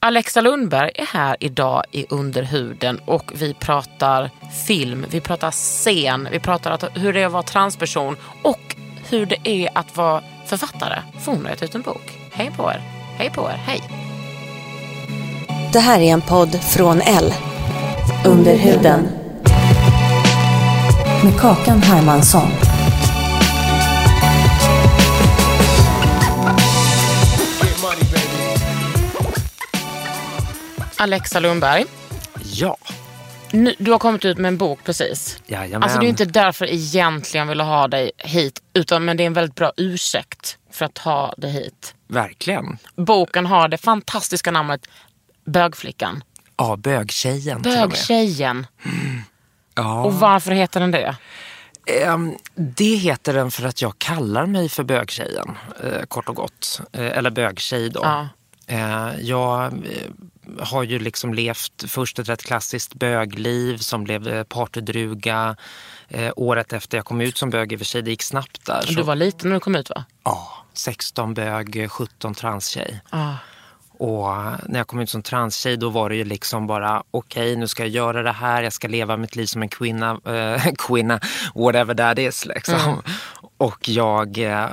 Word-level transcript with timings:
Alexa 0.00 0.40
Lundberg 0.40 0.90
är 0.94 1.06
här 1.06 1.36
idag 1.40 1.82
i 1.90 2.06
Underhuden 2.08 3.00
och 3.04 3.32
vi 3.34 3.54
pratar 3.54 4.30
film, 4.66 5.06
vi 5.10 5.20
pratar 5.20 5.50
scen, 5.50 6.28
vi 6.32 6.40
pratar 6.40 6.98
hur 6.98 7.12
det 7.12 7.20
är 7.22 7.26
att 7.26 7.32
vara 7.32 7.42
transperson 7.42 8.16
och 8.42 8.76
hur 9.10 9.26
det 9.26 9.38
är 9.44 9.68
att 9.74 9.96
vara 9.96 10.22
författare. 10.46 11.02
För 11.24 11.32
hon 11.32 11.42
har 11.42 11.50
gett 11.50 11.62
ut 11.62 11.74
en 11.74 11.82
bok. 11.82 12.18
Hej 12.32 12.50
på 12.56 12.70
er, 12.70 12.82
hej 13.16 13.30
på 13.30 13.40
er, 13.40 13.60
hej. 13.66 13.82
Det 15.72 15.80
här 15.80 16.00
är 16.00 16.12
en 16.12 16.20
podd 16.20 16.60
från 16.62 17.00
L. 17.00 17.34
Underhuden. 18.26 19.08
Med 21.24 21.40
Kakan 21.40 21.82
Hermansson. 21.82 22.77
Alexa 30.98 31.40
Lundberg, 31.40 31.84
Ja, 32.52 32.76
nu, 33.52 33.74
du 33.78 33.90
har 33.92 33.98
kommit 33.98 34.24
ut 34.24 34.38
med 34.38 34.48
en 34.48 34.58
bok 34.58 34.84
precis. 34.84 35.38
Jajamän. 35.46 35.82
Alltså 35.82 35.98
det 35.98 36.06
är 36.06 36.08
inte 36.08 36.24
därför 36.24 36.66
egentligen 36.66 37.46
jag 37.46 37.48
vill 37.48 37.60
ha 37.60 37.88
dig 37.88 38.10
hit, 38.18 38.62
utan 38.74 39.04
men 39.04 39.16
det 39.16 39.22
är 39.22 39.26
en 39.26 39.32
väldigt 39.32 39.54
bra 39.54 39.72
ursäkt 39.76 40.58
för 40.70 40.84
att 40.84 40.98
ha 40.98 41.34
dig 41.36 41.50
hit. 41.50 41.94
verkligen. 42.08 42.78
Boken 42.96 43.46
har 43.46 43.68
det 43.68 43.78
fantastiska 43.78 44.50
namnet 44.50 44.86
Bögflickan. 45.44 46.24
Ja, 46.56 46.76
bögtjejen. 46.76 47.62
Bögtjejen. 47.62 48.66
Ja. 49.74 50.04
Och 50.04 50.14
varför 50.14 50.50
heter 50.50 50.80
den 50.80 50.90
det? 50.90 51.16
Ehm, 51.86 52.36
det 52.54 52.94
heter 52.94 53.34
den 53.34 53.50
för 53.50 53.66
att 53.66 53.82
jag 53.82 53.98
kallar 53.98 54.46
mig 54.46 54.68
för 54.68 54.84
bögtjejen, 54.84 55.56
eh, 55.84 56.02
kort 56.02 56.28
och 56.28 56.36
gott. 56.36 56.80
Eh, 56.92 57.18
eller 57.18 57.30
bögtjej 57.30 57.90
då. 57.90 58.00
Ja. 58.02 58.28
Eh, 58.66 59.20
jag 59.20 59.72
har 60.60 60.82
ju 60.82 60.98
liksom 60.98 61.34
levt 61.34 61.84
först 61.88 62.18
ett 62.18 62.28
rätt 62.28 62.42
klassiskt 62.42 62.94
bögliv 62.94 63.78
som 63.78 64.04
blev 64.04 64.28
eh, 64.28 64.44
partydruga. 64.44 65.56
Eh, 66.08 66.32
året 66.36 66.72
efter 66.72 66.98
jag 66.98 67.04
kom 67.04 67.20
ut 67.20 67.36
som 67.36 67.50
bög 67.50 67.72
i 67.72 67.76
och 67.76 67.80
för 67.80 67.86
sig, 67.86 68.02
det 68.02 68.10
gick 68.10 68.22
snabbt 68.22 68.66
där. 68.66 68.84
Du 68.86 68.94
Så, 68.94 69.02
var 69.02 69.16
liten 69.16 69.48
när 69.48 69.56
du 69.56 69.60
kom 69.60 69.74
ut 69.76 69.90
va? 69.90 70.04
ja, 70.24 70.64
16 70.72 71.34
bög, 71.34 71.90
17 71.90 72.34
transtjej. 72.34 73.00
Ja. 73.10 73.36
Och 73.98 74.28
när 74.68 74.78
jag 74.78 74.86
kom 74.86 75.00
ut 75.00 75.10
som 75.10 75.22
transtjej 75.22 75.76
då 75.76 75.90
var 75.90 76.08
det 76.08 76.16
ju 76.16 76.24
liksom 76.24 76.66
bara 76.66 77.02
okej 77.10 77.56
nu 77.56 77.68
ska 77.68 77.82
jag 77.82 77.90
göra 77.90 78.22
det 78.22 78.32
här, 78.32 78.62
jag 78.62 78.72
ska 78.72 78.88
leva 78.88 79.16
mitt 79.16 79.36
liv 79.36 79.46
som 79.46 79.62
en 79.62 79.68
kvinna, 79.68 80.20
eh, 80.26 80.72
kvinna 80.78 81.20
whatever 81.54 81.94
that 81.94 82.18
is 82.18 82.46
liksom. 82.46 83.02
Och 83.58 83.88
jag 83.88 84.38
eh, 84.38 84.68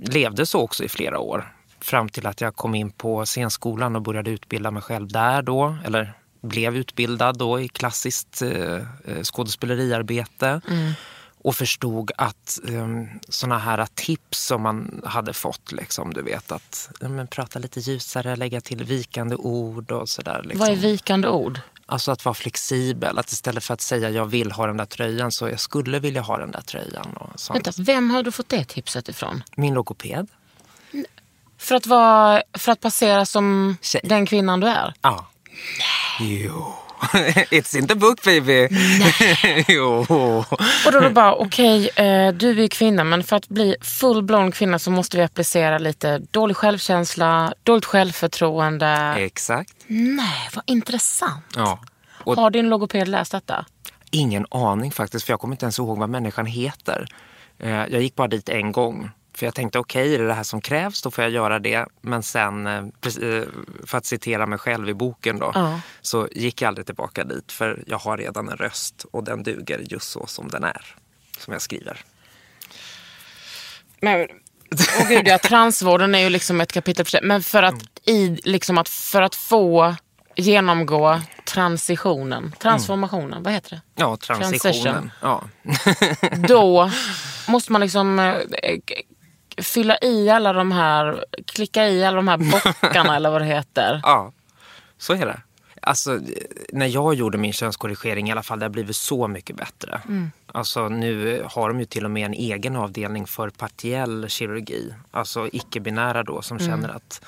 levde 0.00 0.46
så 0.46 0.60
också 0.60 0.84
i 0.84 0.88
flera 0.88 1.18
år. 1.18 1.55
Fram 1.86 2.08
till 2.08 2.26
att 2.26 2.40
jag 2.40 2.56
kom 2.56 2.74
in 2.74 2.90
på 2.90 3.26
scenskolan 3.26 3.96
och 3.96 4.02
började 4.02 4.30
utbilda 4.30 4.70
mig 4.70 4.82
själv 4.82 5.08
där 5.08 5.42
då. 5.42 5.76
Eller 5.84 6.12
blev 6.40 6.76
utbildad 6.76 7.38
då 7.38 7.60
i 7.60 7.68
klassiskt 7.68 8.42
eh, 8.42 8.74
eh, 9.04 9.22
skådespeleriarbete. 9.22 10.60
Och 11.38 11.56
förstod 11.56 12.10
att 12.16 12.58
um, 12.62 13.08
såna 13.28 13.58
här 13.58 13.86
tips 13.94 14.46
som 14.46 14.62
man 14.62 15.02
hade 15.04 15.32
fått, 15.32 15.72
liksom, 15.72 16.14
du 16.14 16.22
vet 16.22 16.52
att 16.52 16.90
ja, 17.00 17.08
men, 17.08 17.26
prata 17.26 17.58
lite 17.58 17.80
ljusare, 17.80 18.36
lägga 18.36 18.60
till 18.60 18.84
vikande 18.84 19.36
ord 19.36 19.92
och 19.92 20.08
sådär. 20.08 20.42
Liksom. 20.42 20.60
Vad 20.60 20.68
är 20.68 20.76
vikande 20.76 21.28
ord? 21.28 21.60
Alltså 21.86 22.12
att 22.12 22.24
vara 22.24 22.34
flexibel, 22.34 23.18
att 23.18 23.32
istället 23.32 23.64
för 23.64 23.74
att 23.74 23.80
säga 23.80 24.10
jag 24.10 24.26
vill 24.26 24.52
ha 24.52 24.66
den 24.66 24.76
där 24.76 24.84
tröjan 24.84 25.32
så 25.32 25.48
jag 25.48 25.60
skulle 25.60 25.98
vilja 25.98 26.20
ha 26.20 26.38
den 26.38 26.50
där 26.50 26.60
tröjan. 26.60 27.16
Och 27.16 27.40
sånt. 27.40 27.56
Vänta, 27.56 27.82
vem 27.82 28.10
har 28.10 28.22
du 28.22 28.32
fått 28.32 28.48
det 28.48 28.64
tipset 28.64 29.08
ifrån? 29.08 29.42
Min 29.56 29.74
logoped. 29.74 30.28
För 31.66 31.74
att, 31.74 31.86
vara, 31.86 32.42
för 32.58 32.72
att 32.72 32.80
passera 32.80 33.26
som 33.26 33.76
Tjej. 33.82 34.00
den 34.04 34.26
kvinnan 34.26 34.60
du 34.60 34.66
är? 34.66 34.94
Ja. 35.02 35.26
Jo. 36.20 36.72
It's 37.50 37.76
in 37.78 37.86
the 37.88 37.94
book 37.94 38.22
baby. 38.24 38.68
jo. 39.68 40.04
Och 40.86 40.92
då 40.92 40.98
är 40.98 41.00
det 41.02 41.10
bara, 41.10 41.34
okej, 41.34 41.88
eh, 41.96 42.32
du 42.32 42.64
är 42.64 42.68
kvinna 42.68 43.04
men 43.04 43.24
för 43.24 43.36
att 43.36 43.48
bli 43.48 43.76
full-blown 43.82 44.52
kvinna 44.52 44.78
så 44.78 44.90
måste 44.90 45.16
vi 45.16 45.22
applicera 45.22 45.78
lite 45.78 46.18
dålig 46.18 46.56
självkänsla, 46.56 47.54
dåligt 47.62 47.84
självförtroende. 47.84 49.14
Exakt. 49.18 49.74
Nej, 49.86 50.48
vad 50.54 50.64
intressant. 50.66 51.44
Ja. 51.56 51.78
Och 52.24 52.36
Har 52.36 52.50
din 52.50 52.68
logoped 52.68 53.08
läst 53.08 53.32
detta? 53.32 53.64
Ingen 54.10 54.46
aning 54.50 54.92
faktiskt, 54.92 55.26
för 55.26 55.32
jag 55.32 55.40
kommer 55.40 55.54
inte 55.54 55.64
ens 55.64 55.78
ihåg 55.78 55.98
vad 55.98 56.08
människan 56.10 56.46
heter. 56.46 57.06
Eh, 57.58 57.70
Jag 57.70 58.02
gick 58.02 58.14
bara 58.14 58.28
dit 58.28 58.48
en 58.48 58.72
gång. 58.72 59.10
För 59.36 59.46
jag 59.46 59.54
tänkte 59.54 59.78
okej, 59.78 60.14
är 60.14 60.18
det 60.18 60.26
det 60.26 60.34
här 60.34 60.42
som 60.42 60.60
krävs 60.60 61.02
då 61.02 61.10
får 61.10 61.24
jag 61.24 61.30
göra 61.30 61.58
det. 61.58 61.86
Men 62.00 62.22
sen, 62.22 62.66
eh, 62.66 62.78
eh, 62.78 63.42
för 63.86 63.98
att 63.98 64.06
citera 64.06 64.46
mig 64.46 64.58
själv 64.58 64.88
i 64.88 64.94
boken 64.94 65.38
då, 65.38 65.50
Ja. 65.54 65.80
så 66.00 66.28
gick 66.32 66.62
jag 66.62 66.68
aldrig 66.68 66.86
tillbaka 66.86 67.24
dit. 67.24 67.52
För 67.52 67.82
jag 67.86 67.98
har 67.98 68.16
redan 68.18 68.48
en 68.48 68.56
röst 68.56 69.06
och 69.10 69.24
den 69.24 69.42
duger 69.42 69.78
just 69.88 70.10
så 70.10 70.26
som 70.26 70.48
den 70.48 70.64
är. 70.64 70.94
Som 71.38 71.52
jag 71.52 71.62
skriver. 71.62 72.00
Men, 74.00 74.26
åh 75.00 75.08
gud, 75.08 75.28
ja, 75.28 75.38
transvården 75.38 76.14
är 76.14 76.18
ju 76.18 76.30
liksom 76.30 76.60
ett 76.60 76.72
kapitel 76.72 77.04
för 77.04 77.10
sig. 77.10 77.20
Men 77.22 77.42
för 77.42 77.62
att, 77.62 77.84
i, 78.04 78.40
liksom 78.44 78.78
att, 78.78 78.88
för 78.88 79.22
att 79.22 79.34
få 79.34 79.94
genomgå 80.36 81.20
transitionen, 81.44 82.54
transformationen, 82.58 83.42
vad 83.42 83.52
heter 83.52 83.70
det? 83.70 83.80
Ja, 83.94 84.16
transitionen. 84.16 85.10
Ja. 85.22 85.44
Då 86.48 86.90
måste 87.48 87.72
man 87.72 87.80
liksom 87.80 88.18
eh, 88.18 88.34
fylla 89.62 89.98
i 90.02 90.30
alla 90.30 90.52
de 90.52 90.72
här, 90.72 91.24
klicka 91.46 91.88
i 91.88 92.04
alla 92.04 92.16
de 92.16 92.28
här 92.28 92.36
bockarna 92.82 93.16
eller 93.16 93.30
vad 93.30 93.40
det 93.40 93.46
heter. 93.46 94.00
ja, 94.02 94.32
så 94.98 95.12
är 95.12 95.26
det. 95.26 95.40
Alltså, 95.82 96.20
när 96.72 96.86
jag 96.86 97.14
gjorde 97.14 97.38
min 97.38 97.52
könskorrigering 97.52 98.28
i 98.28 98.32
alla 98.32 98.42
fall, 98.42 98.58
det 98.58 98.64
har 98.64 98.70
blivit 98.70 98.96
så 98.96 99.28
mycket 99.28 99.56
bättre. 99.56 100.00
Alltså, 100.52 100.88
nu 100.88 101.42
har 101.50 101.68
de 101.68 101.78
ju 101.80 101.84
till 101.86 102.04
och 102.04 102.10
med 102.10 102.26
en 102.26 102.34
egen 102.34 102.76
avdelning 102.76 103.26
för 103.26 103.50
partiell 103.50 104.28
kirurgi. 104.28 104.94
Alltså 105.10 105.48
icke-binära 105.52 106.22
då 106.22 106.42
som 106.42 106.58
känner 106.58 106.88
att 106.88 107.24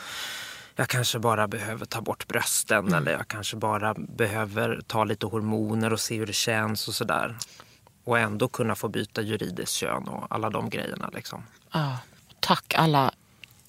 jag 0.76 0.88
kanske 0.88 1.18
bara 1.18 1.48
behöver 1.48 1.86
ta 1.86 2.00
bort 2.00 2.28
brösten 2.28 2.94
eller 2.94 3.12
jag 3.12 3.28
kanske 3.28 3.56
bara 3.56 3.94
behöver 3.98 4.80
ta 4.86 5.04
lite 5.04 5.26
hormoner 5.26 5.92
och 5.92 6.00
se 6.00 6.16
hur 6.18 6.26
det 6.26 6.32
känns 6.32 6.88
och 6.88 6.94
sådär. 6.94 7.36
Och 8.04 8.18
ändå 8.18 8.48
kunna 8.48 8.74
få 8.74 8.88
byta 8.88 9.22
juridiskt 9.22 9.72
kön 9.74 10.08
och 10.08 10.26
alla 10.30 10.50
de 10.50 10.70
grejerna 10.70 11.10
liksom. 11.14 11.42
Ja, 11.72 11.98
tack 12.40 12.74
alla 12.74 13.12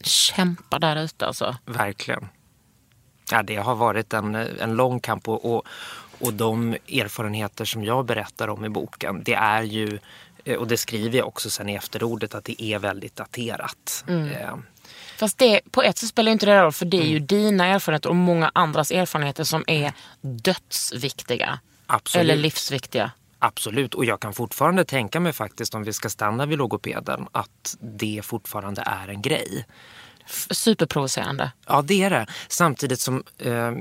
kämpar 0.02 0.80
där 0.80 0.96
ute 0.96 1.26
alltså. 1.26 1.58
Verkligen. 1.66 2.28
Ja, 3.32 3.44
det 3.44 3.56
har 3.56 3.76
varit 3.76 4.14
en, 4.14 4.36
en 4.36 4.76
lång 4.76 5.00
kamp 5.00 5.28
och, 5.28 5.56
och, 5.56 5.64
och 6.20 6.34
de 6.34 6.74
erfarenheter 6.74 7.66
som 7.66 7.84
jag 7.84 8.06
berättar 8.06 8.48
om 8.48 8.66
i 8.66 8.70
boken, 8.70 9.24
det 9.24 9.34
är 9.34 9.62
ju, 9.64 10.00
och 10.58 10.68
det 10.68 10.78
skriver 10.78 11.18
jag 11.18 11.28
också 11.28 11.50
sen 11.50 11.70
i 11.70 11.76
efterordet, 11.76 12.36
att 12.36 12.44
det 12.44 12.64
är 12.64 12.80
väldigt 12.80 13.16
daterat. 13.16 14.04
Eh, 14.08 14.56
Fast 15.18 15.38
det, 15.38 15.62
på 15.72 15.84
ett 15.84 15.98
sätt 15.98 16.10
spelar 16.10 16.32
inte 16.32 16.46
det 16.46 16.62
roll 16.62 16.72
för 16.72 16.86
det 16.86 16.98
är 16.98 17.08
ju 17.08 17.20
dina 17.20 17.66
erfarenheter 17.66 18.10
och 18.10 18.16
många 18.16 18.52
andras 18.54 18.92
erfarenheter 18.92 19.44
som 19.44 19.64
är 19.68 19.94
dödsviktiga. 20.22 21.60
Absolut. 21.88 22.24
Eller 22.24 22.36
livsviktiga. 22.36 23.12
Absolut, 23.40 23.96
och 23.96 24.06
jag 24.06 24.20
kan 24.20 24.34
fortfarande 24.34 24.86
tänka 24.86 25.20
mig 25.20 25.34
faktiskt 25.34 25.76
om 25.76 25.84
vi 25.84 25.94
ska 25.94 26.10
stanna 26.10 26.46
vid 26.46 26.58
logopeden 26.58 27.28
att 27.32 27.78
det 27.80 28.22
fortfarande 28.24 28.84
är 28.86 29.08
en 29.08 29.22
grej. 29.22 29.66
superprovocerande. 30.52 31.52
Ja, 31.68 31.82
det 31.82 32.04
är 32.04 32.10
det. 32.10 32.28
Samtidigt 32.48 33.00
som 33.00 33.24
eh, 33.38 33.72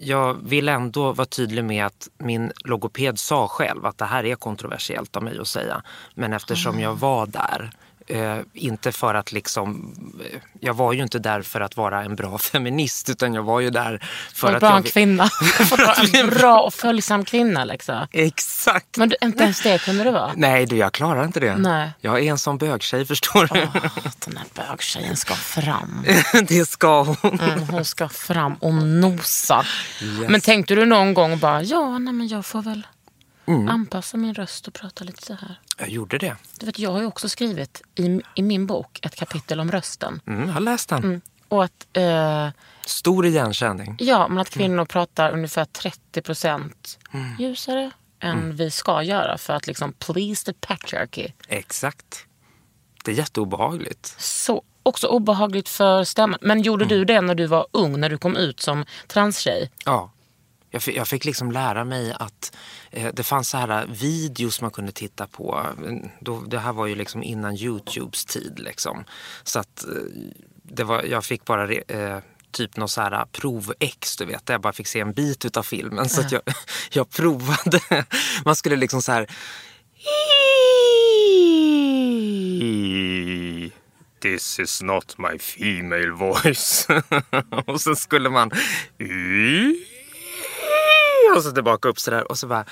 jag 0.00 0.34
vill 0.34 0.68
ändå 0.68 1.12
vara 1.12 1.26
tydlig 1.26 1.64
med 1.64 1.86
att 1.86 2.08
min 2.18 2.52
logoped 2.64 3.18
sa 3.18 3.48
själv 3.48 3.86
att 3.86 3.98
det 3.98 4.04
här 4.04 4.24
är 4.24 4.34
kontroversiellt 4.34 5.16
av 5.16 5.22
mig 5.22 5.38
att 5.38 5.48
säga. 5.48 5.82
Men 6.14 6.32
eftersom 6.32 6.80
jag 6.80 6.94
var 6.94 7.26
där 7.26 7.70
Eh, 8.10 8.38
inte 8.54 8.92
för 8.92 9.14
att 9.14 9.32
liksom, 9.32 9.94
eh, 10.32 10.40
jag 10.60 10.74
var 10.74 10.92
ju 10.92 11.02
inte 11.02 11.18
där 11.18 11.42
för 11.42 11.60
att 11.60 11.76
vara 11.76 12.02
en 12.02 12.16
bra 12.16 12.38
feminist 12.52 13.08
utan 13.10 13.34
jag 13.34 13.42
var 13.42 13.60
ju 13.60 13.70
där 13.70 13.98
för 14.32 14.46
För 14.46 14.54
att 14.54 14.60
bra 14.60 14.68
jag... 14.68 14.76
en 14.76 14.82
kvinna. 14.82 15.28
För 15.68 15.82
att 15.82 15.98
vara 15.98 16.20
en 16.20 16.30
bra 16.30 16.60
och 16.60 16.74
följsam 16.74 17.24
kvinna 17.24 17.64
liksom. 17.64 18.06
Exakt! 18.12 18.96
Men 18.96 19.08
du, 19.08 19.16
inte 19.22 19.44
ens 19.44 19.62
det 19.62 19.82
kunde 19.82 20.04
det 20.04 20.10
vara. 20.10 20.32
Nej 20.36 20.66
du, 20.66 20.76
jag 20.76 20.92
klarar 20.92 21.24
inte 21.24 21.40
det. 21.40 21.56
Nej. 21.56 21.90
Jag 22.00 22.18
är 22.18 22.30
en 22.30 22.38
sån 22.38 22.58
bögtjej 22.58 23.06
förstår 23.06 23.48
du. 23.54 23.60
Den 24.24 24.36
här 24.36 24.46
bögtjejen 24.54 25.16
ska 25.16 25.34
fram. 25.34 26.04
det 26.48 26.68
ska 26.68 27.02
hon. 27.02 27.40
Mm, 27.40 27.68
hon 27.68 27.84
ska 27.84 28.08
fram 28.08 28.54
och 28.54 28.74
nosa. 28.74 29.64
Men 30.28 30.40
tänkte 30.40 30.74
du 30.74 30.84
någon 30.84 31.14
gång 31.14 31.38
bara, 31.38 31.62
ja 31.62 31.98
nej, 31.98 32.14
men 32.14 32.28
jag 32.28 32.46
får 32.46 32.62
väl 32.62 32.86
Mm. 33.46 33.68
anpassa 33.68 34.16
min 34.16 34.34
röst 34.34 34.68
och 34.68 34.74
prata 34.74 35.04
lite 35.04 35.26
så 35.26 35.34
här. 35.34 35.60
Jag 35.78 35.88
gjorde 35.88 36.18
det. 36.18 36.36
Du 36.58 36.66
vet, 36.66 36.78
jag 36.78 36.90
har 36.90 37.00
ju 37.00 37.06
också 37.06 37.28
skrivit 37.28 37.82
i, 37.94 38.20
i 38.34 38.42
min 38.42 38.66
bok 38.66 38.98
ett 39.02 39.16
kapitel 39.16 39.60
om 39.60 39.70
rösten. 39.70 40.20
Mm, 40.26 40.46
jag 40.46 40.54
har 40.54 40.60
läst 40.60 40.88
den. 40.88 41.04
Mm. 41.04 41.20
Och 41.48 41.64
att, 41.64 41.86
eh, 41.92 42.48
Stor 42.86 43.26
igenkänning. 43.26 43.96
ja, 43.98 44.28
men 44.28 44.38
att 44.38 44.50
kvinnor 44.50 44.84
pratar 44.84 45.30
ungefär 45.32 45.64
30 45.64 46.22
procent 46.22 46.98
ljusare 47.38 47.90
än 48.20 48.56
vi 48.56 48.70
ska 48.70 49.02
göra 49.02 49.38
för 49.38 49.52
att 49.52 49.66
liksom 49.66 49.92
please 49.92 50.44
the 50.44 50.52
patriarchy. 50.52 51.28
Exakt. 51.48 52.26
Det 53.04 53.10
är 53.10 53.14
jätteobehagligt. 53.14 54.14
Så 54.18 54.62
också 54.82 55.06
obehagligt 55.06 55.68
för 55.68 56.04
stämman. 56.04 56.38
Men 56.42 56.62
gjorde 56.62 56.84
du 56.84 57.04
det 57.04 57.20
när 57.20 57.34
du 57.34 57.46
var 57.46 57.66
ung, 57.70 58.00
när 58.00 58.10
du 58.10 58.18
kom 58.18 58.36
ut 58.36 58.60
som 58.60 58.84
transtjej? 59.06 59.70
Ja. 59.84 60.10
Jag 60.70 60.82
fick, 60.82 60.96
jag 60.96 61.08
fick 61.08 61.24
liksom 61.24 61.52
lära 61.52 61.84
mig 61.84 62.14
att 62.18 62.56
eh, 62.90 63.14
det 63.14 63.22
fanns 63.22 63.48
så 63.48 63.58
här 63.58 63.86
videos 63.86 64.60
man 64.60 64.70
kunde 64.70 64.92
titta 64.92 65.26
på. 65.26 65.66
Då, 66.20 66.40
det 66.40 66.58
här 66.58 66.72
var 66.72 66.86
ju 66.86 66.94
liksom 66.94 67.22
innan 67.22 67.56
Youtubes 67.56 68.24
tid. 68.24 68.58
Liksom. 68.58 69.04
Så 69.42 69.58
att 69.58 69.84
eh, 69.84 69.90
det 70.62 70.84
var, 70.84 71.02
jag 71.02 71.24
fick 71.24 71.44
bara 71.44 71.72
eh, 71.72 72.18
typ 72.50 72.76
någon 72.76 72.88
så 72.88 73.00
här 73.00 73.24
prov-ex, 73.32 74.16
du 74.16 74.24
vet. 74.24 74.46
Där 74.46 74.54
jag 74.54 74.60
bara 74.60 74.72
fick 74.72 74.86
se 74.86 75.00
en 75.00 75.12
bit 75.12 75.44
utav 75.44 75.62
filmen. 75.62 76.08
Så 76.08 76.20
att 76.20 76.32
jag, 76.32 76.42
jag 76.90 77.10
provade. 77.10 78.04
Man 78.44 78.56
skulle 78.56 78.76
liksom 78.76 79.02
så 79.02 79.12
här... 79.12 79.26
This 84.22 84.58
is 84.58 84.82
not 84.82 85.18
my 85.18 85.38
female 85.38 86.10
voice. 86.10 86.86
och 87.66 87.80
så 87.80 87.94
skulle 87.94 88.30
man... 88.30 88.50
Och 91.36 91.42
så 91.42 91.52
tillbaka 91.52 91.88
upp 91.88 92.00
sådär 92.00 92.30
och 92.30 92.38
så 92.38 92.46
bara... 92.46 92.64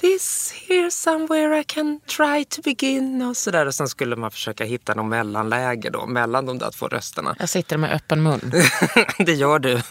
This 0.00 0.54
here 0.68 0.90
somewhere 0.90 1.60
I 1.60 1.64
can 1.64 2.00
try 2.00 2.44
to 2.44 2.62
begin 2.62 3.22
och 3.22 3.36
sådär. 3.36 3.66
Och 3.66 3.74
sen 3.74 3.88
skulle 3.88 4.16
man 4.16 4.30
försöka 4.30 4.64
hitta 4.64 4.94
någon 4.94 5.08
mellanläge 5.08 5.90
då 5.90 6.06
mellan 6.06 6.46
de 6.46 6.58
där 6.58 6.70
två 6.70 6.88
rösterna. 6.88 7.36
Jag 7.38 7.48
sitter 7.48 7.76
med 7.76 7.92
öppen 7.92 8.22
mun. 8.22 8.52
det 9.18 9.32
gör 9.32 9.58
du. 9.58 9.82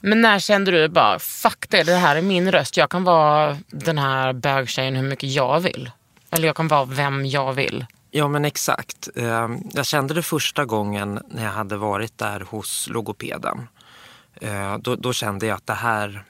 Men 0.00 0.20
när 0.20 0.38
kände 0.38 0.70
du 0.70 0.88
bara, 0.88 1.18
fuck 1.18 1.66
det, 1.70 1.82
det 1.82 1.94
här 1.94 2.16
är 2.16 2.22
min 2.22 2.52
röst. 2.52 2.76
Jag 2.76 2.90
kan 2.90 3.04
vara 3.04 3.58
den 3.68 3.98
här 3.98 4.32
bögtjejen 4.32 4.96
hur 4.96 5.08
mycket 5.08 5.30
jag 5.30 5.60
vill. 5.60 5.90
Eller 6.30 6.46
jag 6.46 6.56
kan 6.56 6.68
vara 6.68 6.84
vem 6.84 7.26
jag 7.26 7.52
vill. 7.52 7.86
Ja 8.10 8.28
men 8.28 8.44
exakt. 8.44 9.08
Eh, 9.16 9.48
Jag 9.72 9.86
kände 9.86 10.14
det 10.14 10.22
första 10.22 10.64
gången 10.64 11.20
när 11.28 11.44
jag 11.44 11.52
hade 11.52 11.76
varit 11.76 12.18
där 12.18 12.40
hos 12.40 12.88
logopeden. 12.90 13.68
Eh, 14.40 14.78
Då, 14.78 14.96
då 14.96 15.12
kände 15.12 15.46
jag 15.46 15.56
att 15.56 15.66
det 15.66 15.74
här, 15.74 16.24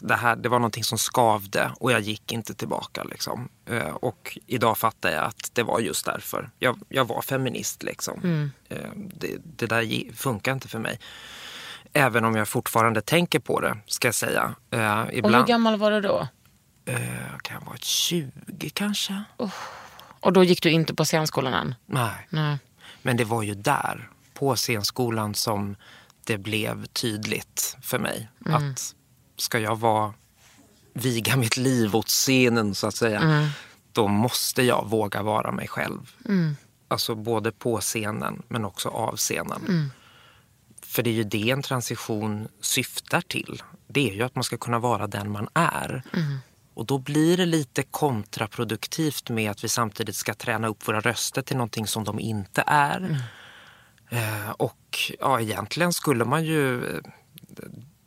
det 0.00 0.14
här 0.16 0.36
det 0.36 0.48
var 0.48 0.58
någonting 0.58 0.84
som 0.84 0.98
skavde 0.98 1.72
och 1.80 1.92
jag 1.92 2.00
gick 2.00 2.32
inte 2.32 2.54
tillbaka. 2.54 3.04
Liksom. 3.04 3.48
Eh, 3.70 3.86
Och 3.88 4.38
idag 4.46 4.78
fattar 4.78 5.10
jag 5.10 5.24
att 5.24 5.50
det 5.52 5.62
var 5.62 5.80
just 5.80 6.04
därför. 6.06 6.50
Jag, 6.58 6.80
jag 6.88 7.08
var 7.08 7.22
feminist. 7.22 7.82
Liksom. 7.82 8.50
Eh, 8.68 8.78
Det, 8.96 9.36
det 9.44 9.66
där 9.66 10.12
funkar 10.16 10.52
inte 10.52 10.68
för 10.68 10.78
mig. 10.78 10.98
Även 11.92 12.24
om 12.24 12.36
jag 12.36 12.48
fortfarande 12.48 13.00
tänker 13.00 13.38
på 13.38 13.60
det, 13.60 13.78
ska 13.86 14.08
jag 14.08 14.14
säga. 14.14 14.54
Eh, 14.70 15.00
Och 15.00 15.06
hur 15.06 15.12
Ibland 15.18 15.46
gammal 15.46 15.76
var 15.76 15.90
du 15.90 16.00
då? 16.00 16.28
kan 17.42 17.56
jag 17.60 17.66
vara 17.66 17.76
20 17.78 18.70
kanske? 18.70 19.22
Och 20.20 20.32
då 20.32 20.44
gick 20.44 20.62
du 20.62 20.70
inte 20.70 20.94
på 20.94 21.04
scenskolan 21.04 21.54
än? 21.54 21.74
Nej. 21.86 22.26
Nej. 22.30 22.58
Men 23.02 23.16
det 23.16 23.24
var 23.24 23.42
ju 23.42 23.54
där, 23.54 24.10
på 24.34 24.56
scenskolan, 24.56 25.34
som 25.34 25.76
det 26.24 26.38
blev 26.38 26.86
tydligt 26.86 27.76
för 27.82 27.98
mig. 27.98 28.28
Att 28.44 28.94
ska 29.36 29.58
jag 29.58 29.76
vara, 29.76 30.14
viga 30.92 31.36
mitt 31.36 31.56
liv 31.56 31.96
åt 31.96 32.08
scenen 32.08 32.74
så 32.74 32.86
att 32.86 32.96
säga, 32.96 33.50
då 33.92 34.08
måste 34.08 34.62
jag 34.62 34.86
våga 34.88 35.22
vara 35.22 35.52
mig 35.52 35.68
själv. 35.68 36.12
Alltså 36.88 37.14
både 37.14 37.52
på 37.52 37.80
scenen 37.80 38.42
men 38.48 38.64
också 38.64 38.88
av 38.88 39.16
scenen. 39.16 39.90
För 40.82 41.02
det 41.02 41.10
är 41.10 41.14
ju 41.14 41.24
det 41.24 41.50
en 41.50 41.62
transition 41.62 42.48
syftar 42.60 43.20
till. 43.20 43.62
Det 43.88 44.10
är 44.10 44.14
ju 44.14 44.22
att 44.22 44.34
man 44.34 44.44
ska 44.44 44.56
kunna 44.56 44.78
vara 44.78 45.06
den 45.06 45.30
man 45.30 45.48
är. 45.54 46.02
Och 46.74 46.86
då 46.86 46.98
blir 46.98 47.36
det 47.36 47.46
lite 47.46 47.82
kontraproduktivt 47.82 49.30
med 49.30 49.50
att 49.50 49.64
vi 49.64 49.68
samtidigt 49.68 50.16
ska 50.16 50.34
träna 50.34 50.68
upp 50.68 50.88
våra 50.88 51.00
röster 51.00 51.42
till 51.42 51.56
någonting 51.56 51.86
som 51.86 52.04
de 52.04 52.20
inte 52.20 52.64
är. 52.66 53.24
Eh, 54.10 54.50
och 54.50 54.98
ja, 55.20 55.40
egentligen 55.40 55.92
skulle 55.92 56.24
man 56.24 56.44
ju... 56.44 56.82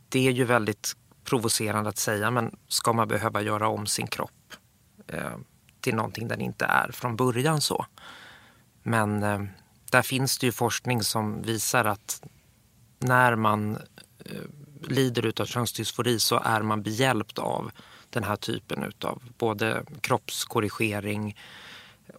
Det 0.09 0.27
är 0.27 0.31
ju 0.31 0.43
väldigt 0.43 0.95
provocerande 1.29 1.89
att 1.89 1.97
säga 1.97 2.31
men 2.31 2.55
ska 2.67 2.93
man 2.93 3.07
behöva 3.07 3.41
göra 3.41 3.67
om 3.67 3.87
sin 3.87 4.07
kropp 4.07 4.53
eh, 5.07 5.37
till 5.81 5.95
någonting 5.95 6.27
den 6.27 6.41
inte 6.41 6.65
är 6.65 6.91
från 6.91 7.15
början 7.15 7.61
så. 7.61 7.85
Men 8.83 9.23
eh, 9.23 9.41
där 9.91 10.01
finns 10.01 10.37
det 10.37 10.45
ju 10.45 10.51
forskning 10.51 11.03
som 11.03 11.41
visar 11.41 11.85
att 11.85 12.23
när 12.99 13.35
man 13.35 13.75
eh, 14.25 14.41
lider 14.81 15.25
utav 15.25 15.45
könsdysfori 15.45 16.19
så 16.19 16.39
är 16.45 16.61
man 16.61 16.83
behjälpt 16.83 17.39
av 17.39 17.71
den 18.09 18.23
här 18.23 18.35
typen 18.35 18.83
utav 18.83 19.21
både 19.37 19.83
kroppskorrigering 20.01 21.37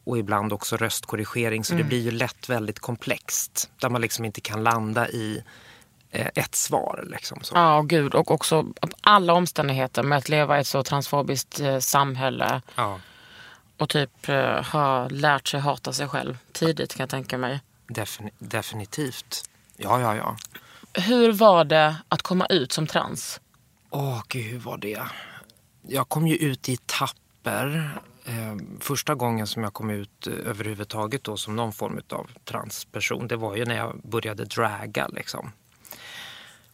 och 0.04 0.18
ibland 0.18 0.52
också 0.52 0.76
röstkorrigering. 0.76 1.64
Så 1.64 1.74
det 1.74 1.84
blir 1.84 2.00
ju 2.00 2.10
lätt 2.10 2.48
väldigt 2.48 2.78
komplext 2.78 3.70
där 3.80 3.90
man 3.90 4.00
liksom 4.00 4.24
inte 4.24 4.40
kan 4.40 4.62
landa 4.62 5.08
i 5.08 5.44
ett 6.12 6.54
svar. 6.54 7.04
Liksom, 7.10 7.38
så. 7.42 7.54
Ja, 7.54 7.76
och 7.78 7.88
gud. 7.88 8.14
Och 8.14 8.30
också 8.30 8.66
alla 9.00 9.32
omständigheter 9.32 10.02
med 10.02 10.18
att 10.18 10.28
leva 10.28 10.58
i 10.58 10.60
ett 10.60 10.66
så 10.66 10.82
transfobiskt 10.82 11.60
eh, 11.60 11.78
samhälle 11.78 12.62
Ja, 12.74 13.00
och 13.76 13.88
typ 13.88 14.28
eh, 14.28 14.64
ha 14.72 15.08
lärt 15.08 15.48
sig 15.48 15.60
hata 15.60 15.92
sig 15.92 16.08
själv 16.08 16.38
tidigt 16.52 16.94
kan 16.94 17.02
jag 17.02 17.10
tänka 17.10 17.38
mig. 17.38 17.60
defini- 17.88 18.32
definitivt. 18.38 19.42
Ja, 19.76 20.00
ja, 20.00 20.16
ja. 20.16 20.36
Hur 21.02 21.32
var 21.32 21.64
det 21.64 21.96
att 22.08 22.22
komma 22.22 22.46
ut 22.46 22.72
som 22.72 22.86
trans? 22.86 23.40
Åh, 23.90 24.22
gud, 24.28 24.44
hur 24.44 24.58
var 24.58 24.78
det? 24.78 25.02
Jag 25.82 26.08
kom 26.08 26.26
ju 26.26 26.36
ut 26.36 26.68
i 26.68 26.72
etapper. 26.72 27.90
Eh, 28.24 28.56
första 28.80 29.14
gången 29.14 29.46
som 29.46 29.62
jag 29.62 29.72
kom 29.74 29.90
ut 29.90 30.26
eh, 30.26 30.32
överhuvudtaget 30.50 31.24
då 31.24 31.36
som 31.36 31.56
någon 31.56 31.72
form 31.72 32.00
av 32.10 32.30
transperson, 32.44 33.28
det 33.28 33.36
var 33.36 33.56
ju 33.56 33.64
när 33.64 33.76
jag 33.76 34.00
började 34.04 34.44
draga 34.44 35.08
liksom. 35.08 35.52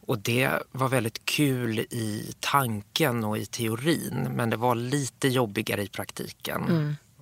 Och 0.07 0.19
det 0.19 0.49
var 0.71 0.87
väldigt 0.89 1.25
kul 1.25 1.79
i 1.79 2.33
tanken 2.39 3.23
och 3.23 3.37
i 3.37 3.45
teorin, 3.45 4.27
men 4.35 4.49
det 4.49 4.57
var 4.57 4.75
lite 4.75 5.27
jobbigare 5.27 5.83
i 5.83 5.87
praktiken. 5.87 6.61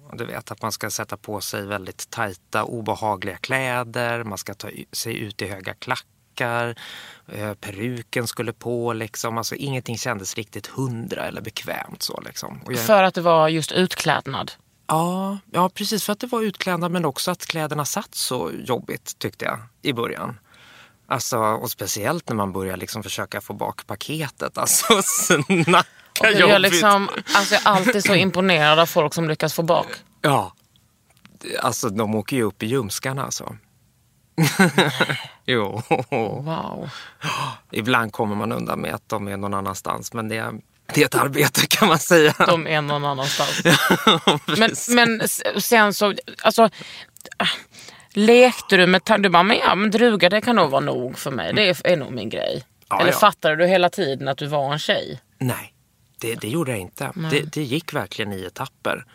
Och 0.10 0.18
Du 0.18 0.26
vet 0.26 0.52
att 0.52 0.62
man 0.62 0.72
ska 0.72 0.90
sätta 0.90 1.18
på 1.18 1.42
sig 1.42 1.66
väldigt 1.66 2.10
tajta, 2.10 2.64
obehagliga 2.64 3.38
kläder, 3.38 4.24
man 4.24 4.38
ska 4.38 4.54
ta 4.54 4.70
sig 4.92 5.18
ut 5.18 5.42
i 5.42 5.48
höga 5.48 5.74
klackar, 5.74 6.76
eh, 7.28 7.54
peruken 7.54 8.28
skulle 8.28 8.54
på 8.54 8.94
liksom. 8.94 9.38
Alltså 9.38 9.56
ingenting 9.56 9.98
kändes 9.98 10.36
riktigt 10.36 10.68
hundra 10.68 11.26
eller 11.26 11.42
bekvämt 11.42 12.02
så 12.04 12.22
liksom. 12.26 12.60
Jag, 12.68 12.80
För 12.80 13.04
att 13.04 13.14
det 13.14 13.22
var 13.22 13.48
just 13.50 13.72
utklädnad. 13.72 14.52
ja, 14.88 15.38
ja, 15.52 15.70
precis 15.70 16.04
för 16.04 16.14
att 16.14 16.20
det 16.20 16.28
var 16.28 16.42
utklädnad 16.42 16.92
men 16.92 17.06
också 17.06 17.32
att 17.32 17.46
kläderna 17.46 17.86
satt 17.86 18.16
så 18.16 18.52
jobbigt 18.66 19.20
tyckte 19.20 19.46
jag 19.46 19.60
i 19.82 19.94
början. 19.94 20.38
Alltså, 21.08 21.38
och 21.40 21.72
speciellt 21.72 22.30
när 22.30 22.36
man 22.36 22.52
börjar 22.54 22.78
liksom 22.78 23.04
försöka 23.04 23.42
få 23.42 23.54
bak 23.54 23.88
paketet. 23.88 24.58
Alltså 24.58 25.02
snacka 25.04 25.88
Och 26.20 26.26
jag, 26.26 26.40
jobbigt. 26.40 26.62
liksom, 26.62 27.10
alltså 27.36 27.54
jag 27.54 27.66
är 27.66 27.70
alltid 27.70 28.04
så 28.06 28.16
imponerad 28.16 28.80
av 28.80 28.86
folk 28.86 29.14
som 29.14 29.28
lyckas 29.30 29.54
få 29.54 29.64
bak. 29.64 29.88
Ja. 30.22 30.54
Alltså 31.62 31.90
de 31.90 32.16
åker 32.16 32.36
ju 32.36 32.44
upp 32.44 32.64
i 32.64 32.66
ljumskarna 32.66 33.24
alltså. 33.26 33.56
jo. 35.46 35.82
Wow. 36.10 36.90
Ibland 37.72 38.12
kommer 38.14 38.36
man 38.36 38.52
undan 38.52 38.80
med 38.80 38.96
att 38.96 39.10
de 39.10 39.28
är 39.28 39.38
någon 39.38 39.54
annanstans. 39.54 40.14
Men 40.14 40.28
det 40.28 40.38
är, 40.38 40.54
det 40.94 41.02
är 41.02 41.06
ett 41.06 41.16
arbete 41.16 41.68
kan 41.68 41.88
man 41.88 42.00
säga. 42.00 42.34
De 42.38 42.68
är 42.68 42.82
någon 42.82 43.06
annanstans. 43.06 43.62
men, 44.58 44.72
men 44.96 45.22
s- 45.22 45.42
sen 45.58 45.94
så, 45.94 46.14
alltså, 46.42 46.70
Lekte 48.16 48.78
du 48.78 48.88
med 48.88 49.04
tanken, 49.04 49.22
du 49.22 49.30
bara, 49.30 49.44
men 49.44 49.58
ja 49.58 49.76
men 49.76 49.92
druga 49.92 50.30
det 50.30 50.42
kan 50.42 50.56
nog 50.56 50.70
vara 50.72 50.82
nog 50.82 51.18
för 51.18 51.32
mig. 51.32 51.54
Det 51.54 51.70
är, 51.70 51.88
är 51.88 51.98
nog 51.98 52.12
min 52.12 52.30
grej. 52.30 52.64
Ja, 52.90 53.00
Eller 53.02 53.12
ja. 53.12 53.18
fattade 53.18 53.56
du 53.56 53.66
hela 53.68 53.90
tiden 53.90 54.28
att 54.28 54.38
du 54.38 54.48
var 54.48 54.74
en 54.74 54.80
tjej? 54.80 55.22
Nej, 55.38 55.74
det, 56.20 56.36
det 56.36 56.48
gjorde 56.48 56.72
jag 56.72 56.80
inte. 56.80 57.12
Det, 57.32 57.42
det 57.42 57.64
gick 57.64 57.94
verkligen 57.94 58.34
i 58.34 58.44
etapper. 58.44 59.06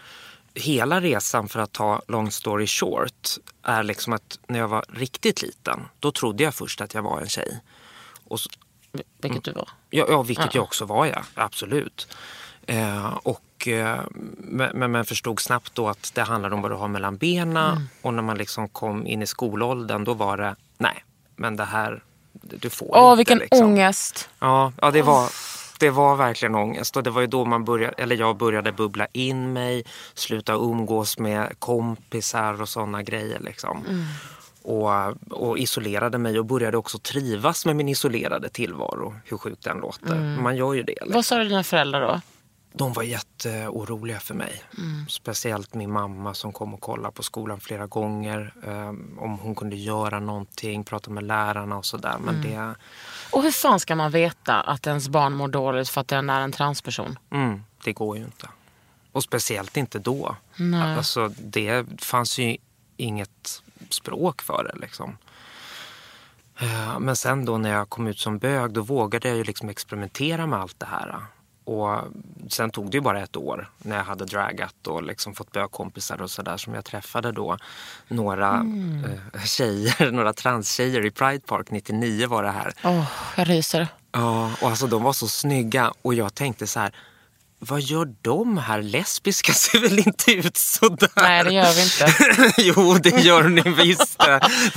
Hela 0.55 1.01
resan 1.01 1.49
för 1.49 1.61
att 1.61 1.73
ta 1.73 2.03
long 2.09 2.31
story 2.31 2.67
short 2.67 3.29
är 3.63 3.83
liksom 3.83 4.13
att 4.13 4.39
när 4.47 4.59
jag 4.59 4.69
var 4.69 4.85
riktigt 4.93 5.43
liten, 5.43 5.81
då 6.01 6.13
trodde 6.13 6.45
jag 6.45 6.55
först 6.55 6.81
att 6.81 6.95
jag 6.95 7.03
var 7.03 7.21
en 7.21 7.29
tjej. 7.29 7.61
Och, 8.25 8.39
s- 8.39 8.47
Vilket 9.23 9.45
du 9.45 9.53
var. 9.53 9.69
ja, 9.91 10.07
ja, 10.09 10.23
vilket 10.23 10.55
jag 10.55 10.65
också 10.65 10.85
var, 10.85 11.07
ja. 11.07 11.23
Absolut. 11.35 12.09
Eh, 12.67 13.17
och, 13.23 13.41
eh, 13.69 13.99
men, 14.39 14.93
men 14.93 15.05
förstod 15.05 15.41
snabbt 15.41 15.75
då 15.75 15.89
att 15.89 16.13
det 16.15 16.23
handlade 16.23 16.55
om 16.55 16.63
vad 16.63 16.71
du 16.71 16.75
har 16.75 16.89
mellan 16.89 17.17
benen. 17.17 17.89
Och 18.03 18.15
när 18.15 18.23
man 18.23 18.39
liksom 18.39 18.69
kom 18.69 19.07
in 19.07 19.23
i 19.23 19.27
skolåldern, 19.27 20.05
då 20.05 20.15
var 20.15 20.37
det, 20.37 20.57
nej, 20.79 21.05
men 21.37 21.57
det 21.57 21.65
här, 21.65 22.03
du 22.33 22.71
får 22.71 22.91
Åh 22.91 23.11
inte. 23.11 23.17
vilken 23.17 23.39
liksom. 23.39 23.67
ångest. 23.67 24.29
Ja, 24.39 24.73
ja 24.81 24.91
det, 24.91 25.03
var, 25.03 25.31
det 25.79 25.91
var 25.91 26.17
verkligen 26.17 26.55
ångest. 26.55 26.97
Och 26.97 27.03
det 27.03 27.11
var 27.11 27.21
ju 27.21 27.27
då 27.27 27.45
man 27.45 27.65
började, 27.65 27.95
eller 28.03 28.17
jag 28.17 28.37
började 28.37 28.73
bubbla 28.73 29.07
in 29.13 29.53
mig, 29.53 29.85
sluta 30.15 30.53
umgås 30.53 31.19
med 31.19 31.59
kompisar 31.59 32.63
och 32.63 32.69
sådana 32.69 33.03
grejer. 33.03 33.41
Liksom. 33.41 34.07
Och, 34.63 34.91
och 35.31 35.59
isolerade 35.59 36.19
mig 36.19 36.39
och 36.39 36.45
började 36.45 36.77
också 36.77 36.99
trivas 36.99 37.67
med 37.67 37.77
min 37.77 37.89
isolerade 37.89 38.49
tillvaro. 38.49 39.15
Hur 39.25 39.39
sjukt 39.39 39.65
den 39.65 39.77
låter. 39.79 40.15
Man 40.43 40.57
gör 40.57 40.75
ju 40.75 40.83
det. 40.83 40.93
Liksom. 40.93 41.13
Vad 41.13 41.25
sa 41.25 41.39
dina 41.39 41.65
föräldrar 41.65 42.01
då? 42.01 42.21
De 42.73 42.93
var 42.93 43.03
jätteoroliga 43.03 44.21
för 44.21 44.35
mig. 44.35 44.63
Speciellt 45.09 45.75
min 45.75 45.93
mamma 45.93 46.35
som 46.35 46.53
kom 46.53 46.75
och 46.75 46.81
kollade 46.81 47.15
på 47.15 47.23
skolan 47.23 47.61
flera 47.61 47.87
gånger. 47.87 48.55
eh, 48.67 48.89
om 49.23 49.39
hon 49.43 49.55
kunde 49.55 49.77
göra 49.77 50.21
någonting, 50.21 50.85
prata 50.85 51.11
med 51.11 51.25
lärarna 51.25 51.77
och 51.77 51.87
sådär. 51.87 52.17
Men 52.21 52.43
det, 52.43 52.75
Och 53.33 53.43
hur 53.43 53.51
fan 53.51 53.81
ska 53.81 53.97
man 53.97 54.11
veta 54.11 54.61
att 54.61 54.87
ens 54.87 55.09
barn 55.09 55.33
mår 55.33 55.49
dåligt 55.49 55.89
för 55.89 56.01
att 56.01 56.09
den 56.09 56.31
är 56.31 56.41
en 56.41 56.53
transperson? 56.53 57.19
Mm, 57.31 57.63
det 57.85 57.93
går 57.93 58.17
ju 58.17 58.25
inte. 58.25 58.49
Och 59.13 59.23
speciellt 59.23 59.77
inte 59.77 59.99
då. 59.99 60.37
Alltså, 60.97 61.29
det 61.39 61.87
fanns 62.03 62.39
ju 62.39 62.57
inget 62.97 63.63
språk 63.89 64.43
för 64.43 64.65
det. 64.65 64.81
Liksom. 64.81 65.17
Eh, 66.61 66.99
Men 66.99 67.17
sen 67.17 67.45
då 67.45 67.59
när 67.59 67.71
jag 67.71 67.89
kom 67.91 68.07
ut 68.07 68.19
som 68.19 68.39
bög 68.39 68.73
då 68.73 68.83
vågade 68.83 69.29
jag 69.29 69.37
ju 69.37 69.45
liksom 69.45 69.69
experimentera 69.69 70.47
med 70.47 70.59
allt 70.61 70.81
det 70.81 70.87
här. 70.87 71.17
Och 71.65 71.99
sen 72.49 72.71
tog 72.71 72.91
det 72.91 72.97
ju 72.97 73.01
bara 73.01 73.23
ett 73.23 73.37
år 73.37 73.69
när 73.79 73.97
jag 73.97 74.05
hade 74.05 74.25
dragat 74.25 74.87
och 74.87 75.03
liksom 75.03 75.35
fått 75.35 75.53
bögkompisar 75.53 76.23
och 76.23 76.31
sådär 76.31 76.57
som 76.57 76.75
jag 76.75 76.85
träffade 76.85 77.33
då 77.33 77.57
några 78.09 78.67
eh, 79.35 79.45
tjejer, 79.45 80.11
några 80.13 80.33
transtjejer 80.33 81.07
i 81.07 81.11
Pride 81.11 81.41
Park 81.47 81.71
99 81.71 82.29
var 82.29 82.43
det 82.43 82.51
här. 82.51 82.73
Åh, 82.85 83.05
jag 83.37 83.49
ryser. 83.49 83.89
Ja, 84.13 84.51
och 84.63 84.69
alltså 84.69 84.87
de 84.87 85.03
var 85.03 85.13
så 85.13 85.29
snygga 85.29 85.93
och 86.03 86.15
jag 86.15 86.35
tänkte 86.35 86.67
så 86.67 86.81
här, 86.81 86.95
vad 87.63 87.81
gör 87.81 88.09
de 88.23 88.59
här? 88.59 88.83
Lesbiska 88.83 89.53
ser 89.53 89.79
väl 89.79 89.99
inte 89.99 90.33
ut 90.33 90.57
sådär? 90.57 91.09
Nej, 91.17 91.45
det 91.45 91.53
gör 91.53 91.73
vi 91.73 91.83
inte. 91.83 92.53
jo, 92.59 92.95
det 92.95 93.25
gör 93.25 93.43
ni 93.43 93.63
visst. 93.63 94.23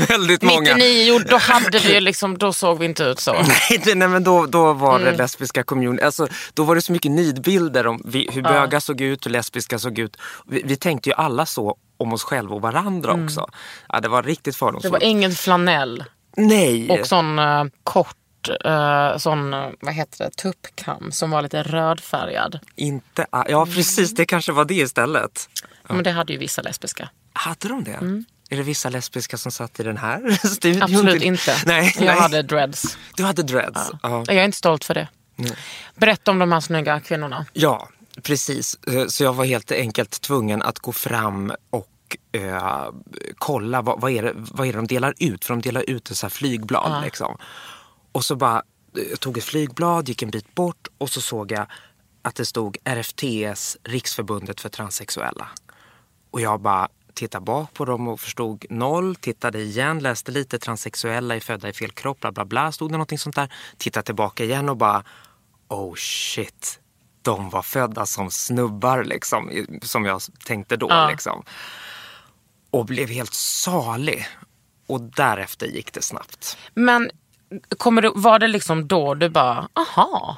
Väldigt 0.10 0.42
många. 0.42 0.60
99, 0.75 1.04
jo, 1.08 1.20
då 1.30 1.38
hade 1.38 1.80
vi 1.80 2.02
liksom, 2.02 2.38
då 2.38 2.54
såg 2.54 2.80
vi 2.80 2.86
inte 2.86 3.04
ut 3.04 3.20
så. 3.20 3.34
Nej, 3.48 3.82
det, 3.84 3.96
nej 3.96 4.08
men 4.08 4.24
då, 4.24 4.46
då 4.46 4.74
var 4.74 4.94
Mm. 5.00 5.12
det 5.12 5.18
lesbiska 5.18 5.63
community. 5.63 6.04
Alltså, 6.04 6.28
då 6.54 6.63
var 6.63 6.75
det 6.75 6.82
så 6.82 6.92
mycket 6.92 7.12
nidbilder 7.12 7.88
om 7.88 8.02
vi, 8.06 8.30
hur 8.32 8.42
bögar 8.42 8.80
såg 8.80 9.02
ut, 9.02 9.25
hur 9.25 9.32
lesbiska 9.32 9.80
såg 9.80 10.00
ut. 10.00 10.18
Vi, 10.48 10.62
vi 10.66 10.75
tänkte 10.75 11.10
ju 11.10 11.16
alla 11.16 11.46
så 11.46 11.75
om 11.98 12.13
oss 12.13 12.24
själva 12.24 12.56
och 12.56 12.62
varandra 12.62 13.13
också. 13.24 13.48
Ja, 13.90 14.00
det 14.00 14.08
var 14.08 14.24
riktigt 14.24 14.46
Mm. 14.46 14.54
Det 14.54 14.58
fördomsfullt. 14.82 14.94
var 14.94 15.04
ingen 15.10 15.32
flanell 15.32 16.04
Nej! 16.38 16.90
och 16.90 17.08
sån 17.08 17.40
eh, 17.40 17.63
kort, 17.84 18.16
eh, 18.50 19.18
sån, 19.18 19.54
eh, 19.54 19.70
vad 19.82 19.94
heter 19.94 20.26
det, 20.26 20.32
tuppkam 20.32 21.12
som 21.12 21.32
var 21.32 21.42
lite 21.42 21.64
rödfärgad. 21.64 22.60
Inte, 22.76 23.26
ja, 23.32 23.66
precis. 23.66 24.16
Det 24.16 24.26
kanske 24.26 24.52
var 24.52 24.66
det 24.66 24.74
istället. 24.74 25.50
Men 25.90 26.04
det 26.04 26.12
hade 26.12 26.34
ju 26.34 26.40
vissa 26.40 26.62
lesbiska. 26.62 27.10
Hade 27.34 27.68
de 27.68 27.84
det? 27.84 28.24
Är 28.50 28.58
det 28.58 28.64
vissa 28.64 28.90
lesbiska 28.90 29.38
som 29.38 29.52
satt 29.52 29.80
i 29.80 29.84
den 29.84 29.98
här 29.98 30.48
studion? 30.48 30.82
Mm. 30.82 30.96
Absolut 30.96 31.24
inte. 31.24 31.56
Nej, 31.66 31.94
jag 31.96 32.06
nej. 32.06 32.16
hade 32.20 32.42
dreads. 32.42 32.98
Du 33.16 33.24
hade 33.24 33.44
dreads? 33.44 33.92
Ja. 34.04 34.24
Jag 34.28 34.36
är 34.36 34.46
inte 34.46 34.58
stolt 34.58 34.84
för 34.84 34.94
det. 34.94 35.08
Berätta 35.96 36.32
om 36.32 36.40
de 36.40 36.52
här 36.52 36.60
snygga 36.60 37.00
kvinnorna. 37.00 37.46
ja, 37.54 37.90
precis. 38.24 38.76
Eh, 38.88 39.06
Så 39.08 39.24
jag 39.24 39.34
var 39.34 39.46
helt 39.46 39.72
enkelt 39.72 40.22
tvungen 40.22 40.62
att 40.62 40.80
gå 40.80 40.92
fram 40.92 41.54
och 41.70 41.90
eh, 42.32 42.86
kolla 43.38 43.82
vad, 43.82 44.02
vad, 44.02 44.12
är 44.12 44.24
det, 44.24 44.32
vad 44.36 44.68
är 44.68 44.72
det 44.74 44.78
de 44.78 44.88
delar 44.88 45.14
ut. 45.20 45.46
För 45.46 45.54
de 45.54 45.62
delar 45.62 45.90
ut 45.90 46.08
så 46.14 46.26
här 46.26 46.30
flygblad. 46.32 47.04
Liksom. 47.04 47.38
Och 48.13 48.25
så 48.25 48.36
bara, 48.36 48.63
jag 49.12 49.20
tog 49.20 49.38
ett 49.38 49.43
flygblad, 49.43 50.10
gick 50.10 50.22
en 50.22 50.29
bit 50.32 50.55
bort 50.55 50.88
och 50.98 51.10
så 51.10 51.22
såg 51.22 51.51
jag 51.51 51.65
att 52.22 52.36
det 52.36 52.46
stod 52.46 52.77
RFTS, 52.84 53.77
Riksförbundet 53.84 54.62
för 54.62 54.70
transsexuella. 54.70 55.48
Och 56.32 56.41
jag 56.41 56.62
bara 56.62 56.89
tittade 57.13 57.46
bak 57.46 57.74
på 57.74 57.86
dem 57.86 58.08
och 58.08 58.20
förstod 58.20 58.65
noll, 58.70 59.15
tittade 59.15 59.60
igen, 59.60 60.00
läste 60.00 60.32
lite 60.32 60.60
transsexuella 60.60 61.36
är 61.36 61.39
födda 61.39 61.70
i 61.70 61.74
fel 61.74 61.91
kropp, 61.91 62.20
bla 62.20 62.32
bla 62.32 62.46
bla, 62.46 62.72
stod 62.72 62.89
det 62.89 62.91
någonting 62.91 63.17
sånt 63.17 63.36
där. 63.36 63.53
Tittade 63.77 64.05
tillbaka 64.05 64.43
igen 64.43 64.70
och 64.70 64.77
bara 64.77 65.03
oh 65.67 65.96
shit, 65.96 66.79
de 67.22 67.50
var 67.50 67.62
födda 67.62 68.05
som 68.05 68.32
snubbar 68.32 69.03
liksom, 69.03 69.65
som 69.82 70.05
jag 70.05 70.22
tänkte 70.46 70.77
då 70.77 70.88
Ja. 70.89 71.10
liksom. 71.10 71.43
Och 72.70 72.86
blev 72.86 73.10
helt 73.10 73.34
salig. 73.34 74.27
Och 74.88 75.01
därefter 75.01 75.67
gick 75.67 75.93
det 75.93 76.01
snabbt. 76.01 76.58
Men 76.74 77.12
kommer 77.77 78.01
du, 78.01 78.12
var 78.15 78.39
det 78.39 78.48
liksom 78.48 78.88
då 78.88 79.13
du 79.13 79.29
bara, 79.29 79.67
aha. 79.74 80.38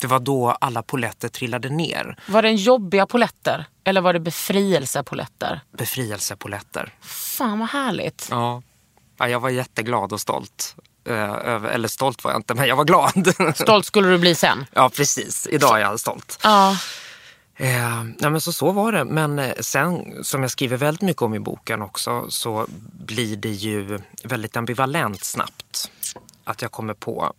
Det 0.00 0.06
var 0.06 0.20
då 0.20 0.50
alla 0.60 0.82
poletter 0.82 1.28
trillade 1.28 1.68
ner. 1.68 2.16
Var 2.26 2.42
det 2.42 2.48
en 2.48 2.56
jobbiga 2.56 3.06
poletter? 3.06 3.64
Eller 3.84 4.00
var 4.00 4.12
det 4.12 4.20
befrielsepoletter? 4.20 5.60
Befrielsepoletter. 5.78 6.94
Fan 7.00 7.58
vad 7.58 7.68
härligt. 7.68 8.28
Ja. 8.30 8.62
ja, 9.18 9.28
jag 9.28 9.40
var 9.40 9.50
jätteglad 9.50 10.12
och 10.12 10.20
stolt. 10.20 10.76
Eh, 11.08 11.64
eller 11.64 11.88
stolt 11.88 12.24
var 12.24 12.30
jag 12.30 12.38
inte, 12.38 12.54
men 12.54 12.68
jag 12.68 12.76
var 12.76 12.84
glad. 12.84 13.34
Stolt 13.56 13.86
skulle 13.86 14.08
du 14.08 14.18
bli 14.18 14.34
sen. 14.34 14.66
ja, 14.72 14.88
precis. 14.88 15.46
Idag 15.50 15.76
är 15.76 15.82
jag 15.82 16.00
stolt. 16.00 16.38
Ja. 16.42 16.76
Eh, 17.56 18.04
ja, 18.18 18.30
men 18.30 18.40
så, 18.40 18.52
så 18.52 18.72
var 18.72 18.92
det. 18.92 19.04
Men 19.04 19.38
eh, 19.38 19.54
sen, 19.60 20.24
som 20.24 20.42
jag 20.42 20.50
skriver 20.50 20.76
väldigt 20.76 21.02
mycket 21.02 21.22
om 21.22 21.34
i 21.34 21.38
boken 21.38 21.82
också, 21.82 22.30
så 22.30 22.66
blir 23.06 23.36
det 23.36 23.52
ju 23.52 23.98
väldigt 24.24 24.56
ambivalent 24.56 25.24
snabbt. 25.24 25.90
Att 26.44 26.62
jag 26.62 26.72
kommer 26.72 26.94
på, 26.94 27.32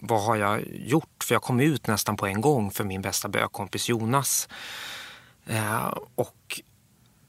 vad 0.00 0.22
har 0.22 0.36
jag 0.36 0.62
gjort? 0.66 1.24
För 1.24 1.34
jag 1.34 1.42
kom 1.42 1.60
ut 1.60 1.86
nästan 1.86 2.16
på 2.16 2.26
en 2.26 2.40
gång 2.40 2.70
för 2.70 2.84
min 2.84 3.02
bästa 3.02 3.28
bögkompis 3.28 3.88
Jonas. 3.88 4.48
Eh, 5.46 5.94
och 6.14 6.60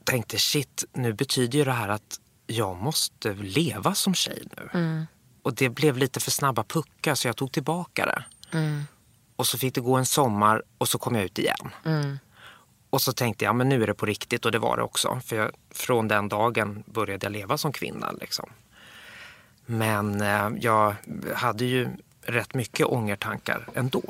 tänkte 0.04 0.38
shit, 0.38 0.84
nu 0.92 1.12
betyder 1.12 1.58
ju 1.58 1.64
det 1.64 1.72
här 1.72 1.88
att 1.88 2.20
jag 2.46 2.76
måste 2.76 3.34
leva 3.34 3.94
som 3.94 4.14
tjej 4.14 4.42
nu. 4.56 4.68
Och 5.42 5.54
det 5.54 5.68
blev 5.68 5.98
lite 5.98 6.20
för 6.20 6.30
snabba 6.30 6.64
puckar 6.64 7.14
så 7.14 7.28
jag 7.28 7.36
tog 7.36 7.52
tillbaka 7.52 8.06
det. 8.06 8.24
Och 9.36 9.46
så 9.46 9.58
fick 9.58 9.74
det 9.74 9.80
gå 9.80 9.96
en 9.96 10.06
sommar 10.06 10.62
och 10.78 10.88
så 10.88 10.98
kom 10.98 11.14
jag 11.14 11.24
ut 11.24 11.38
igen. 11.38 11.70
Och 12.94 13.02
så 13.02 13.12
tänkte 13.12 13.44
jag, 13.44 13.54
men 13.56 13.68
nu 13.68 13.82
är 13.82 13.86
det 13.86 13.94
på 13.94 14.06
riktigt 14.06 14.44
och 14.44 14.52
det 14.52 14.58
var 14.58 14.76
det 14.76 14.82
också. 14.82 15.20
För 15.26 15.36
jag, 15.36 15.50
från 15.74 16.08
den 16.08 16.28
dagen 16.28 16.82
började 16.86 17.26
jag 17.26 17.32
leva 17.32 17.58
som 17.58 17.72
kvinna. 17.72 18.12
Liksom. 18.20 18.50
Men 19.66 20.20
eh, 20.20 20.48
jag 20.60 20.94
hade 21.34 21.64
ju 21.64 21.88
rätt 22.22 22.54
mycket 22.54 22.86
ångertankar 22.86 23.68
ändå. 23.74 24.02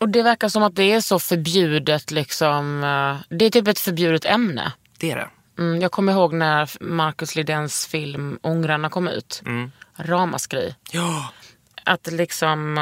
Och 0.00 0.08
det 0.08 0.22
verkar 0.22 0.48
som 0.48 0.62
att 0.62 0.74
det 0.74 0.92
är 0.92 1.00
så 1.00 1.18
förbjudet 1.18 2.10
liksom. 2.10 2.84
eh, 2.84 3.36
Det 3.38 3.44
är 3.44 3.50
typ 3.50 3.68
ett 3.68 3.78
förbjudet 3.78 4.24
ämne. 4.24 4.72
Det 4.98 5.10
är 5.10 5.16
det. 5.16 5.28
Mm, 5.62 5.80
jag 5.80 5.92
kommer 5.92 6.12
ihåg 6.12 6.32
när 6.32 6.70
Marcus 6.80 7.36
Lidens 7.36 7.86
film 7.86 8.38
Ångrarna 8.42 8.90
kom 8.90 9.08
ut. 9.08 9.42
Ramaskri. 9.96 10.74
Ja, 10.90 11.30
Att 11.84 12.06
liksom... 12.12 12.78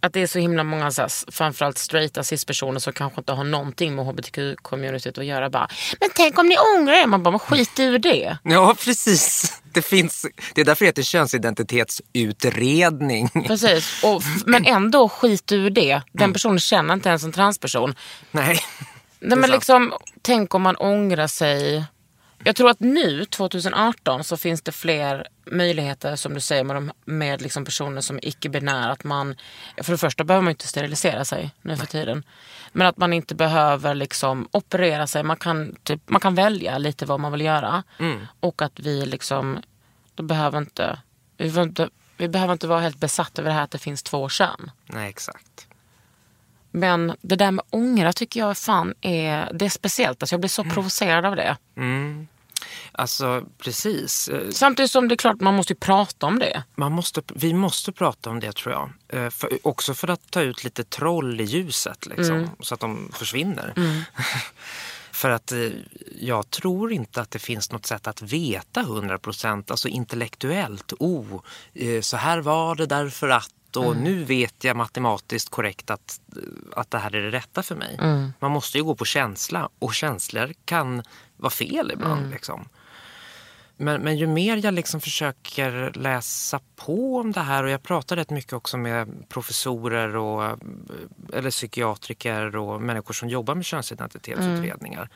Att 0.00 0.12
det 0.12 0.20
är 0.20 0.26
så 0.26 0.38
himla 0.38 0.64
många, 0.64 0.90
så 0.90 1.02
här, 1.02 1.32
framförallt 1.32 1.78
straighta 1.78 2.24
cispersoner 2.24 2.80
som 2.80 2.92
kanske 2.92 3.20
inte 3.20 3.32
har 3.32 3.44
någonting 3.44 3.94
med 3.94 4.04
hbtq-communityt 4.04 5.18
att 5.18 5.26
göra. 5.26 5.50
Bara, 5.50 5.68
men 6.00 6.08
tänk 6.14 6.38
om 6.38 6.48
ni 6.48 6.56
ångrar 6.76 6.92
er? 6.92 7.06
Man 7.06 7.22
bara, 7.22 7.30
men 7.30 7.40
skit 7.40 7.80
ur 7.80 7.98
det. 7.98 8.38
ja 8.42 8.76
precis. 8.84 9.52
Det, 9.72 9.82
finns, 9.82 10.26
det 10.54 10.60
är 10.60 10.64
därför 10.64 10.84
det 10.84 10.88
heter 10.88 11.02
könsidentitetsutredning. 11.02 13.28
Precis. 13.46 14.04
Och, 14.04 14.22
men 14.46 14.66
ändå 14.66 15.08
skit 15.08 15.52
ur 15.52 15.70
det. 15.70 16.02
Den 16.12 16.32
personen 16.32 16.58
känner 16.58 16.94
inte 16.94 17.08
ens 17.08 17.24
en 17.24 17.32
transperson. 17.32 17.94
Nej. 18.30 18.60
Nej, 19.20 19.38
men 19.38 19.42
sant. 19.42 19.52
liksom, 19.52 19.92
tänk 20.22 20.54
om 20.54 20.62
man 20.62 20.76
ångrar 20.76 21.26
sig 21.26 21.84
Jag 22.44 22.56
tror 22.56 22.70
att 22.70 22.80
nu, 22.80 23.24
2018, 23.24 24.24
så 24.24 24.36
finns 24.36 24.62
det 24.62 24.72
fler 24.72 25.26
möjligheter 25.44 26.16
som 26.16 26.34
du 26.34 26.40
säger 26.40 26.64
med, 26.64 26.76
de, 26.76 26.92
med 27.04 27.42
liksom 27.42 27.64
personer 27.64 28.00
som 28.00 28.16
är 28.16 28.28
icke-binära. 28.28 28.92
Att 28.92 29.04
man, 29.04 29.36
för 29.82 29.92
det 29.92 29.98
första 29.98 30.24
behöver 30.24 30.42
man 30.42 30.50
inte 30.50 30.66
sterilisera 30.66 31.24
sig 31.24 31.50
nu 31.62 31.76
för 31.76 31.86
tiden. 31.86 32.22
Men 32.72 32.86
att 32.86 32.96
man 32.96 33.12
inte 33.12 33.34
behöver 33.34 33.94
liksom 33.94 34.48
operera 34.50 35.06
sig. 35.06 35.22
Man 35.22 35.36
kan, 35.36 35.76
typ, 35.82 36.00
man 36.06 36.20
kan 36.20 36.34
välja 36.34 36.78
lite 36.78 37.06
vad 37.06 37.20
man 37.20 37.32
vill 37.32 37.40
göra. 37.40 37.82
Och 38.40 38.62
att 38.62 38.80
vi 38.80 39.06
liksom, 39.06 39.58
behöver 40.16 40.58
inte, 40.58 40.98
vi 41.36 41.44
behöver 41.44 41.62
inte, 41.68 41.88
vi 42.16 42.28
behöver 42.28 42.52
inte 42.52 42.66
vara 42.66 42.80
helt 42.80 43.00
besatta 43.00 43.42
över 43.42 43.50
det 43.50 43.54
här 43.54 43.64
att 43.64 43.70
det 43.70 43.78
finns 43.78 44.02
två 44.02 44.28
kön. 44.28 44.70
Nej, 44.86 45.08
exakt. 45.08 45.67
Men 46.70 47.16
det 47.20 47.36
där 47.36 47.50
med 47.50 47.64
ångra 47.70 48.12
tycker 48.12 48.40
jag 48.40 48.58
fan 48.58 48.94
är, 49.00 49.50
det 49.54 49.64
är 49.64 49.68
speciellt. 49.68 50.22
Alltså 50.22 50.32
jag 50.34 50.40
blir 50.40 50.48
så 50.48 50.64
provocerad 50.64 51.24
av 51.24 51.36
det. 51.36 51.56
Alltså 52.92 53.44
precis. 53.58 54.30
Samtidigt 54.50 54.90
som 54.90 55.08
det 55.08 55.14
är 55.14 55.16
klart 55.16 55.40
man 55.40 55.54
måste 55.54 55.74
prata 55.74 56.26
om 56.26 56.38
det. 56.38 56.62
Man 56.74 56.92
måste, 56.92 57.22
vi 57.34 57.54
måste 57.54 57.92
prata 57.92 58.30
om 58.30 58.40
det 58.40 58.52
tror 58.52 58.74
jag. 58.74 58.90
Eh, 59.24 59.30
För, 59.30 59.58
också 59.62 59.94
för 59.94 60.08
att 60.08 60.30
ta 60.30 60.40
ut 60.40 60.64
lite 60.64 60.84
troll 60.84 61.40
i 61.40 61.44
ljuset 61.44 62.06
liksom, 62.06 62.50
så 62.60 62.74
att 62.74 62.80
de 62.80 63.10
försvinner. 63.12 63.72
för 65.18 65.30
att 65.30 65.52
eh, 65.52 65.70
jag 66.20 66.50
tror 66.50 66.92
inte 66.92 67.20
att 67.20 67.30
det 67.30 67.38
finns 67.38 67.72
något 67.72 67.86
sätt 67.86 68.06
att 68.06 68.22
veta 68.22 68.82
100% 68.82 69.70
alltså 69.70 69.88
intellektuellt. 69.88 70.92
Oh, 70.98 71.40
eh, 71.74 72.00
så 72.00 72.16
här 72.16 72.38
var 72.38 72.74
det 72.74 72.86
därför 72.86 73.28
att 73.28 73.52
och 73.76 73.96
nu 73.96 74.24
vet 74.24 74.64
jag 74.64 74.76
matematiskt 74.76 75.50
korrekt 75.50 75.90
att, 75.90 76.20
att 76.72 76.90
det 76.90 76.98
här 76.98 77.14
är 77.14 77.22
det 77.22 77.30
rätta 77.30 77.62
för 77.62 77.74
mig. 77.74 77.96
Man 78.40 78.50
måste 78.50 78.78
ju 78.78 78.84
gå 78.84 78.94
på 78.94 79.04
känsla 79.04 79.68
och 79.78 79.94
känslor 79.94 80.52
kan 80.64 81.02
vara 81.36 81.50
fel 81.50 81.90
ibland. 81.94 82.30
Liksom. 82.30 82.68
Men, 83.80 84.02
men 84.02 84.16
ju 84.16 84.26
mer 84.26 84.64
jag 84.64 84.74
liksom 84.74 85.00
försöker 85.00 85.92
läsa 85.94 86.60
på 86.76 87.16
om 87.16 87.32
det 87.32 87.40
här 87.40 87.64
och 87.64 87.70
jag 87.70 87.82
pratar 87.82 88.16
rätt 88.16 88.30
mycket 88.30 88.52
också 88.52 88.76
med 88.76 89.28
professorer 89.28 90.16
och, 90.16 90.58
eller 91.32 91.50
psykiatriker 91.50 92.56
och 92.56 92.82
människor 92.82 93.14
som 93.14 93.28
jobbar 93.28 93.54
med 93.54 93.64
könsidentitetsutredningar. 93.64 95.08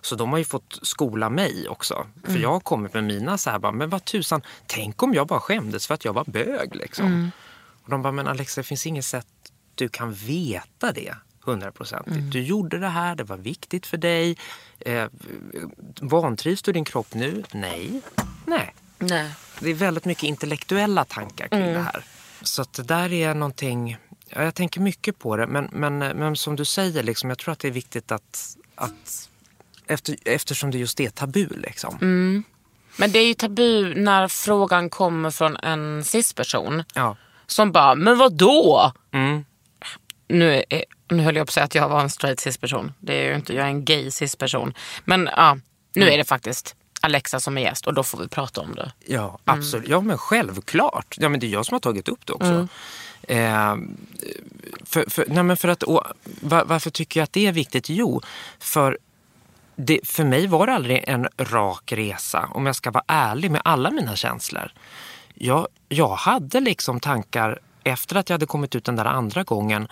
Så 0.00 0.16
de 0.16 0.30
har 0.30 0.38
ju 0.38 0.44
fått 0.44 0.78
skola 0.82 1.30
mig 1.30 1.68
också. 1.68 2.06
För 2.24 2.38
jag 2.38 2.52
har 2.52 2.60
kommit 2.60 2.94
med 2.94 3.04
mina 3.04 3.38
så 3.38 3.50
här 3.50 3.58
bara, 3.58 3.72
men 3.72 3.90
vad 3.90 4.04
tusan, 4.04 4.42
tänk 4.66 5.02
om 5.02 5.14
jag 5.14 5.26
bara 5.26 5.40
skämdes 5.40 5.86
för 5.86 5.94
att 5.94 6.04
jag 6.04 6.12
var 6.12 6.24
bög 6.24 6.74
liksom. 6.74 7.30
Och 7.84 7.90
de 7.90 8.02
bara, 8.02 8.12
men 8.12 8.28
Alexa 8.28 8.60
det 8.60 8.64
finns 8.64 8.86
inget 8.86 9.04
sätt 9.04 9.26
du 9.74 9.88
kan 9.88 10.12
veta 10.12 10.92
det 10.92 11.14
hundraprocentigt. 11.44 12.32
Du 12.32 12.42
gjorde 12.42 12.78
det 12.78 12.88
här, 12.88 13.14
det 13.14 13.24
var 13.24 13.36
viktigt 13.36 13.86
för 13.86 13.96
dig. 13.96 14.36
Eh, 14.80 15.06
vantrivs 16.00 16.62
du 16.62 16.72
din 16.72 16.84
kropp 16.84 17.14
nu? 17.14 17.44
Nej. 17.52 18.00
Nej. 18.46 18.74
Nej. 18.98 19.30
Det 19.60 19.70
är 19.70 19.74
väldigt 19.74 20.04
mycket 20.04 20.24
intellektuella 20.24 21.04
tankar 21.04 21.48
kring 21.48 21.60
det 21.60 21.80
här. 21.80 22.04
Så 22.42 22.62
att 22.62 22.72
det 22.72 22.82
där 22.82 23.12
är 23.12 23.34
någonting, 23.34 23.96
ja, 24.28 24.42
jag 24.42 24.54
tänker 24.54 24.80
mycket 24.80 25.18
på 25.18 25.36
det. 25.36 25.46
Men, 25.46 25.68
men, 25.72 25.98
men 25.98 26.36
som 26.36 26.56
du 26.56 26.64
säger, 26.64 27.02
liksom, 27.02 27.28
jag 27.28 27.38
tror 27.38 27.52
att 27.52 27.58
det 27.58 27.68
är 27.68 27.72
viktigt 27.72 28.12
att, 28.12 28.56
att 28.74 29.28
efter, 29.86 30.16
eftersom 30.24 30.70
det 30.70 30.78
just 30.78 31.00
är 31.00 31.10
tabu. 31.10 31.48
Liksom. 31.48 31.98
Men 32.96 33.12
det 33.12 33.18
är 33.18 33.26
ju 33.26 33.34
tabu 33.34 33.94
när 33.94 34.28
frågan 34.28 34.90
kommer 34.90 35.30
från 35.30 35.56
en 35.56 36.04
cis-person. 36.04 36.84
Ja. 36.94 37.16
Som 37.46 37.72
bara, 37.72 37.94
men 37.94 38.18
vad 38.18 38.32
då? 38.32 38.92
Mm. 39.12 39.44
Nu, 40.28 40.64
är, 40.68 40.84
nu 41.08 41.22
höll 41.22 41.36
jag 41.36 41.46
på 41.46 41.50
att 41.50 41.54
säga 41.54 41.64
att 41.64 41.74
jag 41.74 41.88
var 41.88 42.00
en 42.00 42.10
straight 42.10 42.40
cis-person. 42.40 42.92
Det 43.00 43.14
är 43.14 43.28
ju 43.28 43.34
inte, 43.34 43.54
jag 43.54 43.64
är 43.64 43.68
en 43.68 43.84
gay 43.84 44.10
cis-person. 44.10 44.74
Men 45.04 45.28
ja, 45.36 45.58
nu 45.94 46.10
är 46.10 46.18
det 46.18 46.24
faktiskt 46.24 46.76
Alexa 47.00 47.40
som 47.40 47.58
är 47.58 47.62
gäst 47.62 47.86
och 47.86 47.94
då 47.94 48.02
får 48.02 48.18
vi 48.18 48.28
prata 48.28 48.60
om 48.60 48.74
det. 48.74 48.92
Ja, 49.06 49.38
absolut. 49.44 49.88
Ja, 49.88 50.00
men 50.00 50.18
självklart. 50.18 51.16
Ja, 51.18 51.28
men 51.28 51.40
det 51.40 51.46
är 51.46 51.48
jag 51.48 51.66
som 51.66 51.74
har 51.74 51.80
tagit 51.80 52.08
upp 52.08 52.26
det 52.26 52.32
också. 52.32 52.68
Eh, 53.22 53.76
för, 54.84 55.10
för, 55.10 55.24
nej, 55.28 55.42
men 55.42 55.56
för 55.56 55.68
att, 55.68 55.82
och, 55.82 56.04
var, 56.40 56.64
varför 56.64 56.90
tycker 56.90 57.20
jag 57.20 57.24
att 57.24 57.32
det 57.32 57.46
är 57.46 57.52
viktigt? 57.52 57.88
Jo, 57.88 58.20
för 58.58 58.98
det, 59.76 60.00
för 60.04 60.24
mig 60.24 60.46
var 60.46 60.66
det 60.66 60.72
aldrig 60.72 61.04
en 61.06 61.28
rak 61.38 61.92
resa, 61.92 62.48
om 62.54 62.66
jag 62.66 62.76
ska 62.76 62.90
vara 62.90 63.04
ärlig 63.06 63.50
med 63.50 63.62
alla 63.64 63.90
mina 63.90 64.16
känslor. 64.16 64.72
Jag, 65.34 65.68
jag 65.88 66.14
hade 66.14 66.60
liksom 66.60 67.00
tankar 67.00 67.58
efter 67.84 68.16
att 68.16 68.28
jag 68.28 68.34
hade 68.34 68.46
kommit 68.46 68.74
ut 68.74 68.84
den 68.84 68.96
där 68.96 69.04
andra 69.04 69.42
gången. 69.42 69.88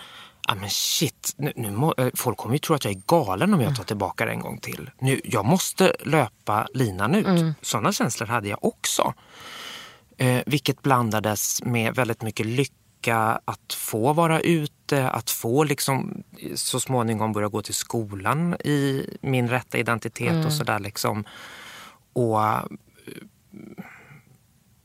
Ah, 0.47 0.55
men 0.55 0.69
shit, 0.69 1.33
nu, 1.37 1.53
nu 1.55 1.71
må, 1.71 1.93
eh, 1.97 2.07
folk 2.15 2.37
kommer 2.37 2.55
ju 2.55 2.59
tro 2.59 2.75
att 2.75 2.85
jag 2.85 2.93
är 2.93 3.01
galen 3.07 3.53
om 3.53 3.61
jag 3.61 3.75
tar 3.75 3.83
tillbaka 3.83 4.25
det 4.25 4.31
en 4.31 4.39
gång 4.39 4.57
till. 4.59 4.89
Nu, 4.99 5.21
jag 5.23 5.45
måste 5.45 5.95
löpa 6.05 6.67
linan 6.73 7.15
ut. 7.15 7.55
Sådana 7.61 7.91
känslor 7.91 8.27
hade 8.27 8.47
jag 8.47 8.65
också. 8.65 9.13
Eh, 10.17 10.41
vilket 10.45 10.81
blandades 10.81 11.63
med 11.63 11.95
väldigt 11.95 12.21
mycket 12.21 12.45
lycka 12.45 13.39
att 13.45 13.73
få 13.73 14.13
vara 14.13 14.39
ute, 14.39 15.09
att 15.09 15.29
få 15.29 15.63
liksom 15.63 16.23
så 16.55 16.79
småningom 16.79 17.33
börja 17.33 17.47
gå 17.47 17.61
till 17.61 17.73
skolan 17.73 18.53
i 18.53 19.07
min 19.21 19.49
rätta 19.49 19.77
identitet 19.77 20.45
och 20.45 20.53
sådär 20.53 20.79
liksom. 20.79 21.23
Och, 22.13 22.39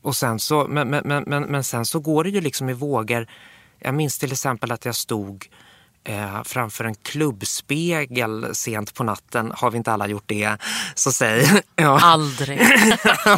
och 0.09 0.15
sen 0.15 0.39
så, 0.39 0.67
men, 0.69 0.89
men, 0.89 1.23
men, 1.27 1.43
men, 1.43 1.63
sen 1.63 1.85
så 1.85 1.99
går 1.99 2.23
det 2.23 2.29
ju 2.29 2.41
liksom 2.41 2.69
i 2.69 2.73
vågor. 2.73 3.27
Jag 3.79 3.93
minns 3.93 4.17
till 4.17 4.31
exempel 4.31 4.71
att 4.71 4.85
jag 4.85 4.95
stod 4.95 5.47
eh, 6.03 6.43
framför 6.43 6.85
en 6.85 6.95
klubbspegel 6.95 8.55
sent 8.55 8.93
på 8.93 9.03
natten. 9.03 9.51
Har 9.55 9.71
vi 9.71 9.77
inte 9.77 9.91
alla 9.91 10.07
gjort 10.07 10.23
det? 10.25 10.57
Så 10.95 11.11
säg. 11.11 11.61
Ja. 11.75 11.99
Aldrig. 12.03 12.61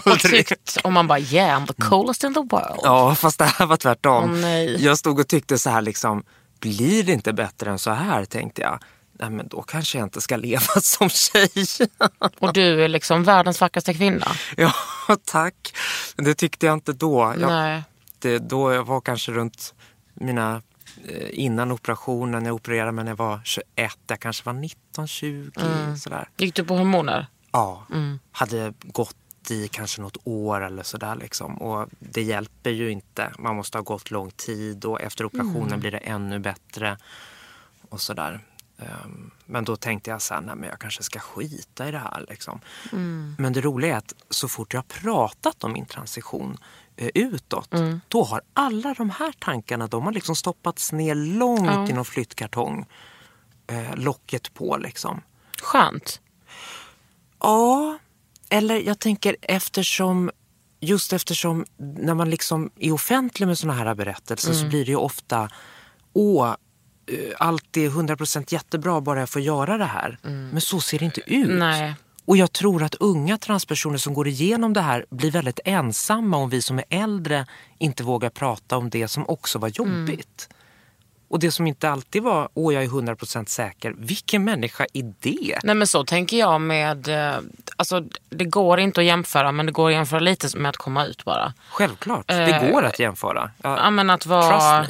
och, 0.06 0.20
tyckt, 0.20 0.78
och 0.84 0.92
man 0.92 1.08
bara, 1.08 1.20
yeah, 1.20 1.62
I'm 1.62 1.68
the 1.68 1.82
coolest 1.82 2.24
in 2.24 2.34
the 2.34 2.40
world. 2.40 2.80
Ja, 2.84 3.16
fast 3.16 3.40
det 3.40 3.46
här 3.46 3.66
var 3.66 3.78
tvärtom. 3.78 4.42
Nej. 4.42 4.84
jag 4.84 4.98
stod 4.98 5.20
och 5.20 5.28
tyckte 5.28 5.60
så 5.60 5.70
här 5.70 5.82
liksom, 5.82 6.24
blir 6.60 7.04
det 7.04 7.12
inte 7.12 7.34
bättre 7.34 7.72
än 7.72 7.80
så 7.80 7.92
här 7.92 8.26
tänkte 8.26 8.62
jag. 8.62 8.80
Nej 9.22 9.30
men 9.30 9.48
då 9.48 9.62
kanske 9.62 9.98
jag 9.98 10.06
inte 10.06 10.22
ska 10.22 10.38
leva 10.38 10.62
som 10.82 11.10
tjej. 11.10 11.66
Och 12.40 12.54
du 12.54 12.84
är 12.84 12.88
liksom 12.88 13.24
världens 13.24 13.62
vackraste 13.62 13.94
kvinna. 13.94 14.28
ja, 14.58 14.74
tack. 15.26 15.74
Men 16.16 16.26
det 16.26 16.34
tyckte 16.36 16.66
jag 16.66 16.74
inte 16.74 16.94
då. 16.94 17.36
Jag, 17.40 17.50
Nej. 17.50 17.84
det, 18.20 18.38
då 18.40 18.74
jag 18.74 18.84
var 18.84 19.02
kanske 19.02 19.32
runt 19.32 19.74
mina 20.14 20.62
eh, 21.08 21.28
innan 21.32 21.72
operationen, 21.72 22.46
jag 22.46 22.56
opererade 22.56 22.92
mig 22.92 23.04
när 23.04 23.12
jag 23.12 23.18
var 23.18 23.42
21, 23.44 23.66
jag 24.08 24.20
kanske 24.20 24.44
var 24.46 24.54
19, 24.54 25.08
20 25.08 25.52
Mm. 25.62 25.98
sådär. 25.98 26.30
Gick 26.38 26.56
du 26.56 26.64
på 26.64 26.76
hormoner? 26.78 27.28
Ja, 27.52 27.86
hade 28.32 28.74
gått 28.82 29.16
i 29.50 29.68
kanske 29.68 30.02
något 30.02 30.18
år 30.24 30.62
eller 30.66 30.84
sådär 30.84 31.16
liksom. 31.16 31.62
Och 31.62 31.90
det 32.00 32.22
hjälper 32.22 32.70
ju 32.70 32.92
inte. 32.92 33.32
Man 33.40 33.56
måste 33.56 33.78
ha 33.78 33.84
gått 33.84 34.12
lång 34.12 34.32
tid 34.32 34.86
och 34.86 35.02
efter 35.02 35.26
operationen 35.26 35.80
blir 35.80 35.92
det 35.92 35.98
ännu 35.98 36.40
bättre. 36.40 36.98
Och 37.90 38.02
sådär. 38.02 38.40
Ehm, 38.82 39.32
Men 39.46 39.64
då 39.66 39.76
tänkte 39.76 40.10
jag 40.10 40.22
så 40.22 40.34
här, 40.34 40.42
nej 40.42 40.56
men 40.56 40.70
jag 40.70 40.80
kanske 40.80 41.04
ska 41.04 41.20
skita 41.20 41.88
i 41.88 41.92
det 41.92 41.98
här. 41.98 42.26
Liksom. 42.30 42.60
Men 43.38 43.54
det 43.54 43.62
roliga 43.62 43.94
är 43.94 43.98
att 43.98 44.14
så 44.30 44.48
fort 44.48 44.74
jag 44.74 44.80
har 44.80 45.02
pratat 45.02 45.64
om 45.64 45.74
min 45.74 45.86
transition 45.86 46.58
eh, 46.96 47.10
utåt, 47.16 47.70
då 48.08 48.24
har 48.24 48.42
alla 48.54 48.94
de 48.94 49.10
här 49.10 49.32
tankarna, 49.40 49.88
de 49.88 50.04
har 50.06 50.12
liksom 50.12 50.36
stoppats 50.36 50.92
ner 50.92 51.16
långt 51.16 51.90
i 51.90 51.94
någon 51.94 52.06
flyttkartong. 52.06 52.86
Eh, 53.68 53.96
locket 53.96 54.54
på 54.54 54.78
liksom. 54.78 55.22
Skönt. 55.62 56.22
Ja, 57.40 57.98
eller 58.50 58.76
jag 58.76 59.00
tänker 59.00 59.36
eftersom 59.42 60.32
just 60.80 61.14
eftersom 61.14 61.66
när 61.78 62.14
man 62.14 62.30
liksom 62.30 62.72
är 62.80 62.92
offentlig 62.92 63.48
med 63.48 63.58
såna 63.58 63.74
här 63.74 63.96
berättelser 63.96 64.50
Mm. 64.50 64.62
så 64.62 64.68
blir 64.68 64.86
det 64.86 64.92
ju 64.92 64.98
ofta 64.98 65.50
åh, 66.14 66.56
allt 67.38 67.78
är 67.78 67.90
100% 67.90 68.54
jättebra 68.54 69.02
bara 69.02 69.20
jag 69.20 69.30
får 69.30 69.42
göra 69.42 69.78
det 69.78 69.86
här. 69.86 70.18
Men 70.22 70.62
så 70.62 70.80
ser 70.80 71.00
det 71.00 71.06
inte 71.06 71.22
ut. 71.22 71.46
Mm. 71.48 71.60
Nej. 71.60 71.96
Och 72.26 72.38
jag 72.38 72.52
tror 72.52 72.84
att 72.84 72.96
unga 72.96 73.38
transpersoner 73.38 73.98
som 73.98 74.14
går 74.14 74.28
igenom 74.28 74.74
det 74.74 74.82
här 74.82 75.06
blir 75.10 75.32
väldigt 75.32 75.60
ensamma 75.66 76.38
om 76.38 76.50
vi 76.50 76.62
som 76.62 76.80
är 76.80 76.86
äldre 76.90 77.46
inte 77.78 78.04
vågar 78.04 78.30
prata 78.30 78.78
om 78.78 78.90
det 78.90 79.08
som 79.08 79.30
också 79.30 79.60
var 79.60 79.68
jobbigt. 79.68 80.50
Och 81.28 81.40
det 81.40 81.52
som 81.52 81.68
inte 81.68 81.90
alltid 81.90 82.24
var, 82.24 82.50
åh 82.54 82.74
jag 82.74 82.84
är 82.84 82.88
100% 82.88 83.46
säker. 83.46 83.94
Vilken 83.98 84.44
människa 84.44 84.86
är 84.94 85.14
det? 85.20 85.60
Nej 85.64 85.76
men 85.76 85.88
så 85.88 86.06
tänker 86.06 86.38
jag 86.38 86.62
med, 86.62 87.08
eh, 87.08 87.40
alltså 87.76 88.04
det 88.30 88.46
går 88.46 88.80
inte 88.80 89.02
att 89.02 89.06
jämföra 89.06 89.52
men 89.52 89.66
det 89.66 89.72
går 89.72 89.90
att 89.90 89.96
jämföra 89.96 90.20
lite 90.20 90.58
med 90.58 90.70
att 90.70 90.78
komma 90.78 91.06
ut 91.06 91.26
bara. 91.26 91.54
Självklart, 91.70 92.28
det 92.28 92.34
Eh, 92.34 92.72
går 92.72 92.84
att 92.84 93.00
jämföra. 93.00 93.52
Ja 93.64 93.90
men 93.90 94.10
att 94.10 94.26
vara... 94.26 94.86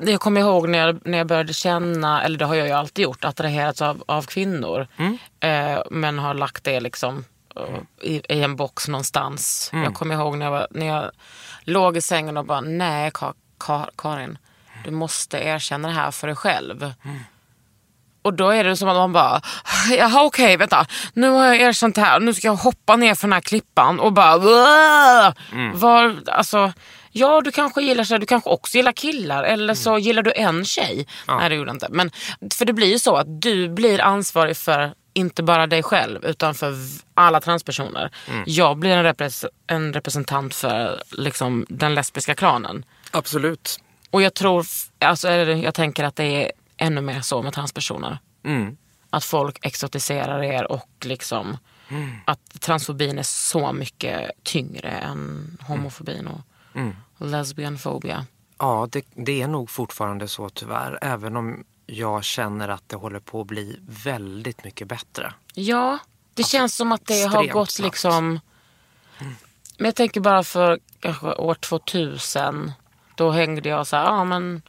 Jag 0.00 0.20
kommer 0.20 0.40
ihåg 0.40 0.68
när 0.68 0.78
jag, 0.78 0.98
när 1.04 1.18
jag 1.18 1.26
började 1.26 1.52
känna, 1.52 2.22
eller 2.22 2.38
det 2.38 2.44
har 2.44 2.54
jag 2.54 2.66
ju 2.66 2.72
alltid 2.72 3.02
gjort, 3.02 3.24
attraherats 3.24 3.82
av, 3.82 4.04
av 4.06 4.22
kvinnor. 4.22 4.86
Eh, 5.40 5.78
men 5.90 6.18
har 6.18 6.34
lagt 6.34 6.64
det 6.64 6.80
liksom 6.80 7.24
eh, 7.56 8.08
i, 8.10 8.22
i 8.28 8.42
en 8.42 8.56
box 8.56 8.88
någonstans. 8.88 9.70
Jag 9.72 9.94
kommer 9.94 10.14
ihåg 10.14 10.38
när 10.38 10.46
jag, 10.46 10.52
var, 10.52 10.66
när 10.70 10.86
jag 10.86 11.10
låg 11.60 11.96
i 11.96 12.00
sängen 12.00 12.36
och 12.36 12.44
bara, 12.44 12.60
nej 12.60 13.10
Ka- 13.10 13.34
Ka- 13.58 13.90
Karin, 13.96 14.38
du 14.84 14.90
måste 14.90 15.38
erkänna 15.38 15.88
det 15.88 15.94
här 15.94 16.10
för 16.10 16.26
dig 16.26 16.36
själv. 16.36 16.92
Och 18.22 18.34
då 18.34 18.50
är 18.50 18.64
det 18.64 18.76
som 18.76 18.88
att 18.88 18.96
man 18.96 19.12
bara, 19.12 19.40
jaha 19.90 20.24
okej 20.24 20.56
vänta, 20.56 20.86
nu 21.12 21.28
har 21.28 21.44
jag 21.44 21.56
erkänt 21.56 21.94
det 21.94 22.00
här, 22.00 22.20
nu 22.20 22.34
ska 22.34 22.46
jag 22.46 22.56
hoppa 22.56 22.96
ner 22.96 23.14
för 23.14 23.26
den 23.26 23.32
här 23.32 23.40
klippan 23.40 24.00
och 24.00 24.12
bara, 24.12 25.32
mm. 25.52 25.78
var, 25.78 26.16
alltså, 26.26 26.72
ja 27.16 27.40
du 27.40 27.52
kanske 27.52 27.82
gillar 27.82 28.04
sig, 28.04 28.18
du 28.18 28.26
kanske 28.26 28.50
också 28.50 28.76
gillar 28.76 28.92
killar 28.92 29.44
eller 29.44 29.74
så 29.74 29.90
mm. 29.90 30.02
gillar 30.02 30.22
du 30.22 30.32
en 30.36 30.64
tjej. 30.64 31.06
Ja. 31.26 31.38
Nej 31.38 31.48
det 31.48 31.54
gjorde 31.54 31.68
jag 31.68 31.76
inte. 31.76 31.88
Men, 31.90 32.10
för 32.54 32.64
det 32.64 32.72
blir 32.72 32.86
ju 32.86 32.98
så 32.98 33.16
att 33.16 33.42
du 33.42 33.68
blir 33.68 34.00
ansvarig 34.00 34.56
för 34.56 34.94
inte 35.12 35.42
bara 35.42 35.66
dig 35.66 35.82
själv 35.82 36.24
utan 36.24 36.54
för 36.54 36.74
alla 37.14 37.40
transpersoner. 37.40 38.10
Mm. 38.28 38.44
Jag 38.46 38.78
blir 38.78 38.90
en, 38.90 39.02
repres 39.02 39.44
en 39.66 39.92
representant 39.92 40.54
för 40.54 41.02
liksom, 41.10 41.66
den 41.68 41.94
lesbiska 41.94 42.34
klanen. 42.34 42.84
Absolut. 43.10 43.80
Och 44.10 44.22
jag 44.22 44.34
tror, 44.34 44.66
alltså, 44.98 45.30
jag 45.30 45.74
tänker 45.74 46.04
att 46.04 46.16
det 46.16 46.24
är 46.24 46.52
ännu 46.76 47.00
mer 47.00 47.20
så 47.20 47.42
med 47.42 47.52
transpersoner. 47.52 48.18
Mm. 48.44 48.76
Att 49.10 49.24
folk 49.24 49.58
exotiserar 49.62 50.42
er 50.42 50.72
och 50.72 50.90
liksom 51.00 51.58
mm. 51.88 52.10
att 52.24 52.60
transfobin 52.60 53.18
är 53.18 53.22
så 53.22 53.72
mycket 53.72 54.30
tyngre 54.42 54.88
än 54.90 55.58
homofobin 55.66 56.26
och 56.26 56.40
mm. 56.74 56.96
Lesbianfobia. 57.18 58.26
Ja, 58.58 58.88
det, 58.90 59.06
det, 59.14 59.42
är 59.42 59.48
nog 59.48 59.70
fortfarande 59.70 60.28
så 60.28 60.48
tyvärr. 60.48 60.98
Även 61.02 61.36
om 61.36 61.64
jag 61.86 62.24
känner 62.24 62.68
att 62.68 62.88
det 62.88 62.96
håller 62.96 63.20
på 63.20 63.40
att 63.40 63.46
bli 63.46 63.80
väldigt 64.04 64.64
mycket 64.64 64.88
bättre. 64.88 65.34
Ja, 65.54 65.98
det 66.34 66.42
alltså, 66.42 66.56
känns 66.56 66.76
som 66.76 66.92
att 66.92 67.06
det 67.06 67.22
har 67.22 67.46
gått 67.46 67.70
snabbt. 67.70 67.86
liksom... 67.86 68.40
Men 69.78 69.84
jag 69.84 69.94
tänker 69.94 70.20
bara 70.20 70.44
för 70.44 70.78
kanske 71.00 71.26
år 71.26 71.54
2000. 71.54 72.72
Då 73.14 73.30
hängde 73.30 73.68
jag 73.68 73.86
så 73.86 73.96
här, 73.96 74.04
ja 74.04 74.24
men 74.24 74.62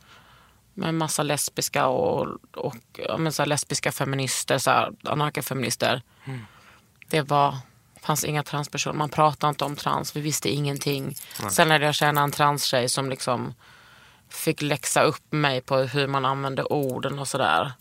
med 0.74 0.90
en 0.90 0.98
massa 0.98 1.24
lesbiska 1.24 1.88
och, 1.88 2.28
och 2.56 2.78
ja, 2.98 3.18
men 3.18 3.32
så 3.32 3.46
lesbiska 3.46 3.92
feminister, 3.92 4.58
så 4.58 4.72
här, 4.72 4.92
anarkafeminister. 5.04 6.02
Mm. 6.26 6.46
Det 7.08 7.22
var, 7.22 7.58
fanns 8.08 8.24
inga 8.24 8.44
transpersoner, 8.44 8.98
man 8.98 9.10
pratade 9.10 9.50
inte 9.50 9.66
om 9.66 9.76
trans, 9.76 10.16
vi 10.16 10.22
visste 10.22 10.50
ingenting. 10.50 11.16
Mm. 11.40 11.52
Sen 11.52 11.68
lärde 11.70 11.86
jag 11.86 11.96
känna 11.96 12.22
en 12.22 12.32
transtjej 12.32 12.90
som 12.90 13.10
liksom 13.10 13.54
fick 14.30 14.62
läxa 14.62 15.02
upp 15.02 15.32
mig 15.32 15.62
på 15.62 15.78
hur 15.78 16.08
man 16.08 16.26
använde 16.26 16.64
orden 16.64 17.20
och 17.20 17.28
sådär. 17.28 17.72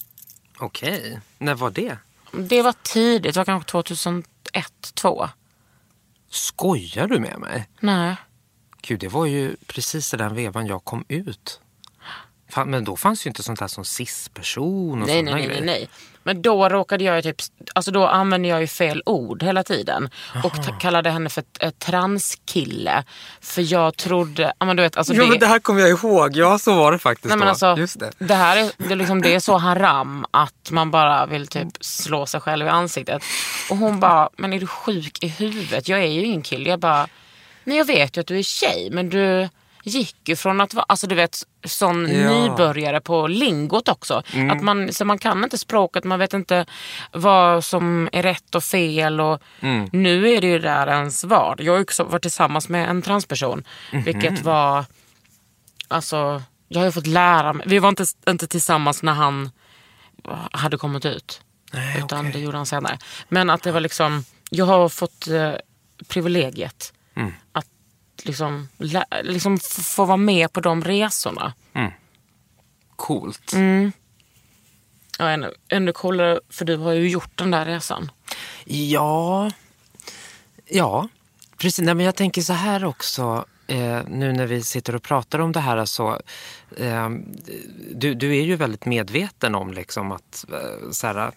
Okej, 0.58 0.98
okay. 0.98 1.18
när 1.38 1.54
var 1.54 1.70
det? 1.70 1.98
Det 2.32 2.62
var 2.62 2.74
tidigt, 2.82 3.34
det 3.34 3.40
var 3.40 3.44
kanske 3.44 3.70
2001, 3.70 4.24
2002. 4.94 5.28
Skojar 6.30 7.06
du 7.06 7.20
med 7.20 7.38
mig? 7.38 7.68
Nej. 7.80 8.16
Gud, 8.82 9.00
det 9.00 9.08
var 9.08 9.26
ju 9.26 9.56
precis 9.66 10.14
i 10.14 10.16
den 10.16 10.34
vevan 10.34 10.66
jag 10.66 10.84
kom 10.84 11.04
ut. 11.08 11.60
Men 12.66 12.84
då 12.84 12.96
fanns 12.96 13.26
ju 13.26 13.28
inte 13.28 13.42
sånt 13.42 13.60
här 13.60 13.68
som 13.68 13.84
cis-person 13.84 15.02
och 15.02 15.08
nej, 15.08 15.22
nej, 15.22 15.34
nej, 15.34 15.48
nej, 15.48 15.60
nej. 15.60 15.88
Men 16.26 16.42
då 16.42 16.68
råkade 16.68 17.04
jag 17.04 17.16
ju 17.16 17.22
typ, 17.22 17.36
alltså 17.74 17.90
då 17.90 18.06
använde 18.06 18.48
jag 18.48 18.60
ju 18.60 18.66
fel 18.66 19.02
ord 19.06 19.42
hela 19.42 19.62
tiden. 19.62 20.10
Aha. 20.34 20.48
Och 20.48 20.80
kallade 20.80 21.10
henne 21.10 21.30
för 21.30 21.70
transkille. 21.70 23.04
För 23.40 23.72
jag 23.72 23.96
trodde, 23.96 24.52
ja 24.58 24.66
men 24.66 24.76
du 24.76 24.82
vet. 24.82 24.96
Alltså 24.96 25.14
jo 25.14 25.22
det, 25.22 25.28
men 25.28 25.38
det 25.38 25.46
här 25.46 25.58
kommer 25.58 25.80
jag 25.80 25.90
ihåg, 25.90 26.36
ja 26.36 26.58
så 26.58 26.74
var 26.74 26.92
det 26.92 26.98
faktiskt 26.98 27.28
nej, 27.28 27.38
men 27.38 27.48
alltså, 27.48 27.76
Just 27.78 28.00
det. 28.00 28.10
det 28.18 28.34
här 28.34 28.56
är, 28.56 28.88
det, 28.88 28.94
liksom, 28.94 29.22
det 29.22 29.34
är 29.34 29.40
så 29.40 29.56
haram 29.56 30.26
att 30.30 30.70
man 30.70 30.90
bara 30.90 31.26
vill 31.26 31.46
typ 31.46 31.68
slå 31.80 32.26
sig 32.26 32.40
själv 32.40 32.66
i 32.66 32.68
ansiktet. 32.68 33.22
Och 33.70 33.76
hon 33.76 34.00
bara, 34.00 34.30
men 34.36 34.52
är 34.52 34.60
du 34.60 34.66
sjuk 34.66 35.24
i 35.24 35.28
huvudet? 35.28 35.88
Jag 35.88 36.00
är 36.00 36.10
ju 36.10 36.24
ingen 36.24 36.42
kille. 36.42 36.70
Jag 36.70 36.80
bara, 36.80 37.08
nej 37.64 37.76
jag 37.76 37.84
vet 37.84 38.16
ju 38.16 38.20
att 38.20 38.26
du 38.26 38.38
är 38.38 38.42
tjej 38.42 38.88
men 38.92 39.08
du 39.10 39.48
gick 39.86 40.28
ju 40.28 40.36
från 40.36 40.60
att 40.60 40.74
vara, 40.74 40.86
alltså 40.88 41.06
du 41.06 41.14
vet, 41.14 41.38
sån 41.64 42.08
ja. 42.08 42.30
nybörjare 42.30 43.00
på 43.00 43.26
lingot 43.26 43.88
också. 43.88 44.22
Mm. 44.32 44.50
Att 44.50 44.62
man, 44.62 44.92
så 44.92 45.04
man 45.04 45.18
kan 45.18 45.44
inte 45.44 45.58
språket, 45.58 46.04
man 46.04 46.18
vet 46.18 46.34
inte 46.34 46.66
vad 47.12 47.64
som 47.64 48.08
är 48.12 48.22
rätt 48.22 48.54
och 48.54 48.64
fel. 48.64 49.20
Och 49.20 49.42
mm. 49.60 49.88
Nu 49.92 50.28
är 50.28 50.40
det 50.40 50.46
ju 50.46 50.58
där 50.58 50.86
ens 50.86 51.24
var. 51.24 51.56
Jag 51.58 51.72
har 51.72 51.80
också 51.80 52.04
varit 52.04 52.22
tillsammans 52.22 52.68
med 52.68 52.90
en 52.90 53.02
transperson. 53.02 53.64
Mm. 53.92 54.04
Vilket 54.04 54.42
var, 54.42 54.84
alltså 55.88 56.42
jag 56.68 56.80
har 56.80 56.86
ju 56.86 56.92
fått 56.92 57.06
lära 57.06 57.52
mig. 57.52 57.66
Vi 57.68 57.78
var 57.78 57.88
inte, 57.88 58.04
inte 58.28 58.46
tillsammans 58.46 59.02
när 59.02 59.12
han 59.12 59.50
hade 60.50 60.76
kommit 60.76 61.04
ut. 61.04 61.40
Nej, 61.72 61.98
utan 61.98 62.20
okay. 62.20 62.32
det 62.32 62.38
gjorde 62.38 62.56
han 62.56 62.66
senare. 62.66 62.98
Men 63.28 63.50
att 63.50 63.62
det 63.62 63.72
var 63.72 63.80
liksom, 63.80 64.24
jag 64.50 64.64
har 64.64 64.88
fått 64.88 65.28
eh, 65.28 65.52
privilegiet 66.08 66.92
liksom, 68.26 68.68
liksom 69.22 69.58
få 69.58 70.04
vara 70.04 70.16
med 70.16 70.52
på 70.52 70.60
de 70.60 70.84
resorna. 70.84 71.52
Mm. 71.72 71.90
Coolt. 72.96 73.52
Mm. 73.52 73.92
Ja, 75.18 75.30
ännu, 75.30 75.54
ännu 75.68 75.92
coolare, 75.92 76.40
för 76.48 76.64
du 76.64 76.76
har 76.76 76.92
ju 76.92 77.08
gjort 77.08 77.38
den 77.38 77.50
där 77.50 77.64
resan. 77.64 78.10
Ja, 78.64 79.50
ja 80.66 81.08
precis. 81.56 81.84
Nej, 81.84 81.94
men 81.94 82.06
jag 82.06 82.14
tänker 82.14 82.42
så 82.42 82.52
här 82.52 82.84
också 82.84 83.44
eh, 83.66 84.00
nu 84.08 84.32
när 84.32 84.46
vi 84.46 84.62
sitter 84.62 84.94
och 84.94 85.02
pratar 85.02 85.38
om 85.38 85.52
det 85.52 85.60
här 85.60 85.84
så 85.84 86.20
eh, 86.76 87.08
du, 87.94 88.14
du 88.14 88.36
är 88.36 88.42
ju 88.42 88.56
väldigt 88.56 88.84
medveten 88.84 89.54
om 89.54 89.72
liksom 89.72 90.12
att 90.12 90.44
eh, 90.52 91.08
här, 91.08 91.32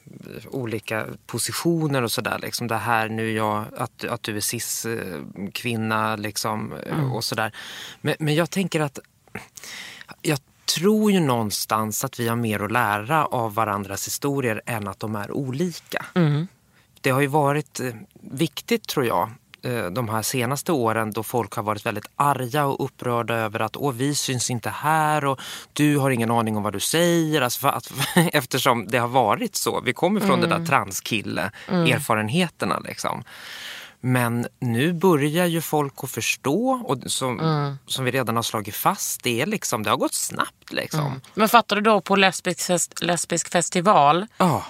olika 0.48 1.06
positioner 1.26 2.02
och 2.02 2.12
sådär. 2.12 2.40
Liksom 2.42 2.68
det 2.68 2.78
här 2.78 3.10
nu 3.10 3.32
jag, 3.32 3.66
att, 3.78 4.04
att 4.04 4.24
du 4.24 4.38
är 4.38 4.42
cis-kvinna 4.42 6.16
liksom, 6.16 6.74
mm. 6.74 7.12
och 7.12 7.24
sådär. 7.24 7.56
Men, 8.02 8.16
men 8.20 8.36
jag 8.36 8.50
tänker 8.50 8.80
att 8.80 9.00
jag 10.22 10.40
tror 10.78 11.12
ju 11.12 11.20
någonstans 11.20 12.04
att 12.04 12.20
vi 12.20 12.28
har 12.28 12.36
mer 12.36 12.60
att 12.60 12.72
lära 12.72 13.26
av 13.26 13.54
varandras 13.54 14.08
historier 14.08 14.62
än 14.66 14.88
att 14.88 15.00
de 15.00 15.16
är 15.16 15.32
olika. 15.32 16.06
Mm. 16.16 16.48
Det 17.02 17.10
har 17.10 17.22
ju 17.22 17.28
varit 17.28 17.80
eh, 17.80 17.94
viktigt 18.22 18.88
tror 18.88 19.06
jag 19.06 19.30
de 19.92 20.10
här 20.10 20.22
senaste 20.22 20.72
åren 20.72 21.12
då 21.12 21.24
folk 21.24 21.54
har 21.54 21.64
varit 21.64 21.86
väldigt 21.86 22.08
arga 22.16 22.66
och 22.66 22.86
upprörda 22.86 23.34
över 23.34 23.60
att 23.60 23.78
Åh, 23.78 23.94
vi 23.94 24.16
syns 24.16 24.50
inte 24.50 24.70
här 24.70 25.26
och 25.26 25.40
du 25.74 25.98
har 25.98 26.10
ingen 26.10 26.32
aning 26.32 26.58
om 26.58 26.64
vad 26.64 26.74
du 26.74 26.80
säger. 26.80 27.42
Alltså 27.42 27.68
att, 27.68 27.92
eftersom 28.16 28.88
det 28.88 28.98
har 28.98 29.08
varit 29.08 29.56
så. 29.56 29.82
Vi 29.82 29.94
kommer 29.94 30.20
från 30.20 30.30
mm. 30.30 30.42
det 30.42 30.48
där 30.48 30.56
mm. 30.56 30.68
transkille-erfarenheterna. 30.68 32.76
Mm. 32.76 32.86
Liksom. 32.88 33.24
Men 34.02 34.48
nu 34.60 34.94
börjar 34.94 35.46
ju 35.46 35.62
folk 35.62 35.94
att 36.04 36.12
förstå 36.12 36.82
och 36.86 36.98
som, 37.06 37.40
mm. 37.40 37.78
som 37.86 38.06
vi 38.06 38.12
redan 38.12 38.36
har 38.36 38.44
slagit 38.44 38.76
fast, 38.76 39.24
det, 39.24 39.42
är 39.42 39.46
liksom, 39.46 39.84
det 39.84 39.90
har 39.90 39.98
gått 39.98 40.14
snabbt. 40.14 40.72
Liksom. 40.72 41.06
Mm. 41.06 41.22
Men 41.34 41.50
fattar 41.50 41.76
du 41.76 41.82
då 41.82 42.02
på 42.02 42.16
lesbisk, 42.16 42.92
lesbisk 43.02 43.52
festival 43.52 44.26
oh 44.40 44.64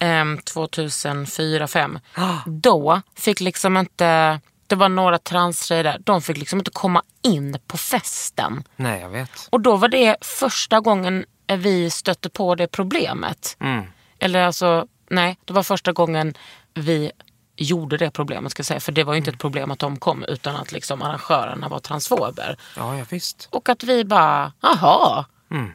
2004-2005. 0.00 2.00
Då 2.46 3.02
fick 3.14 3.40
liksom 3.40 3.76
inte, 3.76 4.40
det 4.66 4.76
var 4.76 4.88
några 4.88 5.18
transtjejer 5.18 5.84
där, 5.84 5.98
de 6.04 6.22
fick 6.22 6.36
liksom 6.36 6.58
inte 6.58 6.70
komma 6.70 7.02
in 7.22 7.58
på 7.66 7.76
festen. 7.76 8.64
Nej, 8.76 9.00
jag 9.00 9.08
vet. 9.08 9.48
Och 9.50 9.60
då 9.60 9.76
var 9.76 9.88
det 9.88 10.16
första 10.20 10.80
gången 10.80 11.24
vi 11.46 11.90
stötte 11.90 12.30
på 12.30 12.54
det 12.54 12.66
problemet. 12.66 13.56
Mm. 13.60 13.84
Eller 14.18 14.42
alltså, 14.42 14.86
nej, 15.10 15.38
det 15.44 15.52
var 15.52 15.62
första 15.62 15.92
gången 15.92 16.34
vi 16.74 17.12
gjorde 17.56 17.96
det 17.96 18.10
problemet 18.10 18.52
ska 18.52 18.60
jag 18.60 18.66
säga. 18.66 18.80
För 18.80 18.92
det 18.92 19.04
var 19.04 19.12
ju 19.12 19.18
inte 19.18 19.30
ett 19.30 19.38
problem 19.38 19.70
att 19.70 19.78
de 19.78 19.96
kom 19.96 20.24
utan 20.28 20.56
att 20.56 20.72
liksom 20.72 21.02
arrangörerna 21.02 21.68
var 21.68 21.78
transfober. 21.78 22.56
Ja, 22.76 22.98
ja 22.98 23.04
visst. 23.10 23.48
Och 23.50 23.68
att 23.68 23.84
vi 23.84 24.04
bara, 24.04 24.52
aha. 24.60 25.24
Mm. 25.50 25.72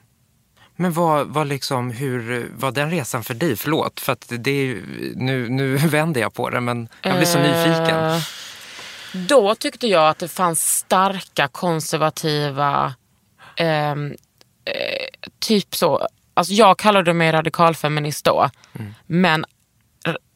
Men 0.82 0.94
vad, 0.94 1.28
vad 1.28 1.48
liksom, 1.48 1.92
hur 1.92 2.50
var 2.56 2.72
den 2.72 2.92
resan 2.92 3.24
för 3.24 3.34
dig? 3.34 3.56
Förlåt, 3.56 4.00
för 4.00 4.14
att 4.14 4.32
det 4.40 4.52
är, 4.52 4.82
nu, 5.16 5.50
nu 5.50 5.78
vänder 5.78 6.22
jag 6.22 6.34
på 6.34 6.50
det 6.50 6.62
men 6.62 6.88
jag 7.02 7.16
blir 7.16 7.26
så 7.26 7.38
uh, 7.38 7.44
nyfiken. 7.44 8.22
Då 9.28 9.56
tyckte 9.56 9.88
jag 9.88 10.10
att 10.10 10.20
det 10.20 10.28
fanns 10.28 10.78
starka 10.78 11.48
konservativa, 11.48 12.94
eh, 13.56 13.96
typ 15.40 15.76
så, 15.76 16.08
alltså 16.34 16.54
jag 16.54 16.78
kallade 16.80 17.14
mig 17.14 17.32
radikalfeminist 17.32 18.26
då. 18.26 18.50
Mm. 18.80 18.94
Men 19.08 19.46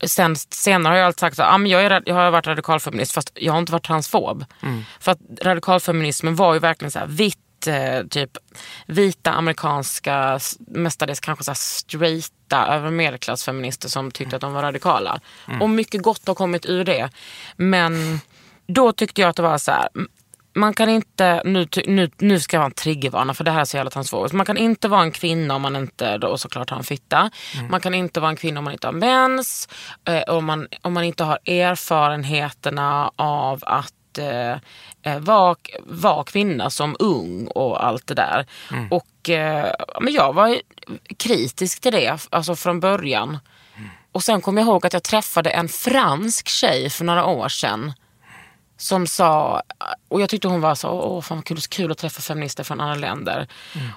sen, 0.06 0.36
senare 0.36 0.92
har 0.92 0.98
jag 0.98 1.06
alltid 1.06 1.20
sagt 1.20 1.40
att 1.40 1.54
ah, 1.54 1.66
jag, 1.66 1.86
är, 1.86 2.04
jag 2.06 2.16
har 2.16 2.32
varit 2.32 2.48
radikalfeminist 2.48 3.12
fast 3.12 3.32
jag 3.36 3.54
har 3.54 3.60
inte 3.60 3.72
varit 3.72 3.86
transfob. 3.86 4.46
Mm. 4.64 4.84
För 5.00 5.12
att 5.12 5.20
radikalfeminismen 5.42 6.36
var 6.36 6.54
ju 6.54 6.60
verkligen 6.60 6.92
så 6.92 7.00
här 7.00 7.08
vitt 7.08 7.40
Eh, 7.68 8.04
typ 8.04 8.38
vita 8.86 9.32
amerikanska, 9.32 10.40
mestadels 10.58 11.20
kanske 11.20 11.44
så 11.44 11.56
straighta 11.56 12.68
över 12.68 12.92
medelklassfeminister 12.92 13.90
som 13.90 14.12
tyckte 14.12 14.36
att 14.36 14.42
de 14.42 14.54
var 14.54 14.62
radikala. 14.62 15.20
Mm. 15.48 15.62
Och 15.62 15.70
mycket 15.70 16.02
gott 16.02 16.28
har 16.28 16.36
kommit 16.36 16.66
ur 16.66 16.84
det. 16.84 17.10
Men 17.56 18.20
då 18.68 18.92
tyckte 18.92 19.22
jag 19.22 19.30
att 19.30 19.36
det 19.36 19.42
var 19.42 19.58
så 19.58 19.72
här, 19.72 19.90
man 20.56 20.74
kan 20.74 20.90
inte, 20.90 21.42
nu, 21.46 21.68
nu, 21.86 22.10
nu 22.18 22.40
ska 22.40 22.56
jag 22.56 22.60
vara 22.60 22.66
en 22.66 22.74
triggervarna 22.74 23.34
för 23.34 23.44
det 23.44 23.52
här 23.52 23.62
är 23.62 23.66
så 23.66 23.78
jävla 23.78 23.92
transfobiskt. 23.92 24.34
Man 24.34 24.46
kan 24.46 24.58
inte 24.58 24.88
vara 24.88 25.02
en 25.02 25.12
kvinna 25.12 25.56
om 25.56 25.62
man 25.62 25.76
inte 25.76 26.18
då 26.18 26.38
såklart 26.38 26.70
har 26.70 26.78
en 26.78 26.84
fitta. 26.84 27.30
Mm. 27.56 27.72
Man 27.72 27.82
kan 27.82 27.94
inte 27.94 28.20
vara 28.20 28.30
en 28.30 28.36
kvinna 28.36 28.60
om 28.60 28.64
man 28.64 28.74
inte 28.74 28.88
har 28.88 28.94
mens. 28.94 29.70
Eh, 30.08 30.22
om, 30.36 30.46
man, 30.46 30.68
om 30.82 30.94
man 30.94 31.04
inte 31.04 31.24
har 31.24 31.40
erfarenheterna 31.46 33.12
av 33.16 33.64
att 33.66 33.94
eh, 34.18 34.58
eh, 35.04 35.20
vara 35.20 35.56
var 35.86 36.24
kvinna 36.24 36.70
som 36.70 36.96
ung 37.00 37.48
och 37.48 37.86
allt 37.86 38.08
det 38.08 38.14
där. 38.14 38.46
Och 38.92 39.30
eh, 39.30 39.74
men 40.02 40.14
jag 40.14 40.34
var 40.34 40.62
kritisk 41.18 41.82
till 41.82 41.92
det 41.92 42.28
alltså 42.30 42.56
från 42.56 42.80
början. 42.80 43.38
Och 44.12 44.24
sen 44.24 44.42
kom 44.42 44.58
jag 44.58 44.68
ihåg 44.68 44.86
att 44.86 44.94
jag 44.94 45.04
träffade 45.04 45.50
en 45.50 45.70
fransk 45.70 46.48
tjej 46.48 46.90
för 46.90 47.06
några 47.06 47.26
år 47.26 47.50
sedan. 47.50 47.94
Som 48.78 49.08
sa, 49.08 49.62
och 50.08 50.22
jag 50.22 50.30
tyckte 50.30 50.48
hon 50.48 50.62
var 50.62 50.76
så, 50.76 50.90
åh 50.90 51.22
fan 51.22 51.44
vad 51.50 51.70
kul, 51.70 51.92
att 51.92 51.98
träffa 51.98 52.22
feminister 52.22 52.64
från 52.64 52.82
andra 52.82 52.96
länder. 52.96 53.48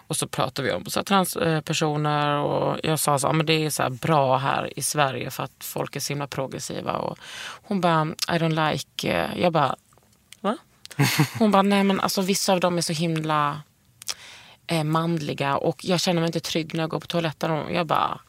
Och 0.07 0.17
så 0.17 0.29
pratade 0.29 0.69
vi 0.69 0.75
om 0.75 0.85
så 0.85 0.99
här, 0.99 1.05
transpersoner 1.05 2.37
och 2.39 2.81
jag 2.83 2.99
sa 2.99 3.19
så, 3.19 3.27
ja, 3.27 3.33
men 3.33 3.47
det 3.47 3.65
är 3.65 3.71
så 3.71 3.83
här 3.83 3.91
bra 3.91 4.37
här 4.37 4.79
i 4.79 4.83
Sverige 4.83 5.31
för 5.31 5.43
att 5.45 5.65
folk 5.65 5.97
är 5.97 6.01
så 6.01 6.13
himla 6.13 6.27
progressiva. 6.27 6.93
Och 6.93 7.19
hon 7.63 7.81
bara, 7.81 8.05
I 8.05 8.39
don't 8.39 8.73
like, 8.73 9.13
eh, 9.13 9.43
jag 9.43 9.53
bara? 9.53 9.77
Hon 11.39 11.51
bara, 11.51 11.63
nej 11.63 11.85
men 11.85 12.01
alltså 12.01 12.23
vissa 12.23 12.53
av 12.53 12.61
dem 12.61 12.77
är 12.79 12.83
så 12.83 12.93
himla 12.93 13.63
eh, 14.67 14.85
manliga 14.85 15.57
och 15.57 15.85
jag 15.85 16.01
känner 16.01 16.21
mig 16.21 16.27
inte 16.29 16.41
trygg 16.41 16.75
när 16.75 16.81
jag 16.81 16.91
går 16.91 17.01
på 17.01 17.07
toaletten. 17.07 17.51
Och 17.51 17.73
jag 17.73 17.87
bara, 17.87 18.21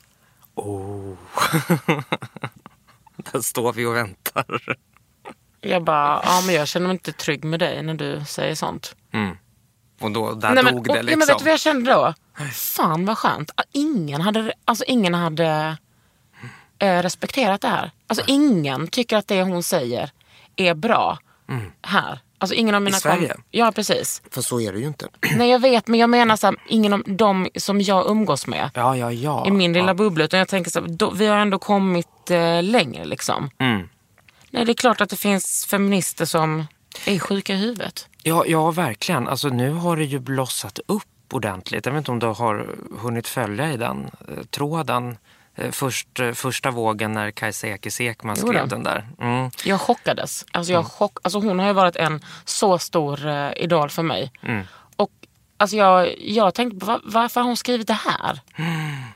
Oh. 0.56 1.16
Där 3.32 3.42
står 3.42 3.74
vi 3.74 3.86
och 3.86 3.96
väntar. 3.96 4.46
jag 5.62 5.84
bara, 5.84 6.22
ja 6.24 6.42
men 6.46 6.56
jag 6.56 6.68
känner 6.68 6.88
mig 6.88 6.94
inte 6.94 7.12
trygg 7.12 7.44
med 7.44 7.60
dig 7.60 7.84
när 7.84 7.94
du 7.94 8.24
säger 8.28 8.56
sånt. 8.56 8.96
Och 10.02 10.12
då, 10.12 10.34
där 10.34 10.54
Nej, 10.54 10.64
men, 10.64 10.76
dog 10.76 10.90
och, 10.90 10.94
det 10.94 11.00
ja, 11.00 11.02
liksom. 11.02 11.20
men 11.20 11.28
vet 11.28 11.38
du 11.38 11.44
vad 11.44 11.54
jag 11.54 11.60
kände 11.60 11.92
då? 11.92 12.14
Fan 12.54 13.06
vad 13.06 13.18
skönt. 13.18 13.52
att 13.56 13.66
Ingen 13.72 14.22
hade, 14.22 14.54
alltså, 14.66 14.84
ingen 14.88 15.14
hade 15.14 15.78
eh, 16.80 17.02
respekterat 17.02 17.62
det 17.62 17.68
här. 17.68 17.92
Alltså 18.08 18.24
ingen 18.28 18.88
tycker 18.88 19.18
att 19.18 19.28
det 19.28 19.44
hon 19.44 19.64
säger 19.64 20.12
är 20.56 20.74
bra 20.74 21.20
här. 21.82 22.20
Alltså 22.42 22.56
ingen 22.56 22.76
av 22.76 22.82
mina 22.82 22.98
Mm. 22.98 23.00
Sverige? 23.18 23.36
Ja 23.52 23.72
precis. 23.72 24.22
För 24.32 24.42
så 24.42 24.60
är 24.62 24.74
det 24.74 24.80
ju 24.80 24.88
inte. 24.88 25.08
Nej 25.38 25.50
jag 25.50 25.60
vet 25.60 25.88
men 25.88 26.00
jag 26.00 26.10
menar 26.10 26.36
så 26.36 26.48
här, 26.48 26.56
ingen 26.68 26.94
av 26.94 27.04
de 27.06 27.48
som 27.56 27.82
jag 27.82 28.08
umgås 28.10 28.48
med 28.48 28.70
Ja, 28.74 28.98
ja, 28.98 29.12
ja. 29.12 29.48
i 29.48 29.52
min 29.52 29.74
lilla 29.74 29.88
ja. 29.88 29.94
bubbla. 29.94 30.24
Utan 30.26 30.40
jag 30.40 30.48
tänker 30.48 30.72
så 30.72 30.80
här, 30.82 30.88
då, 30.88 31.10
vi 31.12 31.28
har 31.28 31.38
ändå 31.38 31.60
kommit 31.60 32.32
eh, 32.32 32.64
längre 32.64 33.06
liksom. 33.06 33.50
Mm. 33.58 33.90
Nej 34.52 34.66
det 34.66 34.72
är 34.72 34.74
klart 34.74 35.02
att 35.02 35.10
det 35.10 35.16
finns 35.16 35.66
feminister 35.70 36.26
som 36.26 36.68
är 37.06 37.20
sjuka 37.20 37.54
i 37.54 37.58
huvudet. 37.58 38.08
Ja, 38.24 38.44
ja, 38.48 38.72
verkligen. 38.72 39.28
Alltså 39.28 39.48
nu 39.50 39.72
har 39.72 39.98
det 39.98 40.04
ju 40.06 40.20
blossat 40.20 40.80
upp 40.86 41.04
ordentligt. 41.32 41.86
Jag 41.86 41.94
vet 41.94 42.00
inte 42.00 42.12
om 42.12 42.20
du 42.20 42.28
har 42.28 42.76
hunnit 43.00 43.28
följa 43.28 43.74
i 43.74 43.78
den 43.78 44.04
eh, 44.28 44.44
tråden. 44.44 45.18
Eh, 45.60 45.72
Först, 45.72 46.20
eh, 46.20 46.32
första 46.32 46.72
vågen 46.72 47.14
när 47.14 47.32
Kajsa 47.32 47.68
Ekis 47.68 48.02
Ekman 48.02 48.36
skrev 48.36 48.68
den 48.68 48.84
där. 48.84 49.08
Mm. 49.22 49.52
Jag 49.66 49.82
chockades. 49.82 50.46
Alltså, 50.52 50.74
jag 50.74 50.86
chock, 50.86 51.18
alltså 51.22 51.40
hon 51.40 51.60
har 51.60 51.68
ju 51.68 51.74
varit 51.74 51.96
en 51.96 52.22
så 52.46 52.80
stor 52.80 53.28
eh, 53.28 53.52
idol 53.56 53.90
för 53.90 54.04
mig. 54.04 54.32
Och 54.96 55.12
alltså 55.58 55.76
jag, 55.78 56.16
jag 56.20 56.54
tänkte, 56.54 56.86
va, 56.86 57.00
varför 57.04 57.42
har 57.42 57.48
hon 57.48 57.58
skrivit 57.58 57.88
det 57.88 57.94
här? 57.94 58.40
Snack... 58.56 59.09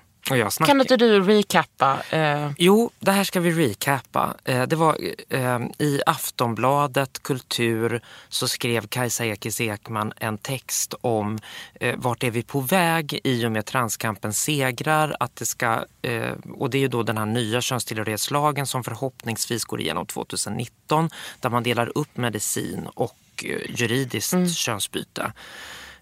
Kan 0.68 0.82
inte 0.82 0.98
du 0.98 1.20
recappa? 1.22 2.02
Eh, 2.10 2.52
Jo, 2.58 2.90
det 3.00 3.12
här 3.12 3.24
ska 3.24 3.40
vi 3.40 3.52
recappa. 3.68 4.34
Eh, 4.44 4.64
Det 4.64 4.76
var 4.76 4.98
eh, 5.30 5.60
i 5.80 6.02
Aftonbladet 6.06 7.24
Kultur 7.24 8.02
så 8.30 8.48
skrev 8.48 8.88
Kajsa 8.88 9.26
Ekis 9.26 9.62
Ekman 9.62 10.14
en 10.18 10.38
text 10.38 10.94
om 11.02 11.40
eh, 11.80 11.96
vart 11.98 12.24
är 12.24 12.32
vi 12.32 12.44
på 12.44 12.60
väg 12.60 13.20
i 13.24 13.46
och 13.46 13.52
med 13.52 13.66
transkampen 13.66 14.34
segrar. 14.34 15.16
Att 15.20 15.36
det 15.36 15.46
ska, 15.46 15.86
eh, 16.02 16.32
och 16.58 16.70
det 16.70 16.78
är 16.78 16.82
ju 16.82 16.88
då 16.88 17.04
den 17.04 17.18
här 17.18 17.26
nya 17.26 17.62
könstillhörighetslagen 17.62 18.68
som 18.68 18.84
förhoppningsvis 18.84 19.66
går 19.66 19.82
igenom 19.82 20.06
2019 20.06 21.10
där 21.40 21.50
man 21.50 21.64
delar 21.64 21.98
upp 21.98 22.18
medicin 22.18 22.88
och 22.96 23.18
eh, 23.46 23.60
juridiskt 23.76 24.56
könsbyte. 24.56 25.32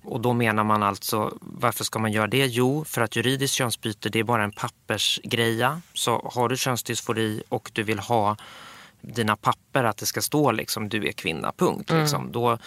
Och 0.04 0.20
då 0.22 0.34
menar 0.34 0.64
man 0.64 0.84
alltså, 0.84 1.38
varför 1.42 1.84
ska 1.84 2.00
man 2.00 2.12
göra 2.12 2.28
det? 2.28 2.46
Jo, 2.46 2.86
för 2.86 3.02
att 3.02 3.16
juridiskt 3.16 3.54
könsbyte 3.54 4.10
det 4.10 4.20
är 4.20 4.24
bara 4.24 4.44
en 4.44 4.52
pappersgreja. 4.52 5.82
Så 5.94 6.32
har 6.34 6.50
du 6.50 6.58
könsdysfori 6.58 7.44
och 7.50 7.72
du 7.74 7.84
vill 7.84 8.00
ha 8.00 8.38
dina 9.02 9.36
papper 9.36 9.84
att 9.84 9.98
det 9.98 10.06
ska 10.06 10.22
stå 10.22 10.52
liksom 10.52 10.90
du 10.90 11.08
är 11.08 11.12
kvinna, 11.12 11.54
punkt. 11.58 11.90
Liksom. 11.92 12.32
Då 12.32 12.58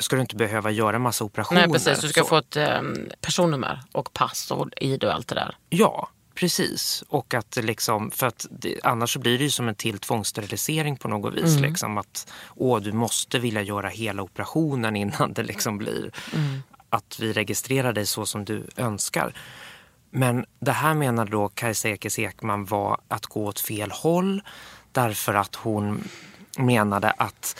ska 0.00 0.16
du 0.16 0.22
inte 0.22 0.36
behöva 0.36 0.70
göra 0.70 0.98
massa 0.98 1.24
operationer. 1.24 1.60
nej 1.60 1.72
precis, 1.72 2.00
du 2.00 2.08
ska 2.08 2.20
Så- 2.20 2.26
få 2.26 2.36
ett 2.36 2.56
eh, 2.56 2.80
personnummer 3.20 3.80
och 3.92 4.12
pass 4.12 4.50
och 4.50 4.68
ID 4.76 5.04
och 5.04 5.14
allt 5.14 5.28
det 5.28 5.34
där. 5.34 5.56
Ja, 5.68 6.08
precis. 6.34 7.04
Och 7.08 7.34
att 7.34 7.56
liksom, 7.56 8.10
för 8.10 8.26
att 8.26 8.46
det, 8.50 8.80
annars 8.84 9.12
så 9.12 9.18
blir 9.18 9.38
det 9.38 9.44
ju 9.44 9.50
som 9.50 9.68
en 9.68 9.74
till 9.74 9.98
tvångssterilisering 9.98 10.96
på 10.96 11.08
något 11.08 11.34
vis. 11.34 11.56
Liksom 11.60 11.98
att 11.98 12.32
åh, 12.54 12.80
du 12.80 12.92
måste 12.92 13.38
vilja 13.38 13.62
göra 13.62 13.88
hela 13.88 14.22
operationen 14.22 14.96
innan 14.96 15.32
det 15.32 15.42
liksom 15.42 15.78
blir 15.78 16.10
att 16.90 17.18
vi 17.20 17.32
registrerar 17.32 17.92
dig 17.92 18.06
så 18.06 18.26
som 18.26 18.44
du 18.44 18.66
önskar. 18.76 19.34
Men 20.10 20.44
det 20.60 20.72
här 20.72 20.94
menar 20.94 21.26
då 21.26 21.48
Kajsa 21.48 21.88
Ekis 21.88 22.18
Ekman 22.18 22.64
var 22.64 23.00
att 23.08 23.26
gå 23.26 23.44
åt 23.46 23.60
fel 23.60 23.90
håll 23.90 24.42
därför 24.92 25.34
att 25.34 25.54
hon 25.54 26.08
menade 26.58 27.10
att 27.10 27.56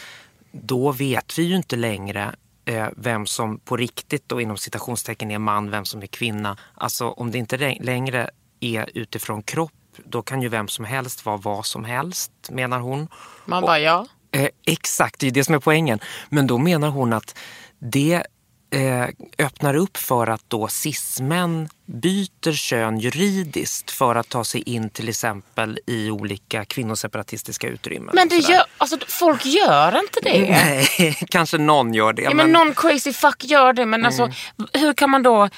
då 0.53 0.93
vet 0.93 1.39
vi 1.39 1.43
ju 1.43 1.57
inte 1.57 1.77
längre 1.77 2.35
eh, 2.65 2.89
vem 2.97 3.27
som 3.27 3.59
på 3.59 3.77
riktigt 3.77 4.29
då 4.29 4.41
inom 4.41 4.57
citationstecken 4.57 5.31
är 5.31 5.39
man, 5.39 5.71
vem 5.71 5.85
som 5.85 6.03
är 6.03 6.07
kvinna. 6.07 6.57
Alltså 6.75 7.09
om 7.11 7.31
det 7.31 7.39
inte 7.39 7.57
lä- 7.59 7.79
längre 7.81 8.31
är 8.61 8.91
utifrån 8.95 9.43
kropp, 9.43 9.73
då 10.05 10.23
kan 10.23 10.43
ju 10.43 10.49
vem 10.49 10.69
som 10.69 10.85
helst 10.85 11.27
vara 11.27 11.37
vad 11.37 11.67
som 11.67 11.85
helst, 11.85 12.33
menar 12.51 12.81
hon. 12.81 13.09
Man 13.45 13.63
bara, 13.63 13.79
ja. 13.79 14.07
Eh, 14.31 14.49
exakt, 14.67 15.19
det 15.21 15.27
är 15.27 15.31
det 15.31 15.45
som 15.45 15.55
är 15.55 15.59
poängen. 15.59 15.99
Men 16.29 16.47
då 16.47 16.59
menar 16.59 16.89
hon 16.89 17.13
att 17.13 17.39
det 17.79 18.27
eh, 18.71 19.09
öppnar 19.47 19.75
upp 19.77 19.97
för 19.97 20.27
att 20.27 20.45
då 20.49 20.69
cismän 20.69 21.69
byter 21.87 22.53
kön 22.53 22.99
juridiskt 22.99 23.91
för 23.91 24.15
att 24.15 24.29
ta 24.29 24.45
sig 24.45 24.63
in 24.63 24.91
till 24.91 25.09
exempel 25.09 25.79
i 25.87 26.11
olika 26.11 26.65
kvinnoseparatistiska 26.65 27.69
utrymmen. 27.69 28.11
Men 28.15 28.29
det 28.29 28.37
gör, 28.37 28.63
alltså, 28.79 28.99
folk 29.09 29.47
gör 29.47 29.99
inte 30.01 30.21
det. 30.23 30.41
Nej, 30.51 31.19
kanske 31.31 31.59
någon 31.59 31.95
gör 31.95 32.13
det. 32.13 32.23
Ja, 32.23 32.35
men 32.35 32.53
någon 32.53 32.75
crazy 32.75 33.13
fuck 33.13 33.45
gör 33.45 33.73
det. 33.73 33.87
Men 33.87 34.07
alltså, 34.07 34.31
hur 34.73 34.93
kan 34.93 35.11
man 35.11 35.23
då 35.23 35.49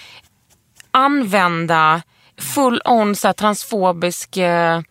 använda 0.91 2.03
full 2.55 2.81
on 2.85 3.17
så 3.17 3.33
transfobisk 3.33 4.37
eh, 4.37 4.79
s- 4.79 4.85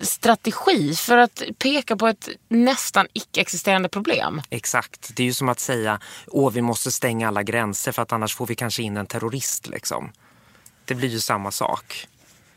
strategi 0.00 0.94
för 0.94 1.16
att 1.16 1.42
peka 1.58 1.96
på 1.96 2.06
ett 2.06 2.28
nästan 2.48 3.06
icke-existerande 3.12 3.88
problem? 3.88 4.42
Exakt. 4.50 5.10
Det 5.16 5.22
är 5.22 5.24
ju 5.24 5.32
som 5.34 5.48
att 5.48 5.60
säga 5.60 6.00
åh 6.26 6.52
vi 6.52 6.62
måste 6.62 6.92
stänga 6.92 7.28
alla 7.28 7.42
gränser 7.42 7.92
för 7.92 8.02
att 8.02 8.12
annars 8.12 8.34
får 8.34 8.46
vi 8.46 8.54
kanske 8.54 8.82
in 8.82 8.96
en 8.96 9.06
terrorist. 9.06 9.68
Liksom. 9.68 10.12
Det 10.84 10.94
blir 10.94 11.08
ju 11.08 11.20
samma 11.20 11.50
sak. 11.50 12.08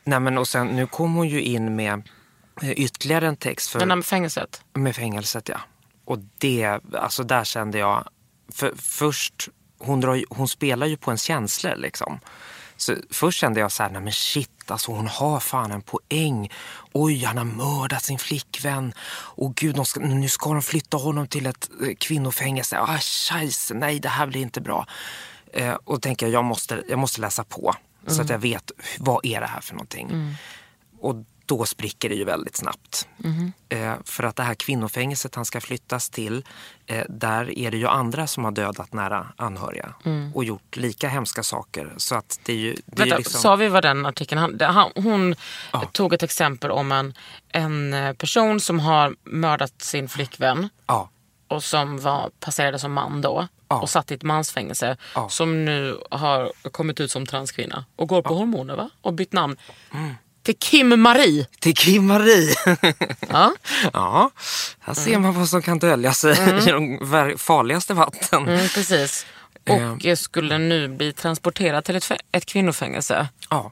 Nej, 0.03 0.19
men 0.19 0.37
och 0.37 0.47
sen, 0.47 0.67
nu 0.67 0.87
kom 0.87 1.13
hon 1.15 1.27
ju 1.29 1.41
in 1.41 1.75
med 1.75 2.09
eh, 2.61 2.71
ytterligare 2.71 3.27
en 3.27 3.37
text 3.37 3.69
för, 3.69 3.79
Den 3.79 3.87
med 3.97 4.05
fängelset. 4.05 4.61
med 4.73 4.95
fängelset. 4.95 5.49
ja. 5.49 5.59
Och 6.05 6.19
det, 6.37 6.79
alltså 6.93 7.23
där 7.23 7.43
kände 7.43 7.77
jag, 7.77 8.09
för 8.51 8.73
först, 8.77 9.49
hon, 9.77 10.01
drar, 10.01 10.23
hon 10.29 10.47
spelar 10.47 10.87
ju 10.87 10.97
på 10.97 11.11
en 11.11 11.17
känslor 11.17 11.75
liksom. 11.75 12.19
Så 12.81 12.95
först 13.09 13.39
kände 13.39 13.59
jag 13.59 13.71
så 13.71 13.83
här, 13.83 13.89
nej 13.89 14.01
men 14.01 14.13
shit, 14.13 14.71
alltså 14.71 14.91
hon 14.91 15.07
har 15.07 15.39
fan 15.39 15.71
en 15.71 15.81
poäng. 15.81 16.51
Oj, 16.93 17.23
han 17.23 17.37
har 17.37 17.45
mördat 17.45 18.03
sin 18.03 18.19
flickvän. 18.19 18.93
Och 19.11 19.55
gud, 19.55 19.87
ska, 19.87 19.99
nu 19.99 20.27
ska 20.27 20.53
de 20.53 20.61
flytta 20.61 20.97
honom 20.97 21.27
till 21.27 21.45
ett 21.45 21.69
eh, 21.81 21.95
kvinnofängelse. 21.95 22.79
Ah, 22.79 22.97
scheisse, 22.97 23.73
nej 23.73 23.99
det 23.99 24.09
här 24.09 24.27
blir 24.27 24.41
inte 24.41 24.61
bra. 24.61 24.85
Eh, 25.53 25.73
och 25.73 26.01
tänker 26.01 26.25
jag, 26.25 26.33
jag 26.33 26.45
måste, 26.45 26.83
jag 26.89 26.99
måste 26.99 27.21
läsa 27.21 27.43
på. 27.43 27.75
Så 28.07 28.21
att 28.21 28.29
jag 28.29 28.39
vet, 28.39 28.71
vad 28.99 29.25
är 29.25 29.41
det 29.41 29.47
här 29.47 29.61
för 29.61 29.73
någonting? 29.73 30.35
Och 30.99 31.15
då 31.49 31.65
spricker 31.65 32.09
det 32.09 32.15
ju 32.15 32.23
väldigt 32.23 32.55
snabbt. 32.55 33.07
Eh, 33.69 33.93
för 34.05 34.23
att 34.23 34.35
det 34.35 34.43
här 34.43 34.55
kvinnofängelset 34.55 35.35
han 35.35 35.45
ska 35.45 35.62
flyttas 35.62 36.09
till, 36.09 36.45
eh, 36.85 37.05
där 37.09 37.59
är 37.59 37.71
det 37.71 37.77
ju 37.77 37.88
andra 37.88 38.27
som 38.27 38.43
har 38.43 38.51
dödat 38.51 38.93
nära 38.93 39.27
anhöriga 39.35 39.93
och 40.33 40.43
gjort 40.43 40.77
lika 40.77 41.09
hemska 41.09 41.43
saker. 41.43 41.93
Så 41.97 42.15
att 42.15 42.39
det 42.45 42.53
är 42.53 42.57
ju... 42.57 42.75
Det 42.85 43.01
är 43.01 43.05
Vänta, 43.05 43.17
liksom, 43.17 43.41
Sa 43.41 43.55
vi 43.55 43.67
vad 43.67 43.83
den 43.83 44.05
artikeln 44.05 44.41
han, 44.41 44.59
han, 44.62 44.91
Hon 44.95 45.35
tog 45.91 46.13
ett 46.13 46.23
exempel 46.23 46.71
om 46.71 46.91
en, 46.91 47.13
en 47.51 47.93
eh, 47.93 48.13
person 48.13 48.59
som 48.59 48.79
har 48.79 49.15
mördat 49.23 49.81
sin 49.81 50.09
flickvän 50.09 50.69
ja, 50.88 51.09
och 51.47 51.63
som 51.63 51.99
var, 51.99 52.29
passerade 52.39 52.79
som 52.79 52.93
man 52.93 53.21
då 53.21 53.47
Ja. 53.71 53.79
och 53.81 53.89
satt 53.89 54.12
i 54.12 54.13
ett 54.13 54.23
mansfängelse 54.23 54.97
Ja. 55.15 55.29
som 55.29 55.65
nu 55.65 55.99
har 56.12 56.51
kommit 56.71 56.99
ut 56.99 57.12
som 57.12 57.25
transkvinna 57.25 57.85
och 57.95 58.07
går 58.07 58.21
på 58.21 58.33
hormoner 58.35 58.75
va? 58.75 58.89
och 59.01 59.13
bytt 59.13 59.33
namn 59.33 59.57
Mm. 59.93 60.13
Till 60.49 60.57
Kim 60.59 61.01
Marie. 61.01 61.45
till 61.59 61.73
Kim-Marie. 61.75 62.55
Ja. 63.29 63.53
ja, 63.93 64.31
här 64.79 64.93
ser 64.93 65.19
man 65.19 65.33
vad 65.33 65.49
som 65.49 65.62
kan 65.62 65.79
dölja 65.79 66.13
sig 66.13 66.31
i 66.67 66.71
de 66.71 66.99
farligaste 67.38 67.93
vatten. 67.93 68.47
Mm, 68.47 68.67
precis. 68.69 69.25
Och 69.69 70.05
eh, 70.05 70.15
skulle 70.15 70.57
nu 70.57 70.88
bli 70.88 71.13
transporterad 71.13 71.83
till 71.83 71.95
ett, 71.95 72.12
ett 72.31 72.45
kvinnofängelse. 72.45 73.27
Ja. 73.49 73.71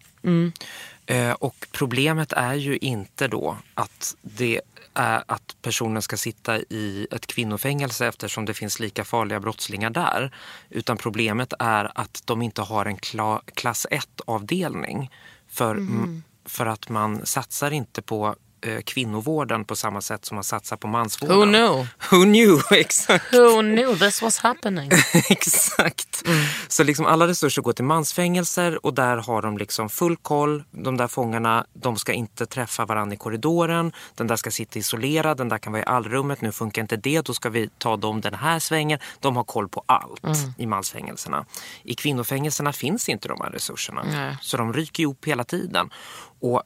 Eh, 1.06 1.32
och 1.32 1.56
problemet 1.72 2.34
är 2.34 2.54
ju 2.54 2.78
inte 2.78 3.28
då 3.28 3.58
att 3.74 4.16
det 4.22 4.62
är 4.94 5.24
att 5.26 5.56
personen 5.62 6.02
ska 6.02 6.18
sitta 6.18 6.58
i 6.60 7.08
ett 7.12 7.28
kvinnofängelse 7.28 8.08
eftersom 8.08 8.46
det 8.46 8.54
finns 8.54 8.80
lika 8.80 9.06
farliga 9.06 9.40
brottslingar 9.40 9.90
där. 9.90 10.32
Utan 10.70 10.98
problemet 10.98 11.54
är 11.60 11.92
att 11.96 12.22
de 12.26 12.42
inte 12.42 12.62
har 12.62 12.86
en 12.86 12.98
kla 12.98 13.42
klass 13.54 13.88
1-avdelning. 13.92 15.12
För, 15.50 15.76
Mhm. 15.76 16.24
För 16.48 16.66
att 16.66 16.90
man 16.90 17.26
satsar 17.26 17.72
inte 17.72 18.02
på 18.02 18.36
eh, 18.62 18.82
kvinnovården 18.82 19.66
på 19.66 19.76
samma 19.76 20.02
sätt 20.02 20.26
som 20.26 20.36
man 20.36 20.44
satsar 20.44 20.78
på 20.78 20.88
mansvården. 20.88 21.38
Who 21.38 21.46
knew? 21.46 21.88
Who 22.12 22.24
knew, 22.24 22.62
exakt. 22.72 23.34
Who 23.34 23.62
knew 23.62 24.00
this 24.00 24.22
was 24.22 24.38
happening? 24.40 24.92
Exakt. 25.30 26.24
Så 26.68 26.84
liksom 26.84 27.06
alla 27.06 27.28
resurser 27.28 27.62
går 27.62 27.74
till 27.74 27.86
mansfängelser 27.86 28.86
och 28.86 28.94
där 28.94 29.18
har 29.18 29.42
de 29.42 29.58
liksom 29.58 29.90
full 29.90 30.18
koll. 30.18 30.64
De 30.72 30.98
där 30.98 31.08
fångarna 31.08 31.66
de 31.74 31.98
ska 31.98 32.14
inte 32.14 32.46
träffa 32.46 32.86
varandra 32.86 33.14
i 33.14 33.18
korridoren. 33.18 33.92
Den 34.16 34.28
där 34.28 34.36
ska 34.36 34.52
sitta 34.52 34.80
isolerad, 34.80 35.38
den 35.38 35.50
där 35.50 35.58
kan 35.58 35.74
vara 35.74 35.82
i 35.82 35.86
allrummet. 35.86 36.42
Nu 36.42 36.52
funkar 36.52 36.82
inte 36.82 36.98
det, 36.98 37.22
då 37.22 37.34
ska 37.34 37.50
vi 37.50 37.70
ta 37.78 37.98
dem 37.98 38.22
den 38.22 38.34
här 38.34 38.60
svängen. 38.60 39.00
De 39.20 39.36
har 39.36 39.44
koll 39.44 39.70
på 39.70 39.84
allt 39.86 40.24
i 40.58 40.66
mansfängelserna. 40.66 41.46
I 41.84 41.96
kvinnofängelserna 41.96 42.74
finns 42.74 43.10
inte 43.10 43.28
de 43.28 43.42
här 43.42 43.50
resurserna. 43.50 44.04
Nej. 44.12 44.38
Så 44.42 44.58
de 44.58 44.74
ryker 44.74 45.04
ihop 45.04 45.26
hela 45.26 45.44
tiden. 45.44 45.90
Och 46.39 46.63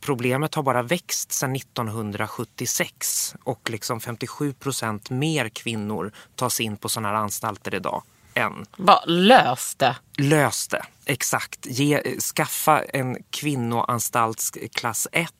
problemet 0.00 0.54
har 0.54 0.62
bara 0.62 0.82
växt 0.82 1.32
sedan 1.32 1.56
1976 1.56 3.34
och 3.44 3.70
liksom 3.70 4.00
57 4.00 4.52
procent 4.52 5.10
mer 5.10 5.48
kvinnor 5.48 6.12
tas 6.34 6.60
in 6.60 6.76
på 6.76 6.88
sådana 6.88 7.08
här 7.08 7.14
anstalter 7.14 7.74
idag 7.74 8.02
än 8.34 8.66
Bara 8.76 9.04
lös 9.04 9.74
det. 9.74 9.96
lös 10.18 10.68
det. 10.68 10.82
Exakt. 11.04 11.66
Ge, 11.66 12.20
skaffa 12.20 12.82
en 12.82 13.16
kvinnoanstalt 13.30 14.56
klass 14.74 15.08
1. 15.12 15.32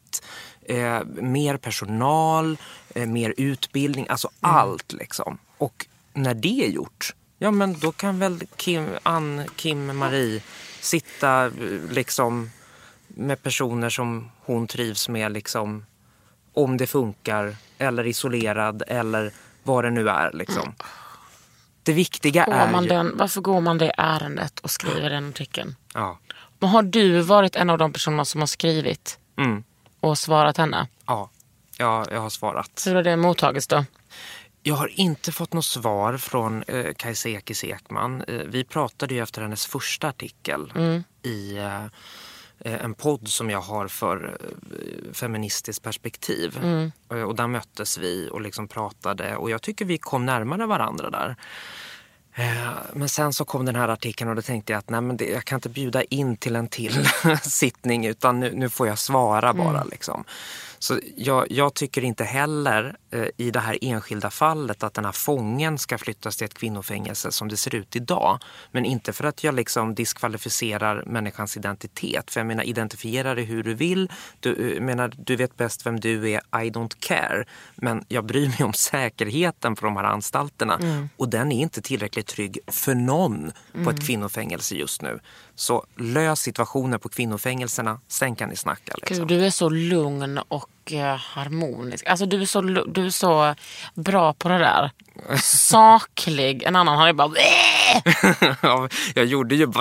Eh, 0.63 1.05
mer 1.05 1.57
personal, 1.57 2.57
eh, 2.95 3.07
mer 3.07 3.35
utbildning, 3.37 4.07
alltså 4.09 4.31
allt 4.41 4.93
liksom. 4.93 5.39
Och 5.59 5.87
när 6.13 6.35
det 6.35 6.65
är 6.65 6.69
gjort, 6.69 7.15
ja 7.39 7.51
men 7.51 7.79
då 7.79 7.93
kan 7.93 8.19
väl 8.19 8.41
Kim, 8.57 8.89
Ann, 9.03 9.45
Kim, 9.57 9.97
Marie 9.99 10.43
sitta 10.81 11.45
eh, 11.47 11.53
liksom 11.91 12.51
med 13.19 13.43
personer 13.43 13.91
som 13.91 14.31
hon 14.45 14.67
trivs 14.67 15.09
med 15.09 15.33
liksom 15.33 15.87
om 16.55 16.77
det 16.77 16.87
funkar 16.87 17.57
eller 17.79 18.07
isolerad 18.07 18.83
eller 18.87 19.33
vad 19.63 19.85
det 19.85 19.91
nu 19.91 20.09
är 20.09 20.33
liksom. 20.33 20.75
Det 21.83 21.93
viktiga 21.93 22.45
Går 22.45 22.53
är 22.55 22.73
man 22.73 22.83
ju... 22.83 22.89
den, 22.89 23.17
varför 23.17 23.41
går 23.41 23.61
man 23.61 23.79
det 23.79 23.93
ärendet 23.97 24.61
och 24.61 24.71
skriver 24.71 25.11
den 25.11 25.29
artikeln? 25.29 25.77
Ja. 25.95 26.19
Men 26.59 26.71
har 26.71 26.83
du 26.83 27.21
varit 27.21 27.57
en 27.57 27.71
av 27.71 27.79
de 27.79 27.93
personerna 27.93 28.25
som 28.25 28.41
har 28.41 28.47
skrivit 28.47 29.19
Mm. 29.37 29.65
och 30.01 30.19
svarat 30.19 30.57
henne? 30.57 30.89
Ja, 31.07 31.31
ja, 31.79 32.05
jag 32.11 32.21
har 32.21 32.31
svarat. 32.31 32.83
Hur 32.87 32.95
har 32.95 33.03
det 33.03 33.17
mottagits 33.17 33.67
då? 33.67 33.85
Jag 34.63 34.75
har 34.75 35.01
inte 35.01 35.33
fått 35.33 35.53
något 35.53 35.65
svar 35.65 36.17
från 36.17 36.63
eh, 36.63 36.87
Ekis 37.27 37.65
Ekman. 37.65 38.23
Eh, 38.29 38.35
vi 38.35 38.65
pratade 38.65 39.15
ju 39.15 39.23
efter 39.23 39.43
hennes 39.43 39.67
första 39.67 40.09
artikel 40.09 40.73
i 41.23 41.57
eh, 41.57 41.85
eh, 41.85 41.91
en 42.65 42.95
podd 42.95 43.29
som 43.29 43.51
jag 43.51 43.61
har 43.61 43.89
för 43.89 44.37
eh, 44.41 45.13
feministiskt 45.13 45.83
perspektiv. 45.83 46.59
Eh, 47.11 47.23
och 47.23 47.35
där 47.35 47.47
möttes 47.47 47.99
vi 47.99 48.29
och 48.33 48.41
liksom 48.41 48.69
pratade 48.69 49.37
och 49.37 49.51
jag 49.51 49.63
tycker 49.63 49.85
vi 49.85 49.99
kom 49.99 50.27
närmare 50.27 50.67
varandra 50.67 51.11
där. 51.11 51.37
Eh, 52.35 52.69
Men 52.93 53.09
sen 53.09 53.33
så 53.33 53.45
kom 53.45 53.65
den 53.65 53.77
här 53.77 53.89
artikeln 53.89 54.31
och 54.31 54.37
då 54.37 54.43
tänkte 54.43 54.73
jag 54.73 54.79
att 54.79 54.91
nej, 54.91 55.01
men 55.01 55.17
det, 55.17 55.25
jag 55.25 55.45
kan 55.45 55.57
inte 55.57 55.69
bjuda 55.69 56.03
in 56.03 56.37
till 56.37 56.57
en 56.57 56.69
till 56.69 57.09
sittning 57.43 58.07
utan 58.07 58.41
nu, 58.41 58.53
nu 58.55 58.69
får 58.69 58.87
jag 58.87 58.99
svara 58.99 59.55
bara. 59.55 59.85
Liksom. 59.85 60.25
Så 60.79 60.99
jag, 61.17 61.47
jag 61.51 61.75
tycker 61.75 62.05
inte 62.05 62.25
heller 62.25 62.85
eh, 63.08 63.08
i 63.37 63.51
det 63.51 63.61
här 63.61 63.79
enskilda 63.83 64.31
fallet 64.31 64.83
att 64.83 64.95
den 64.95 65.05
här 65.05 65.13
fången 65.13 65.79
ska 65.79 65.99
flyttas 65.99 66.37
till 66.37 66.45
ett 66.45 66.55
kvinnofängelse 66.55 67.33
som 67.33 67.49
det 67.49 67.57
ser 67.57 67.75
ut 67.75 67.97
idag. 67.97 68.39
Men 68.73 68.85
inte 68.85 69.13
för 69.13 69.25
att 69.25 69.45
jag 69.45 69.55
liksom 69.55 69.95
diskvalificerar 69.95 71.05
människans 71.07 71.57
identitet. 71.57 72.31
För 72.31 72.41
jag 72.41 72.47
menar 72.47 72.65
identifiera 72.65 73.35
dig 73.35 73.45
hur 73.45 73.63
du 73.63 73.75
vill. 73.75 74.13
Du, 74.41 74.77
eh, 74.77 74.83
menar, 74.83 75.13
du 75.17 75.37
vet 75.37 75.57
bäst 75.57 75.87
vem 75.87 76.01
du 76.01 76.31
är, 76.31 76.39
I 76.39 76.71
don't 76.71 76.97
care. 77.01 77.45
Men 77.75 78.05
jag 78.09 78.25
bryr 78.25 78.49
mig 78.49 78.63
om 78.63 78.73
säkerheten 78.73 79.75
på 79.75 79.85
de 79.85 79.97
här 79.97 80.05
anstalterna. 80.05 81.09
Och 81.17 81.29
den 81.29 81.53
är 81.53 81.63
inte 81.63 81.83
tillräckligt 81.83 82.27
trygg 82.27 82.59
för 82.67 82.95
någon 82.95 83.53
på 83.85 83.91
ett 83.91 84.07
kvinnofängelse 84.07 84.75
just 84.75 85.03
nu. 85.03 85.21
Så 85.55 85.87
lös 85.97 86.41
situationen 86.41 87.01
på 87.01 87.09
kvinnofängelserna, 87.09 88.01
sen 88.09 88.37
kan 88.37 88.49
ni 88.49 88.57
snacka. 88.57 88.95
Liksom. 88.97 89.27
Gud, 89.27 89.39
du 89.39 89.47
är 89.47 89.51
så 89.51 89.69
lugn 89.69 90.39
och 90.49 90.71
eh, 90.93 91.17
harmonisk. 91.17 92.07
Alltså, 92.07 92.27
du, 92.27 92.43
är 92.43 92.47
så, 92.47 92.61
du 92.87 93.07
är 93.07 93.11
så 93.11 93.55
bra 93.95 94.33
på 94.35 94.49
det 94.49 94.59
där. 94.59 94.91
Saklig. 95.43 96.63
En 96.63 96.77
annan 96.77 96.99
hade 96.99 97.13
bara... 97.15 97.29
"Bäh!" 97.29 98.03
Ja, 98.63 98.89
jag 99.15 99.25
gjorde 99.25 99.55
ju 99.55 99.73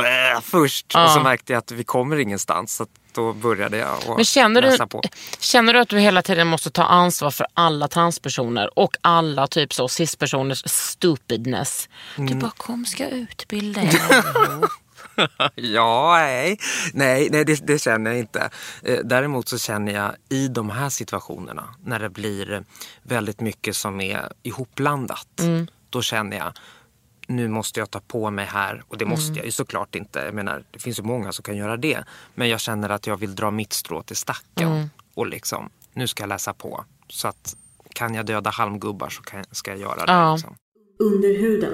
först 0.43 0.95
och 0.95 1.09
så 1.09 1.19
märkte 1.19 1.53
jag 1.53 1.57
att 1.59 1.71
vi 1.71 1.83
kommer 1.83 2.17
ingenstans. 2.19 2.75
Så 2.75 2.85
då 3.13 3.33
började 3.33 3.77
jag 3.77 3.97
Men 4.15 4.25
känner 4.25 4.61
du, 4.61 4.77
på. 4.77 5.01
känner 5.39 5.73
du 5.73 5.79
att 5.79 5.89
du 5.89 5.99
hela 5.99 6.21
tiden 6.21 6.47
måste 6.47 6.69
ta 6.71 6.83
ansvar 6.83 7.31
för 7.31 7.47
alla 7.53 7.87
transpersoner 7.87 8.79
och 8.79 8.95
alla 9.01 9.47
typ 9.47 9.73
så 9.73 9.87
cispersoners 9.87 10.63
stupidness? 10.65 11.89
Du 12.15 12.35
bara, 12.35 12.51
kom 12.57 12.85
ska 12.85 13.03
jag 13.03 13.13
utbilda 13.13 13.81
er. 13.81 14.01
Ja, 15.55 16.15
nej, 16.17 16.59
nej, 16.93 17.29
nej 17.31 17.45
det, 17.45 17.67
det 17.67 17.79
känner 17.79 18.11
jag 18.11 18.19
inte. 18.19 18.49
Eh, 18.83 18.99
Däremot 19.03 19.47
så 19.47 19.57
känner 19.57 19.93
jag 19.93 20.11
i 20.29 20.47
de 20.47 20.69
här 20.69 20.89
situationerna 20.89 21.63
när 21.83 21.99
det 21.99 22.09
blir 22.09 22.63
väldigt 23.03 23.41
mycket 23.41 23.75
som 23.75 24.01
är 24.01 24.31
ihopblandat. 24.43 25.41
Då 25.89 26.01
känner 26.01 26.37
jag 26.37 26.53
nu 27.27 27.47
måste 27.47 27.79
jag 27.79 27.91
ta 27.91 27.99
på 27.99 28.31
mig 28.31 28.45
här 28.45 28.83
och 28.87 28.97
det 28.97 29.05
måste 29.05 29.33
jag 29.33 29.45
ju 29.45 29.51
såklart 29.51 29.95
inte. 29.95 30.19
Jag 30.19 30.33
menar, 30.33 30.63
det 30.71 30.79
finns 30.79 30.99
ju 30.99 31.03
många 31.03 31.31
som 31.31 31.43
kan 31.43 31.57
göra 31.57 31.77
det. 31.77 32.03
Men 32.35 32.49
jag 32.49 32.59
känner 32.59 32.89
att 32.89 33.07
jag 33.07 33.17
vill 33.17 33.35
dra 33.35 33.51
mitt 33.51 33.73
strå 33.73 34.03
till 34.03 34.15
stacken 34.15 34.89
och 35.13 35.27
liksom 35.27 35.69
nu 35.93 36.07
ska 36.07 36.23
jag 36.23 36.29
läsa 36.29 36.53
på. 36.53 36.85
Så 37.09 37.27
att 37.27 37.55
kan 37.93 38.13
jag 38.15 38.25
döda 38.25 38.49
halmgubbar 38.49 39.09
så 39.09 39.21
kan, 39.21 39.45
ska 39.51 39.71
jag 39.71 39.79
göra 39.79 40.05
det. 40.05 40.11
Ja. 40.11 40.33
Liksom. 40.35 40.55
Under 40.99 41.39
huden. 41.39 41.73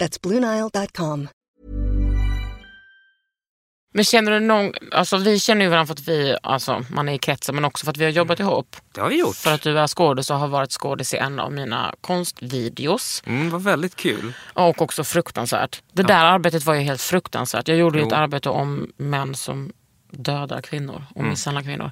That's 0.00 0.18
BlueNile.com. 0.22 1.28
Men 3.94 4.04
känner 4.04 4.32
du 4.32 4.40
någon, 4.40 4.72
alltså 4.92 5.16
vi 5.16 5.38
känner 5.40 5.64
ju 5.64 5.68
varandra 5.70 5.86
för 5.86 5.92
att 6.02 6.08
vi, 6.08 6.36
alltså 6.42 6.84
man 6.90 7.08
är 7.08 7.12
i 7.12 7.18
kretsen 7.18 7.54
men 7.54 7.64
också 7.64 7.84
för 7.84 7.90
att 7.90 7.96
vi 7.96 8.04
har 8.04 8.10
jobbat 8.10 8.40
ihop. 8.40 8.76
Det 8.94 9.00
har 9.00 9.08
vi 9.08 9.18
gjort. 9.18 9.36
För 9.36 9.52
att 9.54 9.62
du 9.62 9.78
är 9.78 9.86
skådis 9.86 10.30
och 10.30 10.36
har 10.38 10.48
varit 10.48 10.70
skådis 10.72 11.14
i 11.14 11.16
en 11.16 11.40
av 11.40 11.52
mina 11.52 11.94
konstvideos. 12.00 13.22
Mm, 13.26 13.50
var 13.50 13.58
väldigt 13.58 13.96
kul. 13.96 14.32
Och 14.52 14.82
också 14.82 15.04
fruktansvärt. 15.04 15.82
Det 15.92 16.02
där 16.02 16.24
arbetet 16.24 16.64
var 16.64 16.74
ju 16.74 16.80
helt 16.80 17.00
fruktansvärt. 17.00 17.68
Jag 17.68 17.76
gjorde 17.78 17.98
ju 17.98 18.04
ett 18.04 18.10
Jo. 18.12 18.16
arbete 18.16 18.48
om 18.50 18.92
män 18.96 19.34
som 19.34 19.72
dödar 20.12 20.60
kvinnor 20.62 21.04
och 21.14 21.24
misshandlar 21.24 21.62
kvinnor. 21.62 21.90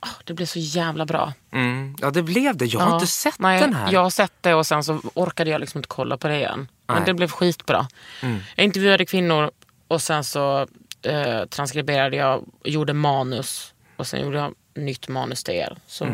Ah, 0.00 0.08
det 0.24 0.34
blev 0.34 0.46
så 0.46 0.58
jävla 0.58 1.06
bra. 1.06 1.32
Mm. 1.52 1.96
Ja, 2.00 2.10
det 2.10 2.22
blev 2.22 2.56
det. 2.56 2.66
Jag 2.66 2.80
har 2.80 2.88
Ja. 2.88 2.94
inte 2.94 3.06
sett 3.06 3.38
Nej, 3.38 3.60
den 3.60 3.74
här. 3.74 3.92
Jag 3.92 4.02
har 4.02 4.10
sett 4.10 4.32
det 4.40 4.54
och 4.54 4.66
sen 4.66 4.84
så 4.84 5.00
orkade 5.14 5.50
jag 5.50 5.60
liksom 5.60 5.78
inte 5.78 5.88
kolla 5.88 6.16
på 6.16 6.28
det 6.28 6.36
igen. 6.36 6.68
Men 6.92 7.02
Nej. 7.02 7.06
det 7.06 7.14
blev 7.14 7.28
skitbra. 7.30 7.86
Mm. 8.22 8.38
Jag 8.56 8.64
intervjuade 8.64 9.06
kvinnor 9.06 9.50
och 9.88 10.02
sen 10.02 10.24
så 10.24 10.66
eh, 11.02 11.44
transkriberade 11.44 12.16
jag, 12.16 12.44
gjorde 12.64 12.92
manus 12.92 13.74
och 13.96 14.06
sen 14.06 14.20
gjorde 14.20 14.38
jag 14.38 14.54
nytt 14.74 15.08
manus 15.08 15.44
till 15.44 15.54
er 15.54 15.76
så 15.86 16.06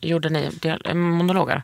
gjorde 0.00 0.28
ni 0.28 0.48
del- 0.50 0.82
eh, 0.84 0.94
monologer 0.94 1.62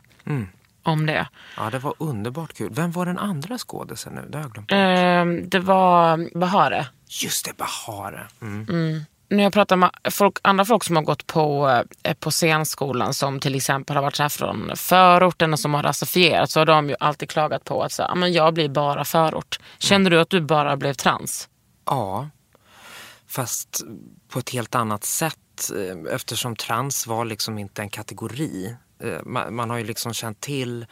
om 0.83 1.05
det. 1.05 1.27
Ja, 1.57 1.69
det 1.69 1.79
var 1.79 1.93
underbart 1.97 2.53
kul. 2.53 2.69
Vem 2.73 2.91
var 2.91 3.05
den 3.05 3.17
andra 3.17 3.57
skådisen 3.57 4.13
nu? 4.13 4.25
Det 4.29 4.37
har 4.37 4.43
jag 4.43 4.51
glömt. 4.51 4.71
Eh, 4.71 5.47
det 5.49 5.59
var 5.59 6.29
Bahare. 6.39 6.87
Just 7.23 7.45
det, 7.45 7.57
Bahare. 7.57 8.27
Mm. 8.41 9.05
När 9.31 9.43
jag 9.43 9.53
pratar 9.53 9.75
med 9.75 9.91
folk, 10.11 10.37
andra 10.41 10.65
folk 10.65 10.83
som 10.83 10.95
har 10.95 11.03
gått 11.03 11.27
på, 11.27 11.69
eh, 12.03 12.13
på 12.13 12.31
scenskolan 12.31 13.13
som 13.13 13.39
till 13.39 13.55
exempel 13.55 13.95
har 13.95 14.03
varit 14.03 14.15
så 14.15 14.23
här 14.23 14.29
från 14.29 14.71
förorten 14.75 15.53
och 15.53 15.59
som 15.59 15.73
har 15.73 15.83
rasifierat 15.83 16.51
så 16.51 16.59
har 16.59 16.65
de 16.65 16.89
ju 16.89 16.95
alltid 16.99 17.29
klagat 17.29 17.63
på 17.63 17.83
att 17.83 17.91
så, 17.91 18.03
här, 18.03 18.11
ah, 18.11 18.15
men 18.15 18.33
jag 18.33 18.53
blir 18.53 18.69
bara 18.69 19.05
förort. 19.05 19.59
Känner 19.79 20.09
du 20.09 20.19
att 20.19 20.29
du 20.29 20.41
bara 20.41 20.77
blev 20.77 20.93
trans? 20.93 21.49
Ja, 21.85 22.29
fast 23.27 23.81
på 24.29 24.39
ett 24.39 24.49
helt 24.49 24.75
annat 24.75 25.03
sätt 25.03 25.71
eh, 25.75 26.13
eftersom 26.13 26.55
trans 26.55 27.07
var 27.07 27.25
liksom 27.25 27.57
inte 27.57 27.81
en 27.81 27.89
kategori. 27.89 28.75
Eh, 29.03 29.23
man, 29.25 29.55
man 29.55 29.69
har 29.69 29.77
ju 29.77 29.83
liksom 29.83 30.13
känt 30.13 30.41
till 30.41 30.85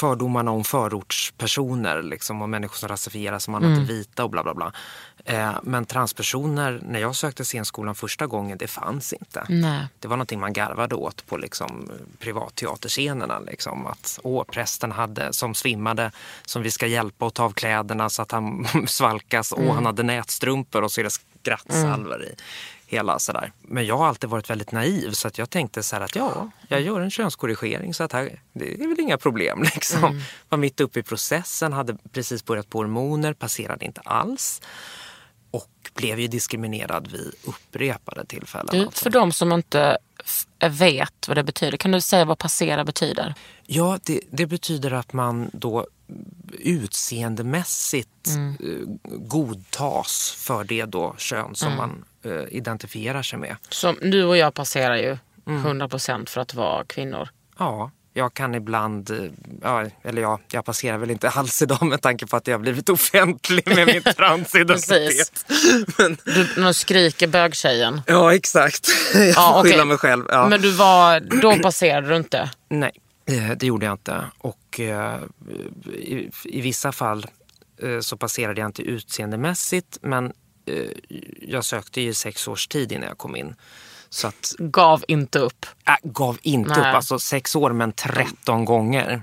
fördomarna 0.00 0.50
om 0.50 0.64
förortspersoner 0.64 2.02
liksom, 2.02 2.42
och 2.42 2.48
människor 2.48 2.76
som 2.76 2.88
rasifieras 2.88 3.44
som 3.44 3.54
annat 3.54 3.78
än 3.78 3.86
vita 3.86 4.24
och 4.24 4.30
bla 4.30 4.42
bla 4.42 4.54
bla. 4.54 4.72
Eh, 5.24 5.52
Men 5.62 5.84
transpersoner, 5.84 6.80
när 6.82 7.00
jag 7.00 7.16
sökte 7.16 7.44
scenskolan 7.44 7.94
första 7.94 8.26
gången, 8.26 8.58
det 8.58 8.66
fanns 8.66 9.12
inte. 9.12 9.46
Nej. 9.48 9.86
Det 9.98 10.08
var 10.08 10.16
någonting 10.16 10.40
man 10.40 10.52
garvade 10.52 10.94
åt 10.94 11.26
på 11.26 11.36
liksom 11.36 11.90
privatteaterscenerna. 12.18 13.38
Liksom. 13.38 13.86
Att 13.86 14.18
åh, 14.22 14.44
prästen 14.44 14.92
hade, 14.92 15.32
som 15.32 15.54
svimmade, 15.54 16.12
som 16.44 16.62
vi 16.62 16.70
ska 16.70 16.86
hjälpa 16.86 17.26
att 17.26 17.34
ta 17.34 17.44
av 17.44 17.52
kläderna 17.52 18.10
så 18.10 18.22
att 18.22 18.32
han 18.32 18.66
svalkas. 18.86 19.52
Åh, 19.56 19.74
han 19.74 19.86
hade 19.86 20.02
nätstrumpor 20.02 20.82
och 20.82 20.92
så 20.92 21.00
är 21.00 21.04
det 21.04 21.10
skrattsalvor 21.10 22.24
i. 22.24 22.34
Hela 22.90 23.18
sådär. 23.18 23.52
Men 23.62 23.86
jag 23.86 23.96
har 23.96 24.06
alltid 24.06 24.30
varit 24.30 24.50
väldigt 24.50 24.72
naiv 24.72 25.10
så 25.10 25.28
att 25.28 25.38
jag 25.38 25.50
tänkte 25.50 25.82
så 25.82 25.96
här 25.96 26.02
att 26.02 26.16
ja, 26.16 26.50
jag 26.68 26.80
gör 26.80 27.00
en 27.00 27.10
könskorrigering 27.10 27.94
så 27.94 28.04
att 28.04 28.12
här, 28.12 28.40
det 28.52 28.82
är 28.82 28.88
väl 28.88 29.00
inga 29.00 29.18
problem. 29.18 29.62
Liksom. 29.74 30.22
Var 30.48 30.58
mitt 30.58 30.80
uppe 30.80 31.00
i 31.00 31.02
processen, 31.02 31.72
hade 31.72 31.96
precis 32.12 32.44
börjat 32.44 32.70
på 32.70 32.78
hormoner, 32.78 33.32
passerade 33.32 33.84
inte 33.84 34.00
alls. 34.00 34.60
Och 35.50 35.90
blev 35.94 36.20
ju 36.20 36.26
diskriminerad 36.26 37.12
vid 37.12 37.32
upprepade 37.44 38.24
tillfällen. 38.24 38.68
Du, 38.70 38.84
alltså. 38.84 39.02
för 39.02 39.10
de 39.10 39.32
som 39.32 39.52
inte 39.52 39.98
vet 40.68 41.28
vad 41.28 41.36
det 41.36 41.44
betyder, 41.44 41.76
kan 41.76 41.90
du 41.90 42.00
säga 42.00 42.24
vad 42.24 42.38
passera 42.38 42.84
betyder? 42.84 43.34
Ja, 43.66 43.98
det, 44.04 44.20
det 44.30 44.46
betyder 44.46 44.90
att 44.90 45.12
man 45.12 45.50
då 45.52 45.86
utseendemässigt 46.58 48.28
eh, 48.28 48.88
godtas 49.04 50.34
för 50.38 50.64
det 50.64 50.84
då 50.84 51.14
kön 51.18 51.54
som 51.54 51.76
man 51.76 52.04
eh, 52.22 52.44
identifierar 52.50 53.22
sig 53.22 53.38
med. 53.38 53.56
Som 53.68 53.96
du 54.02 54.24
och 54.24 54.36
jag 54.36 54.54
passerar 54.54 54.96
ju 54.96 55.18
100% 55.44 56.28
för 56.28 56.40
att 56.40 56.54
vara 56.54 56.84
kvinnor. 56.84 57.28
Ja, 57.58 57.90
jag 58.12 58.34
kan 58.34 58.54
ibland, 58.54 59.10
eh, 59.10 59.16
ja, 59.62 59.84
eller 60.04 60.22
ja, 60.22 60.40
jag 60.52 60.64
passerar 60.64 60.98
väl 60.98 61.10
inte 61.10 61.28
alls 61.28 61.62
idag 61.62 61.82
med 61.82 62.02
tanke 62.02 62.26
på 62.26 62.36
att 62.36 62.46
jag 62.46 62.54
har 62.54 62.60
blivit 62.60 62.88
offentlig 62.88 63.66
med 63.76 63.86
min 63.86 64.02
transidentitet. 64.16 65.44
Men, 65.98 66.16
Du, 66.24 66.48
nu 66.56 66.72
skriker 66.74 67.26
bögtjejen. 67.26 68.00
ja, 68.06 68.34
exakt. 68.34 68.88
Jag 69.14 69.28
Ja, 69.28 69.34
får 69.52 69.60
okej. 69.60 69.72
skylla 69.72 69.84
mig 69.84 69.96
själv. 69.98 70.24
Ja. 70.28 70.48
Men 70.48 70.60
du 70.60 70.70
var, 70.70 71.20
då 71.20 71.58
passerade 71.58 72.08
du 72.08 72.16
inte? 72.16 72.50
Nej, 72.68 72.92
eh, 73.26 73.50
det 73.56 73.66
gjorde 73.66 73.86
jag 73.86 73.92
inte. 73.94 74.24
Och 74.38 74.80
eh, 74.80 75.18
i, 75.94 76.30
i 76.44 76.60
vissa 76.60 76.92
fall 76.92 77.26
så 78.00 78.16
passerade 78.16 78.60
jag 78.60 78.68
inte 78.68 78.82
utseendemässigt 78.82 79.98
men 80.02 80.32
jag 81.40 81.64
sökte 81.64 82.00
ju 82.00 82.14
sex 82.14 82.48
års 82.48 82.66
tid 82.66 82.92
innan 82.92 83.08
jag 83.08 83.18
kom 83.18 83.36
in. 83.36 83.54
Så 84.10 84.26
att, 84.26 84.54
Gav 84.58 85.04
inte 85.08 85.38
upp. 85.38 85.66
äh, 85.88 85.94
gav 86.02 86.38
inte 86.42 86.70
Nej. 86.70 86.78
upp. 86.90 86.96
Alltså 86.96 87.18
sex 87.18 87.56
år 87.56 87.72
men 87.72 87.92
13 87.92 88.64
gånger. 88.64 89.22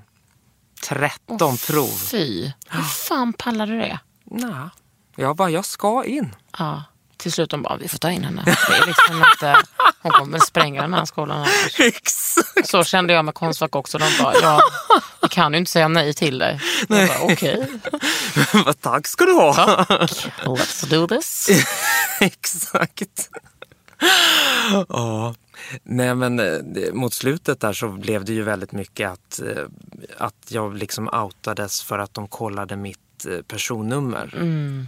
13 0.83 1.57
prov. 1.57 1.87
Fy. 2.11 2.51
Hur 2.69 2.81
fan 2.83 3.33
pallade 3.33 3.71
du 3.71 3.77
det? 3.79 3.99
Nej, 4.23 4.69
jag 5.15 5.35
bara, 5.35 5.49
jag 5.49 5.65
ska 5.65 6.03
in. 6.05 6.35
Ja. 6.57 6.83
Till 7.17 7.31
slut 7.31 7.49
de 7.49 7.61
bara, 7.61 7.77
vi 7.77 7.87
får 7.87 7.97
ta 7.97 8.11
in 8.11 8.23
henne. 8.23 8.43
Det 8.45 8.51
är 8.75 8.85
liksom 8.87 9.15
inte, 9.33 9.57
hon 10.01 10.11
kommer 10.11 10.39
spränga 10.39 10.81
den 10.81 10.93
här 10.93 11.05
skolan. 11.05 11.47
Exakt. 11.79 12.69
Så 12.69 12.83
kände 12.83 13.13
jag 13.13 13.25
med 13.25 13.33
Konstfack 13.33 13.75
också. 13.75 13.97
De 13.97 14.09
bara, 14.23 14.33
ja, 14.41 14.61
vi 15.21 15.27
kan 15.27 15.53
ju 15.53 15.59
inte 15.59 15.71
säga 15.71 15.87
nej 15.87 16.13
till 16.13 16.37
dig. 16.37 16.59
Jag 16.89 17.07
bara, 17.07 18.63
Vad 18.63 18.81
tack 18.81 19.07
ska 19.07 19.25
du 19.25 19.33
ha. 19.33 19.83
let's 20.43 20.85
do 20.89 21.07
this. 21.07 21.49
Exakt. 22.19 23.29
Ja. 24.89 25.35
Nej 25.83 26.15
men 26.15 26.39
eh, 26.39 26.93
mot 26.93 27.13
slutet 27.13 27.59
där 27.59 27.73
så 27.73 27.89
blev 27.89 28.25
det 28.25 28.33
ju 28.33 28.43
väldigt 28.43 28.71
mycket 28.71 29.09
att, 29.11 29.39
eh, 29.39 29.63
att 30.17 30.51
jag 30.51 30.75
liksom 30.75 31.07
outades 31.07 31.81
för 31.83 31.99
att 31.99 32.13
de 32.13 32.27
kollade 32.27 32.75
mitt 32.75 33.25
eh, 33.29 33.41
personnummer 33.41 34.35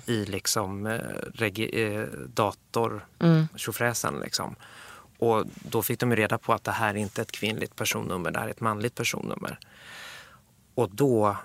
i 0.05 0.25
liksom 0.25 0.87
regi- 1.33 2.07
dator, 2.33 3.05
tjofräsen 3.55 4.19
liksom. 4.23 4.55
Och 5.17 5.45
då 5.55 5.81
fick 5.81 5.99
de 5.99 6.09
ju 6.11 6.15
reda 6.15 6.37
på 6.37 6.53
att 6.53 6.63
det 6.63 6.71
här 6.71 6.89
är 6.93 6.97
inte 6.97 7.21
ett 7.21 7.31
kvinnligt 7.31 7.75
personnummer, 7.75 8.31
det 8.31 8.39
här 8.39 8.47
är 8.47 8.51
ett 8.51 8.61
manligt 8.61 8.95
personnummer. 8.95 9.59
Och 10.75 10.89
då 10.95 11.37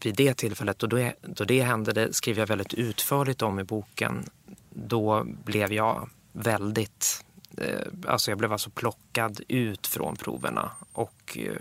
vid 0.00 0.14
det 0.14 0.34
tillfället, 0.34 0.82
och 0.82 0.88
då, 0.88 1.10
då 1.22 1.44
det 1.44 1.62
hände, 1.62 1.92
det 1.92 2.12
skriver 2.12 2.40
jag 2.40 2.46
väldigt 2.46 2.74
utförligt 2.74 3.42
om 3.42 3.58
i 3.60 3.64
boken, 3.64 4.24
då 4.70 5.24
blev 5.44 5.72
jag 5.72 6.08
väldigt 6.34 7.24
eh, 7.58 7.80
Alltså 8.06 8.30
jag 8.30 8.38
blev 8.38 8.52
alltså 8.52 8.70
plockad 8.70 9.40
ut 9.48 9.86
från 9.86 10.16
proverna 10.16 10.70
och 10.92 11.38
eh, 11.38 11.52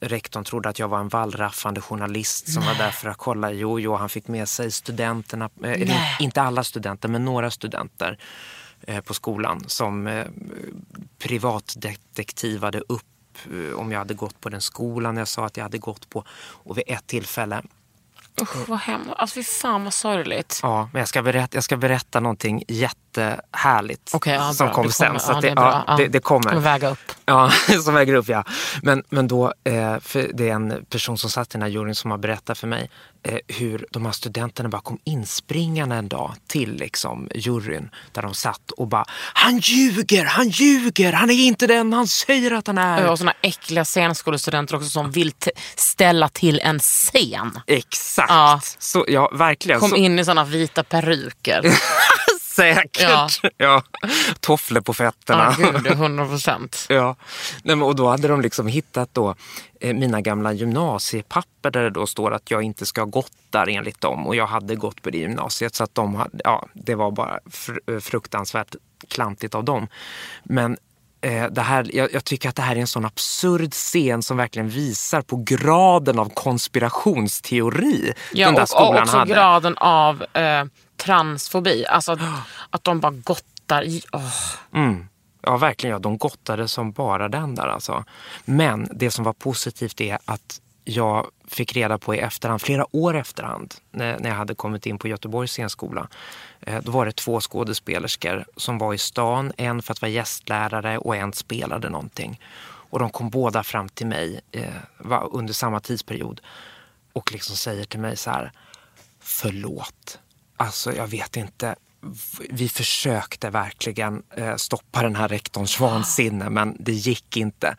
rektorn 0.00 0.44
trodde 0.44 0.68
att 0.68 0.78
jag 0.78 0.88
var 0.88 1.00
en 1.00 1.08
wallraffande 1.08 1.80
journalist 1.80 2.52
som 2.52 2.62
var 2.62 2.74
där 2.74 2.90
för 2.90 3.08
att 3.08 3.16
kolla. 3.16 3.52
Jo, 3.52 3.80
jo, 3.80 3.94
han 3.94 4.08
fick 4.08 4.28
med 4.28 4.48
sig 4.48 4.70
studenterna, 4.70 5.44
eh, 5.44 5.50
Nej. 5.60 6.16
inte 6.20 6.42
alla 6.42 6.64
studenter, 6.64 7.08
men 7.08 7.24
några 7.24 7.50
studenter 7.50 8.18
på 9.04 9.14
skolan 9.14 9.64
som 9.66 10.24
privatdetektivade 11.18 12.82
upp 12.88 13.04
om 13.74 13.92
jag 13.92 13.98
hade 13.98 14.14
gått 14.14 14.40
på 14.40 14.48
den 14.48 14.60
skolan 14.60 15.16
jag 15.16 15.28
sa 15.28 15.46
att 15.46 15.56
jag 15.56 15.64
hade 15.64 15.78
gått 15.78 16.10
på. 16.10 16.24
Och 16.30 16.78
vid 16.78 16.84
ett 16.86 17.06
tillfälle 17.06 17.62
Usch, 18.42 18.68
vad 18.68 18.78
hemskt. 18.78 19.10
Alltså 19.16 19.34
fy 19.34 19.42
fan 19.42 19.84
vad 19.84 19.94
sorgligt. 19.94 20.60
Ja, 20.62 20.88
men 20.92 20.98
jag 21.00 21.08
ska 21.08 21.22
berätta, 21.22 21.56
jag 21.56 21.64
ska 21.64 21.76
berätta 21.76 22.20
någonting 22.20 22.62
jättehärligt 22.68 24.10
Okej, 24.14 24.34
ja, 24.34 24.52
som 24.52 24.70
kom 24.70 24.90
sen. 24.92 25.06
kommer. 25.06 25.18
Så 25.20 25.32
Ja, 25.32 25.40
det 25.40 25.48
ja, 25.48 25.84
Ja. 25.86 25.96
det, 25.96 26.06
det 26.08 26.20
kommer. 26.20 26.48
Kommer 26.48 26.60
väga 26.62 26.88
upp. 26.90 27.12
Ja, 27.24 27.50
som 27.84 27.94
väger 27.94 28.14
upp 28.14 28.28
ja. 28.28 28.44
Men, 28.82 29.02
men 29.08 29.28
då, 29.28 29.52
eh, 29.64 29.98
för 30.00 30.30
det 30.34 30.48
är 30.48 30.54
en 30.54 30.84
person 30.90 31.18
som 31.18 31.30
satt 31.30 31.48
i 31.48 31.52
den 31.52 31.62
här 31.62 31.68
juryn 31.68 31.94
som 31.94 32.10
har 32.10 32.18
berättat 32.18 32.58
för 32.58 32.66
mig 32.66 32.90
eh, 33.22 33.38
hur 33.48 33.86
de 33.90 34.06
här 34.06 34.12
studenterna 34.12 34.68
bara 34.68 34.82
kom 34.82 34.98
inspringande 35.04 35.96
en 35.96 36.08
dag 36.08 36.34
till 36.46 36.74
liksom, 36.76 37.28
juryn 37.34 37.90
där 38.12 38.22
de 38.22 38.34
satt 38.34 38.70
och 38.70 38.88
bara 38.88 39.04
Han 39.34 39.58
ljuger, 39.58 40.24
han 40.24 40.48
ljuger, 40.48 41.12
han 41.12 41.30
är 41.30 41.34
inte 41.46 41.66
den 41.66 41.92
han 41.92 42.06
säger 42.06 42.50
att 42.50 42.66
han 42.66 42.78
är. 42.78 43.10
Och 43.10 43.18
såna 43.18 43.32
äckliga 43.42 43.84
scenskolestudenter 43.84 44.76
också 44.76 44.88
som 44.88 45.10
vill 45.10 45.32
ställa 45.76 46.28
till 46.28 46.60
en 46.60 46.78
scen. 46.78 47.60
Exakt, 47.66 48.27
Ja. 48.28 48.60
så, 48.78 49.04
ja 49.08 49.30
verkligen. 49.32 49.80
Kom 49.80 49.90
så, 49.90 49.96
in 49.96 50.18
i 50.18 50.24
såna 50.24 50.44
vita 50.44 50.84
peruker. 50.84 51.62
Säkert. 52.56 53.00
Ja. 53.02 53.28
Ja. 53.56 53.82
Tofflor 54.40 54.80
på 54.80 54.94
fötterna. 54.94 55.54
Ja, 55.58 55.70
gud, 55.70 55.82
det 55.82 55.88
är 55.90 55.94
100 55.94 56.26
procent. 56.26 56.86
Ja, 56.88 57.16
Nej, 57.62 57.76
men, 57.76 57.82
och 57.82 57.96
då 57.96 58.08
hade 58.08 58.28
de 58.28 58.40
liksom 58.40 58.66
hittat 58.66 59.14
då, 59.14 59.34
eh, 59.80 59.94
mina 59.94 60.20
gamla 60.20 60.52
gymnasiepapper 60.52 61.70
där 61.70 61.82
det 61.82 61.90
då 61.90 62.06
står 62.06 62.34
att 62.34 62.50
jag 62.50 62.62
inte 62.62 62.86
ska 62.86 63.00
ha 63.00 63.06
gått 63.06 63.32
där 63.50 63.68
enligt 63.68 64.00
dem. 64.00 64.26
Och 64.26 64.36
jag 64.36 64.46
hade 64.46 64.76
gått 64.76 65.02
på 65.02 65.10
det 65.10 65.18
gymnasiet 65.18 65.74
så 65.74 65.84
att 65.84 65.94
de 65.94 66.14
hade, 66.14 66.40
ja, 66.44 66.66
det 66.72 66.94
var 66.94 67.10
bara 67.10 67.38
fr- 67.50 67.94
eh, 67.94 68.00
fruktansvärt 68.00 68.74
klantigt 69.08 69.54
av 69.54 69.64
dem. 69.64 69.88
Men 70.42 70.76
det 71.50 71.60
här, 71.60 71.90
jag, 71.96 72.12
jag 72.12 72.24
tycker 72.24 72.48
att 72.48 72.56
det 72.56 72.62
här 72.62 72.76
är 72.76 72.80
en 72.80 72.86
sån 72.86 73.04
absurd 73.04 73.72
scen 73.72 74.22
som 74.22 74.36
verkligen 74.36 74.68
visar 74.68 75.22
på 75.22 75.36
graden 75.36 76.18
av 76.18 76.28
konspirationsteori 76.34 78.12
Ja, 78.32 78.46
den 78.46 78.54
där 78.54 78.62
och, 78.62 78.68
skolan 78.68 78.94
och 78.94 79.00
också 79.02 79.16
hade. 79.16 79.34
graden 79.34 79.76
av 79.78 80.22
eh, 80.22 80.64
transfobi. 80.96 81.86
Alltså 81.86 82.12
att, 82.12 82.20
att 82.70 82.84
de 82.84 83.00
bara 83.00 83.12
gottar 83.12 83.82
i... 83.84 84.02
åh. 84.12 84.32
Mm. 84.74 85.08
Ja, 85.42 85.56
verkligen. 85.56 85.92
Ja. 85.92 85.98
De 85.98 86.18
gottade 86.18 86.68
som 86.68 86.92
bara 86.92 87.28
den 87.28 87.54
där. 87.54 87.66
Alltså. 87.66 88.04
Men 88.44 88.88
det 88.92 89.10
som 89.10 89.24
var 89.24 89.32
positivt 89.32 90.00
är 90.00 90.18
att 90.24 90.60
jag 90.88 91.26
fick 91.48 91.76
reda 91.76 91.98
på 91.98 92.14
i 92.14 92.18
efterhand, 92.18 92.62
flera 92.62 92.96
år 92.96 93.16
efterhand, 93.16 93.74
när, 93.90 94.18
när 94.18 94.28
jag 94.28 94.36
hade 94.36 94.54
kommit 94.54 94.86
in 94.86 94.98
på 94.98 95.08
Göteborgs 95.08 95.50
scenskola. 95.50 96.08
Eh, 96.60 96.82
då 96.82 96.92
var 96.92 97.06
det 97.06 97.16
två 97.16 97.40
skådespelerskor 97.40 98.44
som 98.56 98.78
var 98.78 98.94
i 98.94 98.98
stan, 98.98 99.52
en 99.56 99.82
för 99.82 99.92
att 99.92 100.02
vara 100.02 100.10
gästlärare 100.10 100.98
och 100.98 101.16
en 101.16 101.32
spelade 101.32 101.88
någonting. 101.88 102.40
Och 102.90 102.98
de 102.98 103.10
kom 103.10 103.30
båda 103.30 103.62
fram 103.62 103.88
till 103.88 104.06
mig 104.06 104.40
eh, 104.52 105.22
under 105.30 105.52
samma 105.52 105.80
tidsperiod 105.80 106.40
och 107.12 107.32
liksom 107.32 107.56
säger 107.56 107.84
till 107.84 108.00
mig 108.00 108.16
så 108.16 108.30
här, 108.30 108.52
förlåt. 109.20 110.18
Alltså 110.56 110.92
jag 110.92 111.06
vet 111.06 111.36
inte 111.36 111.74
vi 112.50 112.68
försökte 112.68 113.50
verkligen 113.50 114.22
eh, 114.36 114.56
stoppa 114.56 115.02
den 115.02 115.16
här 115.16 115.28
rektorns 115.28 115.80
vansinne 115.80 116.50
men 116.50 116.76
det 116.80 116.92
gick 116.92 117.36
inte. 117.36 117.76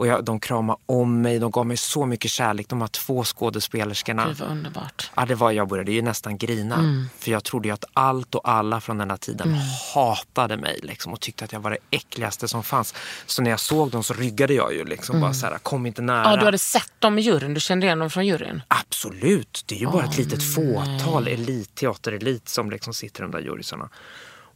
Och 0.00 0.06
jag, 0.06 0.24
de 0.24 0.40
kramade 0.40 0.78
om 0.86 1.22
mig, 1.22 1.38
de 1.38 1.50
gav 1.50 1.66
mig 1.66 1.76
så 1.76 2.06
mycket 2.06 2.30
kärlek. 2.30 2.68
De 2.68 2.80
här 2.80 2.88
två 2.88 3.24
skådespelerskorna. 3.24 4.26
Gud 4.26 4.38
vad 4.38 4.50
underbart. 4.50 5.10
Ja, 5.14 5.26
det 5.26 5.34
var, 5.34 5.50
jag 5.50 5.68
började 5.68 5.92
ju 5.92 6.02
nästan 6.02 6.38
grina. 6.38 7.06
För 7.18 7.30
jag 7.30 7.44
trodde 7.44 7.68
ju 7.68 7.74
att 7.74 7.84
allt 7.92 8.34
och 8.34 8.48
alla 8.48 8.80
från 8.80 8.98
den 8.98 9.10
här 9.10 9.16
tiden 9.16 9.54
hatade 9.94 10.56
mig 10.56 10.80
liksom, 10.82 11.12
och 11.12 11.20
tyckte 11.20 11.44
att 11.44 11.52
jag 11.52 11.60
var 11.60 11.70
det 11.70 11.78
äckligaste 11.90 12.48
som 12.48 12.62
fanns. 12.62 12.94
Så 13.26 13.42
när 13.42 13.50
jag 13.50 13.60
såg 13.60 13.90
dem 13.90 14.02
så 14.02 14.14
ryggade 14.14 14.54
jag 14.54 14.74
ju. 14.74 14.84
Liksom, 14.84 15.20
bara 15.20 15.34
så 15.34 15.46
här, 15.46 15.58
kom 15.58 15.86
inte 15.86 16.02
nära. 16.02 16.30
Ja, 16.30 16.36
du 16.36 16.44
hade 16.44 16.58
sett 16.58 16.92
dem 16.98 17.18
i 17.18 17.22
juryn, 17.22 17.54
du 17.54 17.60
kände 17.60 17.86
igen 17.86 17.98
dem 17.98 18.10
från 18.10 18.26
juryn? 18.26 18.62
Absolut, 18.68 19.64
det 19.66 19.74
är 19.74 19.80
ju 19.80 19.86
bara 19.86 20.04
ett 20.04 20.18
litet 20.18 20.54
fåtal 20.54 21.28
elit, 21.28 21.74
teaterelit 21.74 22.48
som 22.48 22.70
liksom 22.70 22.94
sitter 22.94 23.20
i 23.20 23.22
de 23.22 23.30
där 23.30 23.40
jurysarna. 23.40 23.88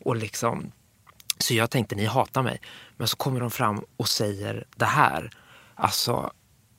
Och 0.04 0.16
liksom, 0.16 0.72
så 1.38 1.54
jag 1.54 1.70
tänkte, 1.70 1.94
ni 1.94 2.04
hatar 2.04 2.42
mig. 2.42 2.60
Men 2.96 3.08
så 3.08 3.16
kommer 3.16 3.40
de 3.40 3.50
fram 3.50 3.84
och 3.96 4.08
säger 4.08 4.64
det 4.76 4.84
här. 4.84 5.30
Alltså, 5.74 6.30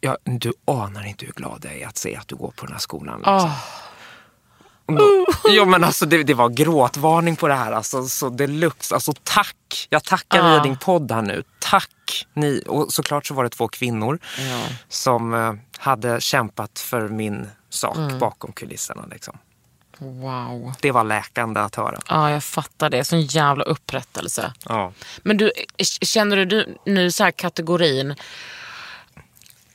ja, 0.01 0.17
du 0.23 0.53
anar 0.65 1.05
inte 1.05 1.25
hur 1.25 1.33
glad 1.33 1.65
jag 1.65 1.75
är 1.75 1.87
att 1.87 1.97
se 1.97 2.15
att 2.15 2.27
du 2.27 2.35
går 2.35 2.51
på 2.51 2.65
den 2.65 2.73
här 2.73 2.79
skolan. 2.79 3.17
Liksom. 3.17 3.51
Ja 5.43 5.65
men 5.65 5.83
alltså 5.83 6.05
det, 6.05 6.23
det 6.23 6.33
var 6.33 6.49
gråtvarning 6.49 7.35
på 7.35 7.47
det 7.47 7.53
här. 7.53 7.71
Alltså, 7.71 8.07
så 8.07 8.29
deluxe. 8.29 8.95
Alltså 8.95 9.13
tack. 9.23 9.87
Jag 9.89 10.03
tackar 10.03 10.49
via 10.49 10.63
din 10.63 10.77
podd 10.77 11.11
här 11.11 11.21
nu. 11.21 11.43
Tack. 11.59 12.27
Ni. 12.33 12.63
Och 12.67 12.93
såklart 12.93 13.25
så 13.25 13.33
var 13.33 13.43
det 13.43 13.49
två 13.49 13.67
kvinnor 13.67 14.19
som 14.89 15.33
eh, 15.33 15.53
hade 15.77 16.21
kämpat 16.21 16.79
för 16.79 17.09
min 17.09 17.47
sak 17.69 17.97
bakom 18.19 18.51
kulisserna. 18.51 19.05
Liksom. 19.11 19.37
Wow. 19.97 20.73
Det 20.81 20.91
var 20.91 21.03
läkande 21.03 21.59
att 21.59 21.75
höra. 21.75 21.99
Ja, 22.09 22.31
jag 22.31 22.43
fattar 22.43 22.89
det. 22.89 23.05
Sån 23.05 23.21
jävla 23.21 23.63
upprättelse. 23.63 24.53
Ja. 24.65 24.91
Men 25.23 25.37
du, 25.37 25.51
känner 26.01 26.45
du, 26.45 26.77
nu 26.85 27.11
så 27.11 27.23
här 27.23 27.31
kategorin, 27.31 28.15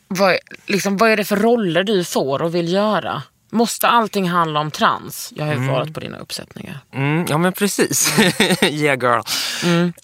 vad, 0.09 0.37
liksom, 0.67 0.97
vad 0.97 1.11
är 1.11 1.17
det 1.17 1.25
för 1.25 1.37
roller 1.37 1.85
du 1.85 2.05
får 2.05 2.43
och 2.43 2.55
vill 2.55 2.73
göra? 2.73 3.23
Måste 3.53 3.89
allting 3.89 4.29
handla 4.29 4.61
om 4.61 4.71
trans? 4.71 5.33
Jag 5.37 5.45
har 5.47 5.55
ju 5.55 5.69
varit 5.69 5.95
på 5.95 6.01
dina 6.01 6.19
uppsättningar. 6.19 6.81
Mm, 6.93 7.27
ja 7.29 7.39
men 7.39 7.53
precis. 7.53 8.19
yeah 8.63 8.99
girl. 8.99 9.23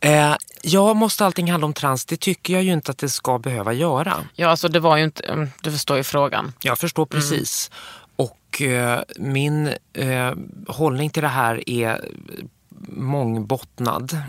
Eh, 0.00 0.36
ja, 0.62 0.94
måste 0.94 1.26
allting 1.26 1.50
handla 1.50 1.66
om 1.66 1.72
trans? 1.72 2.04
Det 2.04 2.16
tycker 2.16 2.52
jag 2.54 2.62
ju 2.62 2.72
inte 2.72 2.90
att 2.90 2.98
det 2.98 3.08
ska 3.08 3.38
behöva 3.38 3.72
göra. 3.72 4.14
Ja, 4.34 4.48
alltså 4.48 4.68
det 4.68 4.80
var 4.80 4.96
ju 4.96 5.04
inte, 5.04 5.22
mm, 5.22 5.48
du 5.62 5.72
förstår 5.72 5.96
ju 5.96 6.02
frågan. 6.02 6.52
Jag 6.60 6.78
förstår 6.78 7.06
precis. 7.06 7.70
Och 8.56 8.62
eh, 8.62 9.02
min 9.16 9.66
eh, 9.92 10.34
hållning 10.68 11.10
till 11.10 11.22
det 11.22 11.28
här 11.28 11.70
är 11.70 12.00
mångbottnad. 12.88 14.22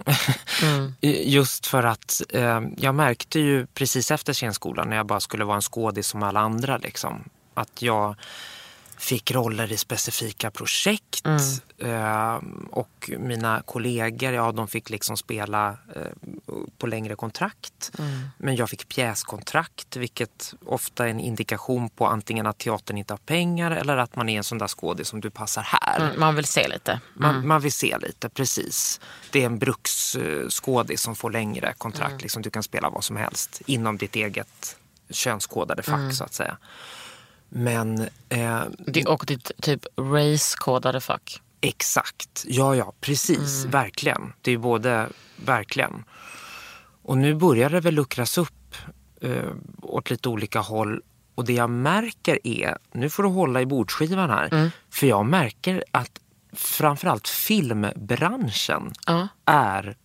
Just 1.26 1.68
för 1.68 1.84
att 1.84 2.22
eh, 2.30 2.62
jag 2.78 2.96
märkte 2.96 3.40
ju 3.40 3.66
precis 3.66 4.12
efter 4.12 4.34
scenskolan 4.34 4.90
när 4.90 4.98
jag 4.98 5.06
bara 5.06 5.20
skulle 5.20 5.46
vara 5.46 5.56
en 5.56 5.62
skådis 5.62 6.08
som 6.08 6.24
alla 6.24 6.40
andra. 6.40 6.78
Liksom, 6.78 7.24
att 7.54 7.82
jag 7.82 8.16
fick 8.98 9.32
roller 9.32 9.72
i 9.72 9.78
specifika 9.78 10.52
projekt. 10.52 11.26
Eh, 11.78 12.40
och 12.72 13.10
mina 13.18 13.62
kollegor, 13.66 14.34
ja 14.34 14.52
de 14.52 14.68
fick 14.68 14.90
liksom 14.90 15.18
spela 15.18 15.78
eh, 15.96 16.02
på 16.78 16.88
längre 16.88 17.16
kontrakt. 17.16 17.92
Men 18.38 18.56
jag 18.56 18.70
fick 18.70 18.88
pjäskontrakt 18.90 19.96
vilket 19.96 20.54
ofta 20.66 21.06
är 21.06 21.10
en 21.10 21.20
indikation 21.20 21.90
på 21.90 22.06
antingen 22.08 22.48
att 22.48 22.58
teatern 22.58 22.98
inte 22.98 23.14
har 23.14 23.18
pengar 23.18 23.72
eller 23.72 23.98
att 23.98 24.16
man 24.16 24.30
är 24.30 24.38
en 24.38 24.44
sån 24.44 24.58
där 24.58 24.68
skådis 24.68 25.08
som 25.08 25.22
du 25.22 25.30
passar 25.30 25.62
här. 25.62 26.00
Mm, 26.06 26.20
Man 26.20 26.36
vill 26.36 26.46
se 26.46 26.68
lite. 26.68 27.00
Man, 27.14 27.48
man 27.48 27.62
vill 27.62 27.74
se 27.74 27.98
lite, 27.98 28.30
precis. 28.30 29.00
Det 29.32 29.42
är 29.42 29.46
en 29.46 29.60
bruksskådis 29.60 31.02
som 31.02 31.16
får 31.16 31.32
längre 31.32 31.74
kontrakt. 31.78 32.22
Liksom, 32.22 32.42
du 32.42 32.50
kan 32.50 32.64
spela 32.64 32.90
vad 32.90 33.04
som 33.04 33.16
helst 33.18 33.62
inom 33.66 33.98
ditt 33.98 34.16
eget 34.16 34.78
könskodade 35.10 35.84
fack 35.84 36.14
så 36.14 36.24
att 36.24 36.34
säga. 36.34 36.58
Men 37.50 38.02
eh, 38.30 38.62
Det- 38.78 39.06
Och 39.06 39.24
ditt 39.28 39.52
typ 39.62 39.86
race-kodade 40.00 41.02
fack. 41.02 41.42
Exakt, 41.62 42.46
ja 42.48 42.76
ja 42.76 42.94
precis, 43.02 43.66
verkligen. 43.66 44.34
Det 44.42 44.52
är 44.52 44.58
både, 44.58 45.10
verkligen. 45.46 46.04
Och 47.04 47.18
nu 47.18 47.36
börjar 47.36 47.70
det 47.70 47.80
väl 47.80 47.94
luckras 47.94 48.38
upp 48.38 48.76
eh, 49.22 49.52
åt 49.82 50.10
lite 50.10 50.30
olika 50.30 50.60
håll. 50.60 51.02
Och 51.36 51.46
det 51.46 51.54
jag 51.54 51.70
märker 51.70 52.40
är, 52.44 52.78
nu 52.92 53.10
får 53.10 53.24
du 53.24 53.30
hålla 53.30 53.62
i 53.62 53.66
bordskivan 53.66 54.30
här, 54.30 54.72
för 54.90 55.08
jag 55.08 55.26
märker 55.26 55.84
att 55.92 56.20
framförallt 56.54 57.28
filmbranschen 57.28 58.94
Ja. 59.06 59.28
är 59.46 59.96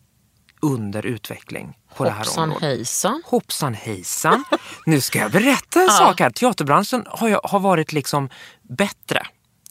under 0.63 1.07
utveckling 1.07 1.79
på 1.97 2.05
det 2.05 2.11
här 2.11 2.19
Hoppsan 2.19 2.43
området. 2.43 2.63
hejsan. 2.63 3.23
Hoppsan 3.27 3.75
hejsan. 3.75 4.45
Nu 4.87 5.01
ska 5.01 5.19
jag 5.19 5.31
berätta 5.31 5.81
en 5.83 5.89
sak 5.99 6.21
här. 6.21 6.31
Teaterbranschen 6.31 7.05
har, 7.11 7.29
ju, 7.29 7.37
har 7.45 7.61
varit 7.61 7.93
liksom 7.93 8.29
bättre 8.63 9.27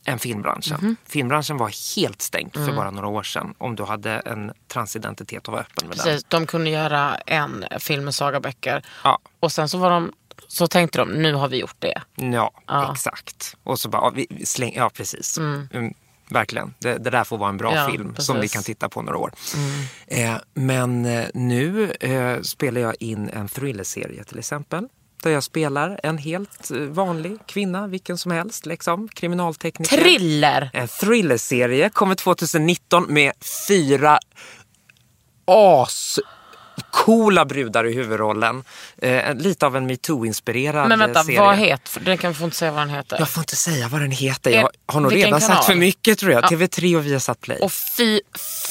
än 0.06 0.20
filmbranschen. 0.20 0.78
Mhm. 0.82 0.96
Filmbranschen 1.06 1.58
var 1.58 1.96
helt 1.98 2.22
stängd 2.22 2.56
Mm. 2.56 2.68
för 2.70 2.76
bara 2.76 2.92
några 2.92 3.08
år 3.08 3.24
sedan 3.24 3.54
om 3.58 3.76
du 3.76 3.84
hade 3.84 4.12
en 4.12 4.52
transidentitet 4.68 5.48
och 5.48 5.54
var 5.54 5.60
öppen 5.60 5.88
med 5.88 5.98
den. 5.98 6.06
Precis, 6.06 6.24
de 6.28 6.46
kunde 6.46 6.70
göra 6.70 7.16
en 7.16 7.66
film 7.80 8.06
med 8.06 8.16
Saga 8.16 8.40
Bäcker. 8.40 8.86
Ja. 9.04 9.20
Och 9.40 9.52
sen 9.52 9.70
så, 9.70 9.78
var 9.78 9.90
de, 9.90 10.12
så 10.48 10.68
tänkte 10.68 10.98
de, 11.00 11.10
nu 11.10 11.34
har 11.34 11.48
vi 11.48 11.58
gjort 11.58 11.76
det. 11.80 12.02
Ja, 12.16 12.52
Ja. 12.68 12.92
exakt. 12.94 13.56
Och 13.64 13.80
så 13.80 13.90
bara, 13.90 14.02
ja, 14.02 14.10
vi, 14.10 14.28
vi 14.30 14.46
släng, 14.46 14.74
ja 14.76 14.90
precis. 14.90 15.38
Mm, 15.38 15.94
verkligen. 16.32 16.74
Det, 16.80 16.98
det 16.98 17.10
där 17.10 17.24
får 17.24 17.38
vara 17.38 17.50
en 17.50 17.58
bra 17.58 17.76
Ja, 17.76 17.90
film 17.92 18.10
precis. 18.14 18.26
som 18.26 18.40
vi 18.40 18.48
kan 18.48 18.64
titta 18.64 18.90
på 18.90 19.02
några 19.02 19.18
år. 19.18 19.32
Eh, 20.08 20.36
men 20.54 21.06
eh, 21.06 21.26
nu 21.34 21.92
eh, 21.92 22.42
spelar 22.42 22.82
jag 22.82 22.96
in 23.00 23.30
en 23.30 23.48
thrillerserie 23.48 24.24
till 24.24 24.40
exempel. 24.40 24.88
Där 25.24 25.32
jag 25.32 25.44
spelar 25.44 26.00
en 26.04 26.18
helt 26.18 26.72
eh, 26.72 26.78
vanlig 26.78 27.38
kvinna, 27.48 27.88
vilken 27.88 28.18
som 28.18 28.32
helst, 28.32 28.66
liksom, 28.66 29.08
kriminaltekniker. 29.08 29.98
Thriller! 29.98 30.70
En 30.74 30.88
thrillerserie 30.88 31.90
kommer 31.90 32.16
2019 32.16 33.06
med 33.14 33.32
fyra 33.68 34.20
as 35.46 36.20
coola 36.92 37.46
brudar 37.46 37.86
i 37.88 37.94
huvudrollen. 37.94 38.64
Eh, 38.98 39.36
lite 39.36 39.66
av 39.66 39.76
en 39.78 39.88
metoo-inspirerad 39.92 40.88
Men 40.90 41.00
vänta, 41.00 41.24
serie. 41.24 41.40
vad 41.40 41.58
heter, 41.58 42.02
den 42.02 42.18
kan 42.18 42.32
vi 42.32 42.38
få 42.38 42.44
inte 42.46 42.56
säga 42.58 42.72
vad 42.72 42.82
den 42.82 42.90
heter. 42.90 43.16
Jag 43.20 43.30
får 43.30 43.42
inte 43.42 43.56
säga 43.56 43.88
vad 43.88 44.02
den 44.02 44.12
heter. 44.12 44.52
Jag 44.52 44.70
har 44.88 45.00
nog 45.02 45.12
vilken 45.12 45.26
redan 45.28 45.40
kanal? 45.40 45.56
sagt 45.56 45.66
för 45.68 45.76
mycket 45.76 46.20
tror 46.20 46.32
jag. 46.32 46.44
TV3 46.44 46.96
och 46.98 47.06
Viasat 47.06 47.42
Play. 47.42 47.58
Och 47.62 47.72
fy 47.98 48.20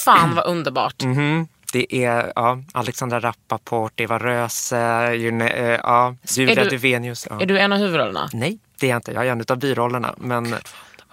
fan 0.04 0.34
vad 0.34 0.44
underbart. 0.46 1.02
Mhm. 1.04 1.48
Det 1.72 1.94
är 2.04 2.32
ja, 2.36 2.58
Alexandra 2.72 3.20
Rappaport, 3.20 4.00
Eva 4.00 4.18
Röse, 4.18 5.14
June, 5.14 5.48
eh, 5.48 5.80
ja, 5.82 6.16
Julia 6.36 6.64
du- 6.64 6.70
Duvenius. 6.70 7.26
Ja. 7.30 7.40
Är 7.40 7.46
du 7.46 7.58
en 7.58 7.72
av 7.72 7.78
huvudrollerna? 7.78 8.28
Nej, 8.32 8.58
det 8.80 8.86
är 8.86 8.90
jag 8.90 8.98
inte. 8.98 9.12
Jag 9.12 9.26
är 9.26 9.30
en 9.32 9.44
av 9.48 9.58
birollerna. 9.58 10.14
Men, 10.18 10.54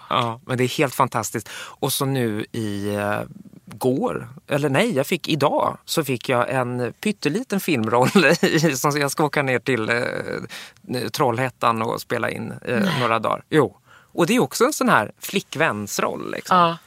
ja, 0.10 0.40
men 0.46 0.58
det 0.58 0.64
är 0.64 0.68
helt 0.78 0.96
fantastiskt. 0.96 1.50
Och 1.54 1.94
så 1.94 2.06
nu 2.06 2.46
i 2.52 2.96
eh, 2.96 3.20
går, 3.66 4.30
eller 4.48 4.70
nej, 4.70 4.96
jag 4.96 5.08
fick 5.08 5.28
idag, 5.28 5.78
så 5.86 6.04
fick 6.04 6.30
jag 6.30 6.50
en 6.50 6.94
pytteliten 7.00 7.60
filmroll 7.60 8.10
i- 8.42 8.76
som 8.76 8.92
jag 9.00 9.12
ska 9.12 9.24
åka 9.26 9.42
ner 9.42 9.60
till 9.60 9.90
eh, 9.90 11.08
Trollhättan 11.12 11.82
och 11.82 12.02
spela 12.02 12.30
in 12.30 12.54
eh, 12.66 13.00
några 13.00 13.20
dagar. 13.20 13.44
Jo. 13.50 13.78
Och 14.14 14.28
det 14.28 14.36
är 14.36 14.40
också 14.40 14.66
en 14.66 14.74
sån 14.74 14.90
här 14.90 15.12
flickvänsroll. 15.20 16.32
Liksom. 16.32 16.58
Ja. 16.58 16.78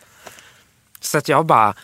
Så 1.00 1.18
att 1.18 1.28
jag 1.28 1.46
bara, 1.46 1.74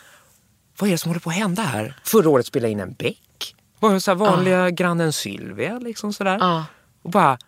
vad 0.78 0.88
är 0.88 0.92
det 0.92 0.98
som 0.98 1.08
håller 1.10 1.20
på 1.20 1.30
att 1.30 1.36
hända 1.36 1.62
här? 1.62 1.98
Förra 2.04 2.28
året 2.28 2.46
spelade 2.46 2.66
jag 2.68 2.72
in 2.72 2.80
en 2.80 2.92
Beck. 2.92 3.54
Var 3.80 3.92
jag 3.92 4.02
så 4.02 4.10
här 4.10 4.16
vanliga 4.16 4.70
grannen 4.70 5.12
Sylvia 5.12 5.78
liksom 5.78 6.12
sådär. 6.12 6.36
Ja. 6.40 6.64
Och 7.02 7.10
bara, 7.10 7.38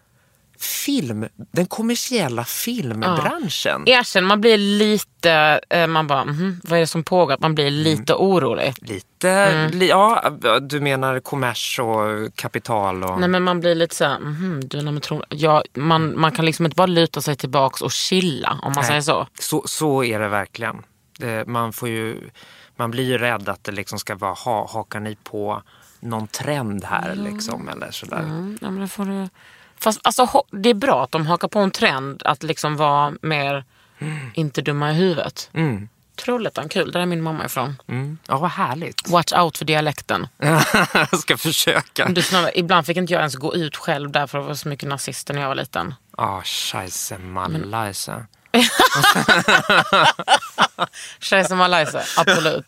film, 0.60 1.28
den 1.52 1.66
kommersiella 1.66 2.44
filmbranschen. 2.44 3.88
Erkänn, 3.88 4.24
man 4.24 4.40
blir 4.40 4.56
lite, 4.58 5.60
eh, 5.70 5.86
man 5.86 6.06
bara, 6.06 6.24
mhm, 6.24 6.60
vad 6.64 6.76
är 6.76 6.80
det 6.80 6.86
som 6.86 7.04
pågår? 7.04 7.36
Man 7.40 7.54
blir 7.54 7.70
lite 7.70 8.14
orolig. 8.14 8.74
Lite, 8.80 9.28
Mm. 9.28 9.70
li, 9.70 9.88
ja 9.88 10.30
du 10.62 10.80
menar 10.80 11.20
kommers 11.20 11.78
och 11.82 12.34
kapital 12.34 13.04
och... 13.04 13.20
Nej 13.20 13.28
men 13.28 13.42
man 13.42 13.60
blir 13.60 13.74
lite 13.74 13.94
såhär, 13.94 14.18
du, 14.66 14.82
nej, 14.82 14.92
men 14.92 15.00
tror, 15.00 15.24
ja, 15.28 15.62
man, 15.74 16.20
man 16.20 16.32
kan 16.32 16.44
liksom 16.44 16.64
inte 16.64 16.74
bara 16.76 16.86
luta 16.86 17.20
sig 17.20 17.36
tillbaks 17.36 17.82
och 17.82 17.92
chilla 17.92 18.58
om 18.62 18.72
man 18.76 18.84
säger 18.84 19.00
så. 19.00 19.26
Så, 19.40 19.62
så 19.66 20.04
är 20.04 20.20
det 20.20 20.28
verkligen. 20.28 20.76
Man, 21.46 21.72
får 21.72 21.88
ju, 21.88 22.30
man 22.76 22.90
blir 22.90 23.04
ju 23.04 23.18
rädd 23.18 23.48
att 23.48 23.64
det 23.64 23.72
liksom 23.72 23.98
ska 23.98 24.14
vara, 24.14 24.32
ha, 24.34 24.68
hakar 24.68 25.00
ni 25.00 25.16
på 25.24 25.62
någon 26.00 26.26
trend 26.26 26.84
här 26.84 27.14
liksom 27.14 27.68
eller 27.68 27.90
sådär. 27.90 28.18
Mm, 28.18 28.58
ja, 28.60 28.70
men 28.70 28.80
det 28.80 28.88
får 28.88 29.04
du... 29.04 29.28
Fast 29.80 30.00
alltså, 30.02 30.42
det 30.50 30.68
är 30.70 30.74
bra 30.74 31.04
att 31.04 31.12
de 31.12 31.26
hakar 31.26 31.48
på 31.48 31.58
en 31.58 31.70
trend 31.70 32.22
att 32.24 32.42
liksom 32.42 32.76
vara 32.76 33.12
mer 33.22 33.64
inte 34.34 34.62
dumma 34.62 34.90
i 34.90 34.94
huvudet. 34.94 35.50
Mm. 35.52 35.88
Trollhättan, 36.16 36.68
kul. 36.68 36.92
Där 36.92 37.00
är 37.00 37.06
min 37.06 37.22
mamma 37.22 37.44
ifrån. 37.44 37.76
Mm. 37.88 38.18
Ja, 38.28 38.38
vad 38.38 38.50
härligt. 38.50 39.08
Watch 39.08 39.32
out 39.32 39.58
för 39.58 39.64
dialekten. 39.64 40.26
jag 40.92 41.18
ska 41.20 41.36
försöka. 41.36 42.08
Du, 42.08 42.22
ibland 42.54 42.86
fick 42.86 42.96
inte 42.96 43.12
jag 43.12 43.20
ens 43.20 43.34
gå 43.36 43.54
ut 43.54 43.76
själv 43.76 44.10
där 44.10 44.26
för 44.26 44.38
det 44.38 44.44
var 44.44 44.54
så 44.54 44.68
mycket 44.68 44.88
nazister 44.88 45.34
när 45.34 45.40
jag 45.40 45.48
var 45.48 45.54
liten. 45.54 45.94
Ah, 46.16 46.40
scheisse 46.42 47.18
malaise. 47.18 48.26
Tjej 51.20 51.44
som 51.44 51.58
Malaysia, 51.58 52.02
absolut. 52.16 52.66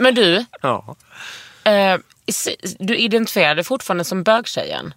Men 0.00 0.14
du, 0.14 0.44
Ja. 0.62 0.96
eh, 1.64 1.98
du 2.78 2.96
identifierar 2.96 3.54
dig 3.54 3.64
fortfarande 3.64 4.04
som 4.04 4.22
bögtjejen? 4.22 4.94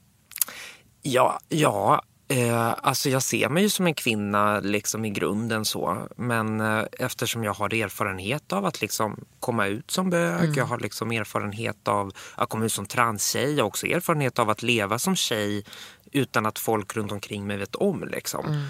Ja, 1.07 1.39
ja 1.49 2.01
eh, 2.27 2.73
alltså 2.81 3.09
jag 3.09 3.23
ser 3.23 3.49
mig 3.49 3.63
ju 3.63 3.69
som 3.69 3.87
en 3.87 3.93
kvinna 3.93 4.59
liksom 4.59 5.05
i 5.05 5.09
grunden 5.09 5.65
så. 5.65 6.07
Men 6.15 6.59
eh, 6.61 6.83
eftersom 6.91 7.43
jag 7.43 7.53
har 7.53 7.73
erfarenhet 7.73 8.53
av 8.53 8.65
att 8.65 8.81
liksom 8.81 9.25
komma 9.39 9.67
ut 9.67 9.91
som 9.91 10.09
bög, 10.09 10.57
jag 10.57 10.65
har 10.65 10.79
liksom 10.79 11.11
erfarenhet 11.11 11.87
av 11.87 12.11
att 12.35 12.49
komma 12.49 12.65
ut 12.65 12.71
som 12.73 12.85
transtjej, 12.85 13.53
jag 13.53 13.63
har 13.63 13.67
också 13.67 13.87
erfarenhet 13.87 14.39
av 14.39 14.49
att 14.49 14.63
leva 14.63 14.99
som 14.99 15.15
tjej 15.15 15.65
utan 16.11 16.45
att 16.45 16.59
folk 16.59 16.95
runt 16.95 17.11
omkring 17.11 17.47
mig 17.47 17.57
vet 17.57 17.75
om. 17.75 18.03
Liksom. 18.07 18.69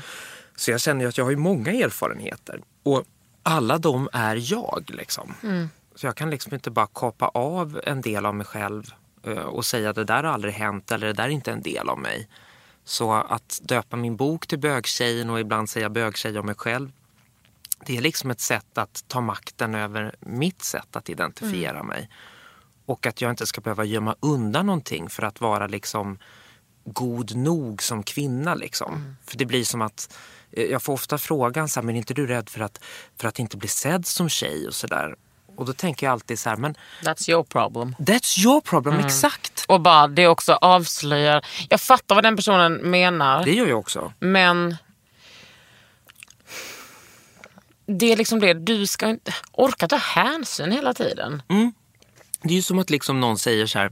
Så 0.56 0.72
jag 0.72 0.82
känner 0.82 1.02
ju 1.02 1.10
att 1.10 1.18
jag 1.18 1.26
har 1.26 1.32
ju 1.32 1.38
många 1.38 1.72
erfarenheter. 1.72 2.62
Och 2.84 3.04
alla 3.44 3.78
de 3.78 4.10
är 4.14 4.52
jag. 4.54 4.84
Liksom. 4.88 5.34
Så 5.96 6.06
jag 6.06 6.16
kan 6.16 6.30
liksom 6.30 6.54
inte 6.54 6.72
bara 6.72 6.88
kapa 6.94 7.28
av 7.28 7.82
en 7.84 8.02
del 8.02 8.26
av 8.26 8.36
mig 8.36 8.46
själv 8.46 8.94
och 9.34 9.66
säga 9.66 9.90
att 9.90 9.96
det 9.96 10.04
där 10.04 10.24
har 10.24 10.32
aldrig 10.34 10.54
hänt 10.54 10.92
eller 10.92 11.08
det 11.08 11.14
där 11.14 11.24
är 11.24 11.30
inte 11.30 11.52
en 11.52 11.62
del 11.62 11.90
av 11.90 12.00
mig. 12.00 12.28
Så 12.84 13.14
att 13.14 13.60
döpa 13.64 13.96
min 13.96 14.16
bok 14.16 14.48
till 14.48 14.60
bögtjejen 14.60 15.30
och 15.30 15.40
ibland 15.40 15.70
säga 15.70 15.90
bögtjej 15.90 16.40
om 16.40 16.46
mig 16.46 16.56
själv. 16.56 16.92
Det 17.86 17.98
är 17.98 18.02
liksom 18.02 18.32
ett 18.32 18.40
sätt 18.40 18.78
att 18.78 19.04
ta 19.08 19.22
makten 19.22 19.76
över 19.76 20.16
mitt 20.20 20.64
sätt 20.64 20.96
att 20.96 21.10
identifiera 21.10 21.84
mig. 21.84 22.10
Och 22.86 23.06
att 23.06 23.22
jag 23.22 23.30
inte 23.30 23.48
ska 23.48 23.62
behöva 23.62 23.84
gömma 23.84 24.16
undan 24.20 24.66
någonting 24.66 25.10
för 25.10 25.24
att 25.24 25.42
vara 25.42 25.68
liksom 25.68 26.18
god 26.84 27.36
nog 27.36 27.84
som 27.84 28.04
kvinna. 28.04 28.56
Liksom. 28.56 29.16
För 29.26 29.38
det 29.38 29.46
blir 29.46 29.64
som 29.64 29.82
att 29.82 30.18
eh, 30.52 30.64
jag 30.64 30.84
får 30.84 30.94
ofta 30.94 31.18
frågan 31.18 31.70
så 31.70 31.80
här, 31.80 31.86
men 31.86 31.96
är 31.96 32.00
inte 32.00 32.14
du 32.14 32.28
rädd 32.28 32.50
för 32.50 32.62
att, 32.62 32.84
för 33.18 33.28
att 33.28 33.40
inte 33.40 33.58
bli 33.58 33.68
sedd 33.68 34.06
som 34.06 34.30
tjej 34.30 34.68
och 34.68 34.76
sådär. 34.76 35.16
Och 35.58 35.66
då 35.66 35.74
tänker 35.74 36.06
jag 36.06 36.12
alltid 36.14 36.40
så 36.40 36.50
här, 36.50 36.58
men 36.58 36.76
That's 37.02 37.30
your 37.30 37.44
problem. 37.44 37.96
that's 38.00 38.40
your 38.40 38.62
problem, 38.62 39.00
exakt. 39.00 39.66
Och 39.68 39.82
bara 39.82 40.08
det 40.08 40.28
också 40.28 40.54
avslöjar. 40.54 41.46
Jag 41.70 41.82
fattar 41.82 42.16
vad 42.16 42.24
den 42.24 42.36
personen 42.36 42.74
menar. 42.74 43.44
Det 43.44 43.52
gör 43.54 43.68
jag 43.68 43.80
också. 43.80 44.14
Men 44.20 44.76
det 47.88 48.12
är 48.12 48.18
liksom 48.18 48.40
det, 48.40 48.54
du 48.54 48.88
ska 48.88 49.10
inte 49.10 49.34
orka 49.52 49.88
ta 49.88 49.96
hänsyn 49.96 50.72
hela 50.72 50.94
tiden. 50.94 51.42
Det 52.42 52.50
är 52.50 52.56
ju 52.56 52.62
som 52.62 52.80
att 52.80 52.90
liksom 52.90 53.20
någon 53.20 53.38
säger 53.38 53.66
så 53.66 53.80
här, 53.80 53.92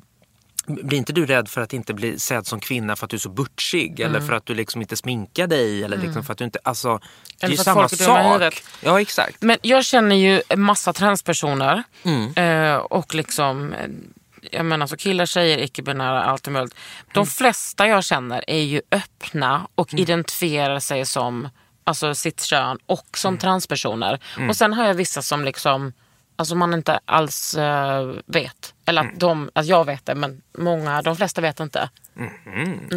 blir 0.65 0.97
inte 0.97 1.13
du 1.13 1.25
rädd 1.25 1.49
för 1.49 1.61
att 1.61 1.73
inte 1.73 1.93
bli 1.93 2.19
sedd 2.19 2.47
som 2.47 2.59
kvinna 2.59 2.95
för 2.95 3.05
att 3.05 3.09
du 3.09 3.17
är 3.17 3.19
så 3.19 3.29
butchig 3.29 3.99
eller 3.99 4.19
för 4.19 4.33
att 4.33 4.45
du 4.45 4.53
liksom 4.55 4.81
inte 4.81 4.95
sminkar 4.95 5.47
dig 5.47 5.83
eller 5.83 5.97
liksom 5.97 6.23
för 6.23 6.31
att 6.31 6.37
du 6.37 6.43
inte, 6.45 6.59
alltså 6.63 6.99
det 7.39 7.43
är 7.43 7.45
Eller 7.45 7.57
ju 7.57 7.63
samma 7.63 7.89
sak. 7.89 8.63
Ja 8.81 9.01
exakt. 9.01 9.41
Men 9.41 9.57
jag 9.61 9.85
känner 9.85 10.15
ju 10.15 10.41
en 10.49 10.61
massa 10.61 10.93
transpersoner. 10.93 11.83
Eh, 12.35 12.75
och 12.75 13.15
liksom, 13.15 13.73
eh, 13.73 13.87
jag 14.51 14.65
menar 14.65 14.87
så 14.87 14.97
killar, 14.97 15.25
tjejer, 15.25 15.57
icke-binära, 15.57 16.23
allt 16.23 16.47
möjligt. 16.47 16.75
De 17.13 17.25
flesta 17.25 17.87
jag 17.87 18.03
känner 18.03 18.43
är 18.47 18.61
ju 18.61 18.81
öppna 18.91 19.67
och 19.75 19.93
identifierar 19.93 20.79
sig 20.79 21.05
som 21.05 21.49
alltså 21.83 22.15
sitt 22.15 22.41
kön 22.41 22.77
och 22.85 23.07
som 23.17 23.37
transpersoner. 23.37 24.19
Och 24.49 24.55
sen 24.55 24.73
har 24.73 24.85
jag 24.85 24.93
vissa 24.93 25.21
som 25.21 25.45
liksom 25.45 25.93
Alltså 26.43 26.55
man 26.55 26.73
inte 26.73 26.99
alls 27.05 27.53
eh, 27.55 28.11
vet. 28.25 28.73
Eller 28.85 29.01
att, 29.01 29.19
de, 29.19 29.49
att 29.55 29.65
jag 29.65 29.85
vet 29.85 30.05
det 30.05 30.15
men 30.15 30.41
många, 30.57 31.01
de 31.01 31.15
flesta 31.15 31.41
vet 31.41 31.59
inte. 31.59 31.89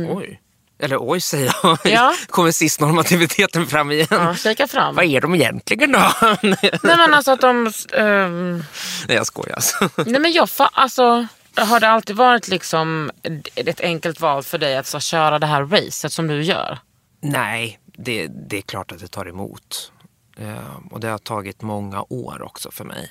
Oj. 0.08 0.40
Eller 0.78 0.96
oj 1.00 1.20
säger 1.20 1.54
jag. 1.62 1.78
Ja. 1.84 2.14
Kommer 2.28 2.50
cisnormativiteten 2.50 3.66
fram 3.66 3.90
igen. 3.90 4.06
Ja, 4.10 4.34
kika 4.34 4.68
fram. 4.68 4.94
Vad 4.94 5.04
är 5.04 5.20
de 5.20 5.34
egentligen 5.34 5.92
då? 5.92 6.12
Nej 6.42 6.70
men 6.82 7.14
alltså 7.14 7.30
att 7.30 7.40
de... 7.40 7.72
ehm, 7.92 8.64
Nej 9.08 9.16
jag 9.16 9.26
skojar. 9.26 9.54
Alltså. 9.56 9.90
Nej 10.06 10.20
men 10.20 10.32
jag 10.32 10.46
fa- 10.48 10.68
alltså, 10.72 11.26
har 11.56 11.80
det 11.80 11.88
alltid 11.88 12.16
varit 12.16 12.48
liksom 12.48 13.10
ett 13.54 13.80
enkelt 13.80 14.20
val 14.20 14.42
för 14.42 14.58
dig 14.58 14.76
att 14.76 14.86
så, 14.86 15.00
köra 15.00 15.38
det 15.38 15.46
här 15.46 15.62
racet 15.64 16.12
som 16.12 16.26
du 16.26 16.42
gör? 16.42 16.78
Nej, 17.22 17.78
det, 17.98 18.26
det 18.26 18.56
är 18.58 18.62
klart 18.62 18.92
att 18.92 18.98
det 19.00 19.08
tar 19.08 19.28
emot. 19.28 19.92
Eh, 20.36 20.76
och 20.90 21.00
det 21.00 21.08
har 21.08 21.18
tagit 21.18 21.62
många 21.62 22.04
år 22.08 22.42
också 22.42 22.70
för 22.70 22.84
mig. 22.84 23.10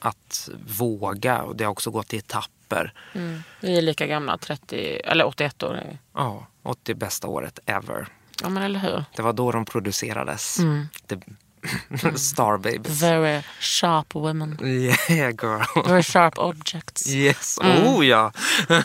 Att 0.00 0.48
våga 0.78 1.42
och 1.42 1.56
det 1.56 1.64
har 1.64 1.70
också 1.70 1.90
gått 1.90 2.14
i 2.14 2.16
etapper. 2.16 2.92
Vi 3.60 3.78
är 3.78 3.82
lika 3.82 4.06
gamla, 4.06 4.38
30, 4.38 5.00
eller 5.04 5.26
81 5.26 5.62
år. 5.62 5.98
Ja, 6.14 6.46
80 6.62 6.94
bästa 6.94 7.28
året 7.28 7.58
ever. 7.66 8.06
Ja 8.42 8.48
men 8.48 8.62
eller 8.62 8.80
hur? 8.80 9.04
Det 9.16 9.22
var 9.22 9.32
då 9.32 9.52
de 9.52 9.64
producerades. 9.64 10.58
The 11.08 11.18
Star 12.18 12.58
Babies. 12.58 13.02
Very 13.02 13.42
sharp 13.60 14.14
women. 14.14 14.58
Yeah 14.62 15.30
girl. 15.42 15.86
Very 15.86 16.02
sharp 16.02 16.38
objects. 16.38 17.14
Yes, 17.14 17.58
oh 17.62 18.06
ja. 18.06 18.32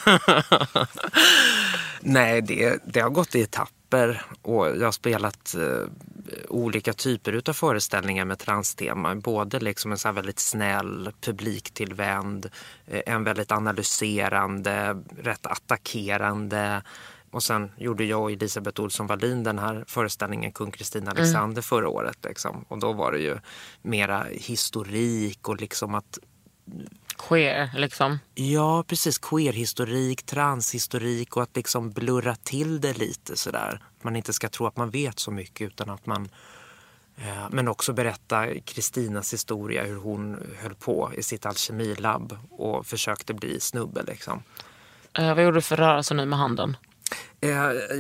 Nej, 2.01 2.41
det, 2.41 2.79
det 2.85 2.99
har 2.99 3.09
gått 3.09 3.35
i 3.35 3.41
etapper 3.41 3.80
och 4.41 4.67
jag 4.67 4.85
har 4.85 4.91
spelat 4.91 5.55
eh, 5.55 5.87
olika 6.49 6.93
typer 6.93 7.33
utav 7.33 7.53
föreställningar 7.53 8.25
med 8.25 8.39
transtema. 8.39 9.15
Både 9.15 9.59
liksom 9.59 9.91
en 9.91 9.97
så 9.97 10.11
väldigt 10.11 10.39
snäll, 10.39 11.11
publiktillvänd, 11.21 12.49
eh, 12.87 13.01
en 13.05 13.23
väldigt 13.23 13.51
analyserande, 13.51 15.01
rätt 15.17 15.45
attackerande. 15.45 16.83
Och 17.31 17.43
sen 17.43 17.71
gjorde 17.77 18.03
jag 18.03 18.21
och 18.21 18.31
Elisabeth 18.31 18.81
Olsson 18.81 19.07
Wallin 19.07 19.43
den 19.43 19.59
här 19.59 19.83
föreställningen 19.87 20.51
Kung 20.51 20.71
Kristina 20.71 21.11
Alexander 21.11 21.61
förra 21.61 21.89
året. 21.89 22.17
Liksom. 22.23 22.65
Och 22.67 22.79
då 22.79 22.93
var 22.93 23.11
det 23.11 23.19
ju 23.19 23.37
mera 23.81 24.25
historik 24.31 25.49
och 25.49 25.61
liksom 25.61 25.95
att 25.95 26.19
Queer 27.27 27.69
liksom. 27.75 28.19
Ja, 28.35 28.83
precis. 28.87 29.17
Queerhistorik, 29.17 30.23
transhistorik 30.25 31.37
och 31.37 31.43
att 31.43 31.55
liksom 31.55 31.91
blurra 31.91 32.35
till 32.35 32.81
det 32.81 32.97
lite 32.97 33.37
sådär. 33.37 33.83
Man 34.01 34.15
inte 34.15 34.33
ska 34.33 34.49
tro 34.49 34.67
att 34.67 34.77
man 34.77 34.89
vet 34.89 35.19
så 35.19 35.31
mycket 35.31 35.67
utan 35.67 35.89
att 35.89 36.05
man... 36.05 36.29
Eh, 37.17 37.47
men 37.51 37.67
också 37.67 37.93
berätta 37.93 38.59
Kristinas 38.65 39.33
historia, 39.33 39.83
hur 39.83 39.95
hon 39.97 40.37
höll 40.59 40.75
på 40.75 41.11
i 41.17 41.23
sitt 41.23 41.45
alkemilabb 41.45 42.37
och 42.49 42.85
försökte 42.87 43.33
bli 43.33 43.59
snubbe 43.59 44.03
liksom. 44.07 44.43
Eh, 45.17 45.35
vad 45.35 45.43
gjorde 45.43 45.57
du 45.57 45.61
för 45.61 45.77
rörelse 45.77 46.13
nu 46.13 46.25
med 46.25 46.39
handen? 46.39 46.77
Eh, 47.41 47.49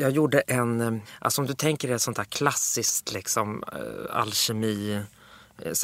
Jag 0.01 0.11
gjorde 0.11 0.39
en, 0.39 0.81
eh, 0.81 1.01
alltså 1.19 1.41
om 1.41 1.47
du 1.47 1.53
tänker 1.53 1.87
dig 1.87 1.95
ett 1.95 2.01
sånt 2.01 2.17
här 2.17 2.25
klassiskt 2.25 3.13
liksom 3.13 3.63
alkemi, 4.09 5.01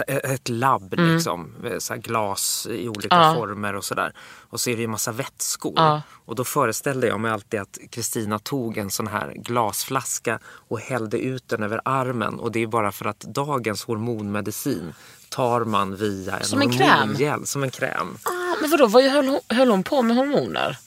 ett 0.07 0.49
labb 0.49 0.93
liksom, 0.97 1.55
eh, 1.65 1.78
så 1.78 1.95
glas 1.95 2.67
i 2.71 2.89
olika 2.89 3.15
Ja. 3.15 3.34
former 3.36 3.75
och 3.75 3.86
sådär. 3.86 4.13
Och 4.49 4.59
så 4.59 4.69
är 4.69 4.75
det 4.75 4.82
ju 4.82 4.88
massa 4.88 5.11
vätskor. 5.11 5.73
Ja. 5.75 6.01
Och 6.25 6.36
då 6.36 6.43
föreställde 6.43 7.07
jag 7.07 7.19
mig 7.19 7.32
alltid 7.32 7.59
att 7.59 7.78
Kristina 7.89 8.39
tog 8.39 8.78
en 8.78 8.89
sån 8.91 9.07
här 9.07 9.34
glasflaska 9.36 10.39
och 10.45 10.80
hällde 10.80 11.17
ut 11.19 11.47
den 11.49 11.63
över 11.63 11.82
armen. 11.86 12.39
Och 12.39 12.51
det 12.51 12.63
är 12.63 12.67
bara 12.67 12.91
för 12.91 13.05
att 13.05 13.19
dagens 13.19 13.84
hormonmedicin 13.84 14.93
tar 15.30 15.63
man 15.65 15.95
via 15.95 16.38
en 16.38 16.45
Som 16.45 16.61
en 16.61 16.71
hormongel, 16.71 17.45
Som 17.45 17.63
en 17.63 17.71
kräm. 17.71 18.17
Ah, 18.23 18.55
men 18.61 18.71
vadå, 18.71 18.88
vad 18.88 19.03
höll 19.03 19.28
hon, 19.28 19.39
höll 19.49 19.69
hon 19.69 19.84
på 19.84 20.01
med 20.01 20.15
hormoner? 20.15 20.78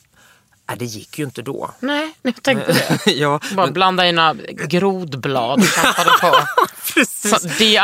Nej, 0.71 0.79
det 0.79 0.85
gick 0.85 1.18
ju 1.18 1.25
inte 1.25 1.43
då. 1.43 1.71
Nej, 1.81 2.12
jag 2.23 2.43
tänkte 2.43 2.73
det. 2.73 3.11
ja, 3.12 3.41
Bara 3.57 3.71
blanda 3.71 4.07
in 4.07 4.14
några 4.14 4.35
grodblad 4.68 5.61
och 5.61 6.21
på. 6.21 6.37
precis. 6.95 7.31
Så 7.41 7.49
DIY. 7.49 7.75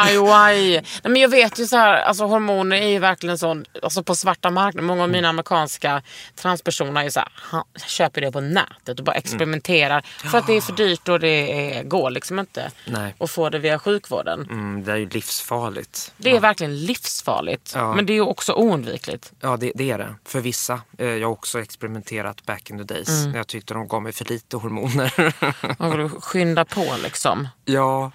Nej, 0.70 0.84
men 1.02 1.16
jag 1.16 1.28
vet 1.28 1.58
ju 1.58 1.66
så 1.66 1.76
här, 1.76 1.94
alltså 2.02 2.24
hormoner 2.24 2.76
är 2.76 2.88
ju 2.88 2.98
verkligen 2.98 3.38
sån, 3.38 3.64
alltså 3.82 4.02
på 4.02 4.14
svarta 4.14 4.50
marknaden. 4.50 4.86
Många 4.86 5.02
av 5.02 5.08
mina 5.10 5.28
amerikanska 5.28 6.02
transpersoner 6.34 7.00
är 7.00 7.04
ju 7.04 7.10
så 7.10 7.20
här, 7.20 7.28
ha, 7.50 7.64
köper 7.86 8.20
det 8.20 8.32
på 8.32 8.40
nätet 8.40 8.98
och 8.98 9.04
bara 9.04 9.16
experimenterar. 9.16 10.02
För 10.30 10.38
att 10.38 10.46
det 10.46 10.52
är 10.56 10.60
för 10.60 10.72
dyrt 10.72 11.08
och 11.08 11.20
det 11.20 11.76
är, 11.76 11.82
går 11.84 12.10
liksom 12.10 12.38
inte 12.38 12.70
Nej. 12.84 13.14
att 13.18 13.30
få 13.30 13.50
det 13.50 13.58
via 13.58 13.78
sjukvården. 13.78 14.46
Mm, 14.50 14.84
det 14.84 14.92
är 14.92 14.96
ju 14.96 15.08
livsfarligt. 15.08 16.12
Det 16.16 16.36
är 16.36 16.40
verkligen 16.40 16.84
livsfarligt. 16.84 17.72
Ja. 17.74 17.94
Men 17.94 18.06
det 18.06 18.12
är 18.12 18.14
ju 18.14 18.20
också 18.20 18.52
oundvikligt. 18.52 19.32
Ja, 19.40 19.56
det, 19.56 19.72
det 19.74 19.90
är 19.90 19.98
det. 19.98 20.14
För 20.24 20.40
vissa. 20.40 20.80
Eh, 20.98 21.06
Jag 21.06 21.28
har 21.28 21.32
också 21.32 21.60
experimenterat 21.60 22.46
back 22.46 22.70
in 22.70 22.75
the 22.78 22.84
days. 22.94 23.08
Mm. 23.08 23.30
När 23.30 23.38
jag 23.38 23.46
tyckte 23.46 23.74
de 23.74 23.88
gav 23.88 24.02
mig 24.02 24.12
för 24.12 24.24
lite 24.24 24.56
hormoner. 24.56 25.34
Man 25.82 25.98
vill 25.98 26.08
skynda 26.08 26.64
på 26.64 26.94
liksom. 27.02 27.48
ja, 27.64 28.10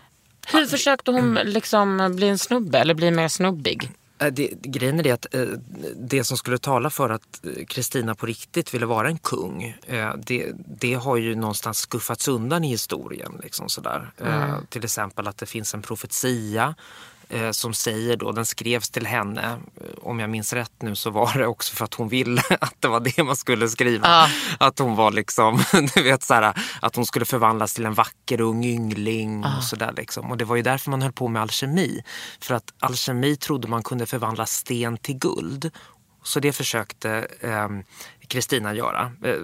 Hur 0.53 0.65
försökte 0.65 1.11
hon 1.11 1.33
liksom 1.43 2.13
bli 2.15 2.27
en 2.29 2.37
snubbe 2.37 2.79
eller 2.79 2.93
bli 2.93 3.11
mer 3.11 3.27
snubbig? 3.27 3.91
eh, 4.19 4.27
det, 4.27 4.49
grejen 4.61 4.99
är 4.99 5.03
det 5.03 5.11
att 5.11 5.35
eh, 5.35 5.41
det 5.95 6.23
som 6.23 6.37
skulle 6.37 6.57
tala 6.57 6.89
för 6.89 7.09
att 7.09 7.45
eh, 7.45 7.65
Kristina 7.65 8.15
på 8.15 8.25
riktigt 8.25 8.73
ville 8.73 8.85
vara 8.85 9.07
en 9.07 9.17
kung. 9.17 9.77
Det, 10.17 10.51
det 10.79 10.93
har 10.93 11.17
ju 11.17 11.35
någonstans 11.35 11.77
skuffats 11.77 12.27
undan 12.27 12.63
i 12.63 12.69
historien. 12.69 13.39
Liksom 13.43 13.69
sådär. 13.69 14.11
Eh, 14.17 14.55
Till 14.69 14.83
exempel 14.83 15.27
att 15.27 15.37
det 15.37 15.45
finns 15.45 15.73
en 15.73 15.81
profetia 15.81 16.75
som 17.51 17.73
säger 17.73 18.17
då, 18.17 18.31
den 18.31 18.45
skrevs 18.45 18.89
till 18.89 19.07
henne, 19.07 19.59
eh, 19.81 19.87
om 20.01 20.19
jag 20.19 20.29
minns 20.29 20.53
rätt 20.53 20.81
nu 20.81 20.95
så 20.95 21.09
var 21.09 21.33
det 21.37 21.47
också 21.47 21.75
för 21.75 21.85
att 21.85 21.93
hon 21.93 22.09
ville 22.09 22.41
att 22.61 22.75
det 22.79 22.87
var 22.87 22.99
det 22.99 23.23
man 23.23 23.35
skulle 23.35 23.69
skriva. 23.69 24.07
Ja. 24.07 24.27
Att 24.67 24.79
hon 24.79 24.95
var 24.95 25.11
liksom, 25.11 25.63
du 25.95 26.03
vet 26.03 26.23
så 26.23 26.33
här, 26.33 26.53
att 26.81 26.95
hon 26.95 27.05
skulle 27.05 27.25
förvandlas 27.25 27.73
till 27.73 27.85
en 27.85 27.93
vacker 27.93 28.41
ung 28.41 28.65
yngling 28.65 29.45
och 29.57 29.63
sådär 29.63 29.93
liksom. 29.97 30.31
Och 30.31 30.37
det 30.37 30.45
var 30.45 30.55
ju 30.55 30.61
därför 30.61 30.91
man 30.91 31.01
höll 31.01 31.11
på 31.11 31.27
med 31.27 31.41
alkemi. 31.41 32.03
För 32.41 32.55
att 32.55 32.73
alkemi 32.79 33.35
trodde 33.35 33.67
man 33.67 33.83
kunde 33.83 34.05
förvandla 34.05 34.45
sten 34.45 34.97
till 34.97 35.17
guld. 35.17 35.71
Så 36.23 36.39
det 36.39 36.53
försökte 36.53 37.27
ehm, 37.41 37.83
Kristina 38.31 38.73
göra. 38.73 39.11
Eh, 39.23 39.35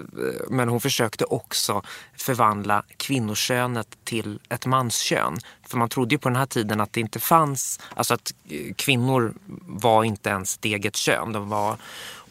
Men 0.50 0.68
hon 0.68 0.80
försökte 0.80 1.24
också 1.24 1.82
förvandla 2.16 2.82
kvinnokönet 2.96 3.86
till 4.04 4.38
ett 4.48 4.66
manskön. 4.66 5.38
För 5.68 5.76
man 5.78 5.88
trodde 5.88 6.14
ju 6.14 6.18
på 6.18 6.28
den 6.28 6.36
här 6.36 6.46
tiden 6.46 6.80
att 6.80 6.92
det 6.92 7.00
inte 7.00 7.20
fanns, 7.20 7.80
alltså 7.96 8.14
att 8.14 8.32
eh, 8.50 8.74
kvinnor 8.76 9.34
var 9.66 10.04
inte 10.04 10.30
ens 10.30 10.56
ett 10.56 10.64
eget 10.64 10.96
kön. 10.96 11.32
De 11.32 11.48
var 11.48 11.76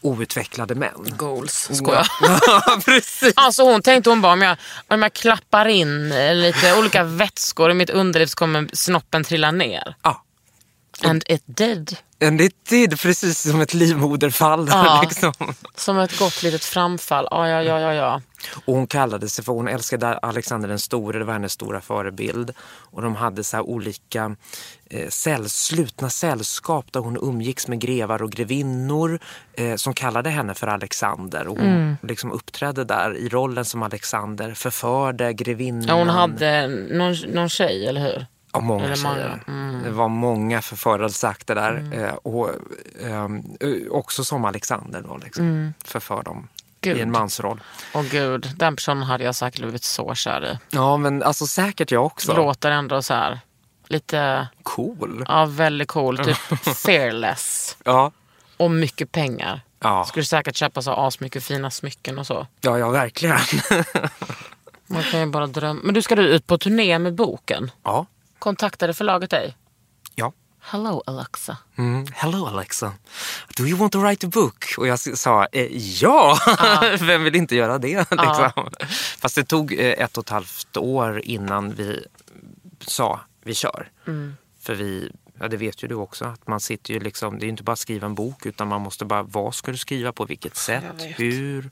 outvecklade 0.01 0.75
män. 0.75 1.13
Goals. 1.17 1.69
Skojar. 1.71 2.07
Ja, 2.47 2.81
precis. 2.85 3.33
Alltså 3.35 3.63
hon 3.63 3.81
tänkte 3.81 4.09
hon 4.09 4.21
bara 4.21 4.33
om 4.33 4.41
jag, 4.41 4.57
om 4.87 5.01
jag 5.01 5.13
klappar 5.13 5.67
in 5.67 6.11
eh, 6.11 6.35
lite 6.35 6.77
olika 6.79 7.03
vätskor 7.03 7.71
i 7.71 7.73
mitt 7.73 7.89
underliv 7.89 8.25
så 8.27 8.35
kommer 8.35 8.69
snoppen 8.73 9.23
trilla 9.23 9.51
ner. 9.51 9.95
Ja. 10.01 10.23
And 11.03 11.23
it 11.27 11.43
did. 11.45 11.97
En 12.19 12.37
det 12.37 13.01
precis 13.01 13.41
som 13.41 13.61
ett 13.61 13.73
livmoderfall. 13.73 14.67
Ja. 14.67 15.01
Liksom. 15.03 15.33
Som 15.75 15.97
ett 15.97 16.19
gott 16.19 16.43
litet 16.43 16.65
framfall. 16.65 17.27
Ja, 17.31 17.47
ja, 17.49 17.61
ja, 17.63 17.79
ja, 17.79 17.93
ja. 17.93 18.21
Och 18.65 18.73
hon 18.73 18.87
kallade 18.87 19.29
sig 19.29 19.43
för, 19.45 19.53
hon 19.53 19.67
älskade 19.67 20.17
Alexander 20.17 20.69
den 20.69 20.79
store, 20.79 21.19
det 21.19 21.25
var 21.25 21.33
hennes 21.33 21.51
stora 21.51 21.81
förebild. 21.81 22.53
Och 22.59 23.01
de 23.01 23.15
hade 23.15 23.43
så 23.43 23.61
olika 23.61 24.35
eh, 24.89 25.09
säll, 25.09 25.49
slutna 25.49 26.09
sällskap 26.09 26.85
där 26.91 26.99
hon 26.99 27.17
umgicks 27.21 27.67
med 27.67 27.79
grevar 27.79 28.21
och 28.21 28.31
grevinnor 28.31 29.19
eh, 29.53 29.75
som 29.75 29.93
kallade 29.93 30.29
henne 30.29 30.53
för 30.53 30.67
Alexander. 30.67 31.47
Och 31.47 31.57
hon 31.57 31.97
liksom 32.03 32.31
uppträdde 32.31 32.83
där 32.83 33.17
i 33.17 33.29
rollen 33.29 33.65
som 33.65 33.83
Alexander, 33.83 34.53
förförde 34.53 35.33
grevinnan. 35.33 35.87
ja 35.87 35.93
hon 35.93 36.09
hade 36.09 36.67
någon, 36.67 37.15
någon 37.27 37.49
tjej, 37.49 37.87
eller 37.87 38.01
hur? 38.01 38.25
Ja, 38.57 38.61
många 38.61 38.85
Eller 38.85 38.95
tjejer. 38.95 39.39
Det 39.83 39.89
var 39.91 40.07
många 40.09 40.61
förförelseakter 40.61 41.55
där. 41.55 41.89
Eh, 41.93 42.13
och, 42.13 42.49
ehm, 43.03 43.43
eh, 43.59 43.91
också 43.91 44.23
som 44.23 44.45
Alexander 44.45 45.01
då, 45.01 45.17
liksom, 45.17 45.73
förför 45.85 46.23
dem 46.23 46.47
Gud. 46.81 46.97
i 46.97 47.01
en 47.01 47.11
mansroll. 47.11 47.61
Åh 47.93 48.03
gud, 48.11 48.51
den 48.55 48.75
personen 48.75 49.03
hade 49.03 49.23
jag 49.23 49.35
säkert 49.35 49.61
blivit 49.61 49.83
så 49.83 50.15
kär 50.15 50.45
i. 50.45 50.57
Ja, 50.75 50.97
men 50.97 51.23
alltså 51.23 51.47
säkert 51.47 51.91
jag 51.91 52.05
också. 52.05 52.33
Låter 52.35 52.71
ändå 52.71 53.01
så 53.01 53.13
här 53.13 53.39
lite, 53.87 54.47
Cool. 54.63 55.25
ja 55.27 55.45
väldigt 55.45 55.87
cool, 55.87 56.17
typ 56.17 56.37
fearless. 56.77 57.77
Ja. 57.83 58.11
Och 58.57 58.71
mycket 58.71 59.11
pengar. 59.11 59.61
Ja. 59.79 60.05
Skulle 60.05 60.25
säkert 60.25 60.55
köpa 60.55 60.81
så 60.81 60.91
asmycket 60.91 61.43
fina 61.43 61.71
smycken 61.71 62.19
och 62.19 62.27
så. 62.27 62.47
ja, 62.61 62.79
ja, 62.79 62.89
verkligen. 62.89 63.37
Man 64.87 65.03
kan 65.03 65.19
ju 65.19 65.25
bara 65.25 65.47
drömma. 65.47 65.79
Men 65.83 65.93
du, 65.93 66.01
ska 66.01 66.15
du 66.15 66.27
ut 66.27 66.47
på 66.47 66.57
turné 66.57 66.99
med 66.99 67.15
boken? 67.15 67.71
ja. 67.83 68.05
Kontaktade 68.47 68.93
förlaget 68.93 69.29
dig? 69.29 69.57
ja. 70.15 70.33
Hello 70.59 71.03
Alexa. 71.05 71.57
Mm. 71.77 72.05
Hello 72.13 72.45
Alexa, 72.45 72.93
do 73.57 73.63
you 73.65 73.77
want 73.77 73.93
to 73.93 73.99
write 73.99 74.27
a 74.27 74.29
book? 74.33 74.65
Och 74.77 74.87
jag 74.87 74.99
sa 74.99 75.45
eh, 75.51 75.77
ja, 76.01 76.37
vem 76.99 77.23
vill 77.23 77.35
inte 77.35 77.55
göra 77.55 77.77
det? 77.77 78.11
Liksom. 78.11 78.69
Fast 79.19 79.35
det 79.35 79.43
tog 79.43 79.73
eh, 79.73 79.79
ett 79.79 80.17
och 80.17 80.23
ett 80.23 80.29
halvt 80.29 80.77
år 80.77 81.21
innan 81.23 81.73
vi 81.73 82.05
sa 82.79 83.19
vi 83.43 83.53
kör. 83.53 83.91
För 84.61 84.75
vi, 84.75 85.11
ja 85.39 85.47
det 85.47 85.57
vet 85.57 85.83
ju 85.83 85.87
du 85.87 85.95
också, 85.95 86.25
att 86.25 86.47
man 86.47 86.59
sitter 86.59 86.93
ju 86.93 86.99
liksom, 86.99 87.39
det 87.39 87.45
är 87.45 87.49
inte 87.49 87.63
bara 87.63 87.73
att 87.73 87.79
skriva 87.79 88.05
en 88.05 88.15
bok 88.15 88.45
utan 88.45 88.67
man 88.67 88.81
måste 88.81 89.05
bara, 89.05 89.23
vad 89.23 89.55
ska 89.55 89.71
du 89.71 89.77
skriva, 89.77 90.11
på 90.11 90.25
vilket 90.25 90.55
sätt, 90.55 91.01
hur? 91.17 91.69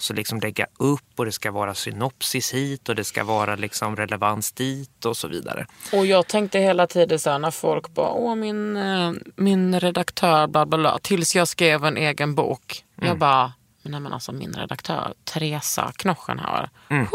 Så 0.00 0.14
liksom 0.14 0.40
lägga 0.40 0.66
upp 0.76 1.12
och 1.16 1.24
det 1.24 1.32
ska 1.32 1.50
vara 1.50 1.74
synopsis 1.74 2.54
hit 2.54 2.88
och 2.88 2.94
det 2.94 3.04
ska 3.04 3.24
vara 3.24 3.56
liksom 3.56 3.96
relevans 3.96 4.52
dit 4.52 5.04
och 5.04 5.16
så 5.16 5.28
vidare. 5.28 5.66
Och 5.92 6.06
jag 6.06 6.26
tänkte 6.26 6.58
hela 6.58 6.86
tiden 6.86 7.18
så 7.18 7.30
här 7.30 7.38
när 7.38 7.50
folk 7.50 7.88
bara, 7.88 8.10
åh 8.10 8.34
min, 8.34 8.76
eh, 8.76 9.12
min 9.36 9.80
redaktör 9.80 10.46
bla 10.46 10.66
bla 10.66 10.78
bla. 10.78 10.98
Tills 10.98 11.36
jag 11.36 11.48
skrev 11.48 11.84
en 11.84 11.96
egen 11.96 12.34
bok. 12.34 12.84
Jag 13.02 13.18
bara, 13.18 13.52
men 13.82 13.92
nej 13.92 14.00
men 14.00 14.12
alltså 14.12 14.32
min 14.32 14.52
redaktör, 14.54 15.14
Teresa 15.24 15.92
Knochenhauer. 15.96 16.70
Huh! 16.88 17.06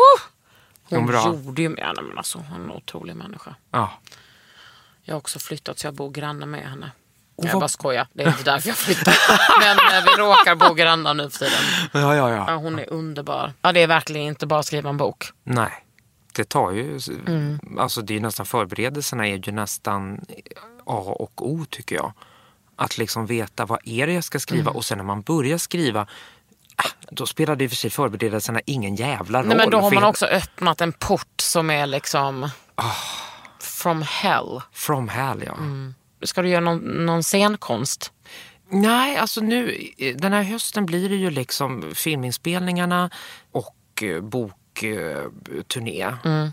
Hon 0.89 0.99
Hon 0.99 1.07
bra. 1.07 1.25
gjorde 1.27 1.61
ju, 1.61 1.75
ja, 1.77 1.93
nej, 1.93 2.03
men 2.07 2.17
alltså, 2.17 2.37
hon 2.37 2.61
är 2.61 2.63
en 2.65 2.71
otrolig 2.71 3.15
människa. 3.15 3.55
Ja. 3.71 3.91
Jag 5.03 5.15
har 5.15 5.17
också 5.19 5.39
flyttat 5.39 5.79
så 5.79 5.87
jag 5.87 5.93
bor 5.93 6.11
granne 6.11 6.45
med 6.45 6.69
henne. 6.69 6.91
Och 7.35 7.45
jag 7.45 7.51
vad- 7.53 7.59
bara 7.61 7.67
skojar, 7.67 8.07
det 8.13 8.23
är 8.23 8.27
inte 8.27 8.43
därför 8.43 8.67
jag 8.69 8.77
flyttat. 8.77 9.15
Men 9.59 9.77
eh, 9.77 10.03
vi 10.05 10.21
råkar 10.21 10.55
bo 10.55 10.73
grannar 10.73 11.13
nu 11.13 11.29
för 11.29 11.39
tiden. 11.39 11.53
Ja, 11.93 12.15
ja, 12.15 12.29
Ja, 12.29 12.45
ja. 12.47 12.55
hon 12.55 12.79
är 12.79 12.89
underbar. 12.93 13.53
Ja, 13.61 13.71
det 13.71 13.79
är 13.83 13.87
verkligen 13.87 14.27
inte 14.27 14.47
bara 14.47 14.59
att 14.59 14.65
skriva 14.65 14.89
en 14.89 14.97
bok. 14.97 15.25
Nej, 15.43 15.71
det 16.35 16.43
tar 16.49 16.71
ju... 16.71 16.99
Mm. 17.27 17.59
Alltså 17.79 18.01
det 18.01 18.15
är 18.15 18.19
nästan 18.19 18.45
förberedelserna 18.45 19.27
är 19.27 19.35
ju 19.47 19.51
nästan 19.51 20.19
A 20.85 20.97
och 21.05 21.49
O 21.51 21.65
tycker 21.69 21.95
jag. 21.95 22.13
Att 22.75 22.97
liksom 22.97 23.25
veta 23.25 23.65
vad 23.65 23.79
är 23.85 24.07
det 24.07 24.13
jag 24.13 24.23
ska 24.23 24.39
skriva 24.39 24.61
Mm. 24.61 24.75
och 24.75 24.85
sen 24.85 24.97
när 24.97 25.05
man 25.05 25.21
börjar 25.21 25.57
skriva 25.57 26.07
ah, 26.75 26.83
då 27.11 27.25
spelar 27.25 27.55
det 27.55 27.63
i 27.63 27.67
och 27.67 27.71
för 27.71 27.75
sig 27.77 27.89
förberedelserna 27.89 28.61
ingen 28.65 28.95
jävla 28.95 29.39
roll. 29.39 29.47
Nej, 29.47 29.57
men 29.57 29.69
då 29.69 29.79
har 29.81 29.91
man 29.91 30.03
också 30.03 30.25
öppnat 30.25 30.81
en 30.81 30.91
port 30.93 31.41
som 31.41 31.69
är 31.69 31.87
liksom 31.87 32.49
Ah. 32.75 32.91
from 33.59 34.01
hell. 34.01 34.61
From 34.73 35.09
hell 35.09 35.43
ja. 35.45 35.53
Mm. 35.53 35.95
Ska 36.23 36.41
du 36.41 36.49
göra 36.49 36.61
någon, 36.61 37.05
någon 37.05 37.23
scenkonst? 37.23 38.11
Nej, 38.69 39.17
alltså 39.17 39.41
nu 39.41 39.77
eh, 39.97 40.15
den 40.15 40.33
här 40.33 40.43
hösten 40.43 40.85
blir 40.85 41.09
det 41.09 41.15
ju 41.15 41.29
liksom 41.29 41.91
filminspelningarna 41.95 43.09
och 43.51 44.03
eh, 44.03 44.21
bokturné. 44.21 46.01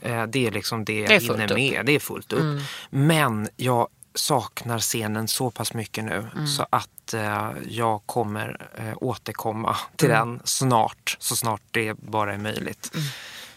Eh, 0.03 0.27
Det 0.27 0.47
är 0.47 0.51
liksom 0.51 0.85
det 0.85 1.01
jag 1.01 1.11
Mm. 1.11 1.19
Det 1.19 1.25
är 1.25 1.29
fullt 1.29 1.41
hinner 1.41 1.55
med. 1.77 1.87
Det 1.87 1.93
är 1.93 1.99
fullt 2.01 2.33
upp. 2.33 2.61
Men 2.91 3.49
jag 3.57 3.89
saknar 4.15 4.79
scenen 4.79 5.29
så 5.29 5.51
pass 5.51 5.75
mycket 5.75 6.05
nu 6.05 6.29
Mm. 6.35 6.47
så 6.47 6.67
att 6.71 7.15
eh, 7.15 7.51
jag 7.69 8.03
kommer 8.07 8.69
eh, 8.79 8.93
återkomma 8.97 9.77
till 9.97 10.11
Mm. 10.11 10.29
den 10.29 10.41
snart. 10.45 11.17
Så 11.19 11.37
snart 11.37 11.63
det 11.71 11.95
bara 11.95 12.35
är 12.35 12.39
möjligt. 12.39 12.91
Mm. 12.95 13.07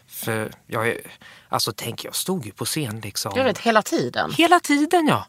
För 0.08 0.52
jag 0.68 0.88
är, 0.88 0.98
alltså 1.50 1.74
tänk 1.76 2.04
jag 2.06 2.16
stod 2.16 2.46
ju 2.46 2.52
på 2.52 2.66
scen 2.66 3.00
liksom. 3.00 3.32
Jag 3.36 3.44
vet, 3.44 3.58
hela 3.58 3.82
tiden. 3.82 4.32
Hela 4.34 4.60
tiden 4.60 5.08
ja. 5.08 5.26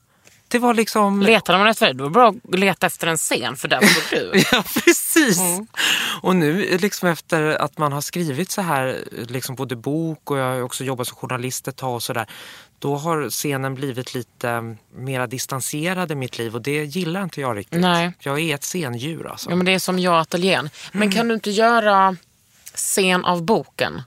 Det 0.48 0.58
var 0.58 0.74
liksom... 0.74 1.22
Letade 1.22 1.58
man 1.58 1.66
efter 1.66 1.86
det, 1.86 1.92
då 1.92 2.04
var 2.04 2.10
det 2.10 2.12
bra 2.12 2.34
att 2.52 2.58
leta 2.58 2.86
efter 2.86 3.06
en 3.06 3.16
scen 3.16 3.56
för 3.56 3.68
där 3.68 3.80
var 3.80 4.10
du. 4.10 4.42
Ja, 4.52 4.64
precis. 4.84 5.40
Och 6.22 6.36
nu 6.36 6.78
liksom 6.78 7.08
efter 7.08 7.42
att 7.42 7.78
man 7.78 7.92
har 7.92 8.00
skrivit 8.00 8.50
så 8.50 8.62
här, 8.62 9.04
liksom 9.28 9.54
både 9.54 9.76
bok 9.76 10.30
och 10.30 10.38
jag 10.38 10.44
har 10.44 10.62
också 10.62 10.84
jobbat 10.84 11.08
som 11.08 11.16
journalist 11.16 11.68
ett 11.68 11.76
tag 11.76 11.94
och 11.94 12.02
sådär. 12.02 12.26
Då 12.78 12.96
har 12.96 13.30
scenen 13.30 13.74
blivit 13.74 14.14
lite 14.14 14.76
mera 14.94 15.26
distanserad 15.26 16.12
i 16.12 16.14
mitt 16.14 16.38
liv 16.38 16.54
och 16.54 16.62
det 16.62 16.84
gillar 16.84 17.22
inte 17.22 17.40
jag 17.40 17.56
riktigt. 17.56 17.80
Nej. 17.80 18.12
Jag 18.18 18.40
är 18.40 18.54
ett 18.54 18.64
scendjur 18.64 19.26
alltså. 19.26 19.50
Ja, 19.50 19.56
men 19.56 19.66
det 19.66 19.72
är 19.72 19.78
som 19.78 19.98
jag 19.98 20.20
ateljén. 20.20 20.70
Men 20.92 21.10
kan 21.12 21.28
du 21.28 21.34
inte 21.34 21.50
göra 21.50 22.16
scen 22.74 23.24
av 23.24 23.42
boken? 23.42 24.02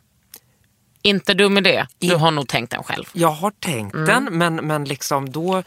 Inte 1.01 1.33
dum 1.33 1.57
idé. 1.57 1.85
Du 1.99 2.15
har 2.15 2.31
nog 2.31 2.47
tänkt 2.47 2.71
den 2.71 2.83
själv. 2.83 3.05
Jag 3.13 3.31
har 3.31 3.51
tänkt 3.59 3.93
den 3.93 4.23
men, 4.31 4.55
men 4.55 4.85
liksom 4.85 5.31
då, 5.31 5.63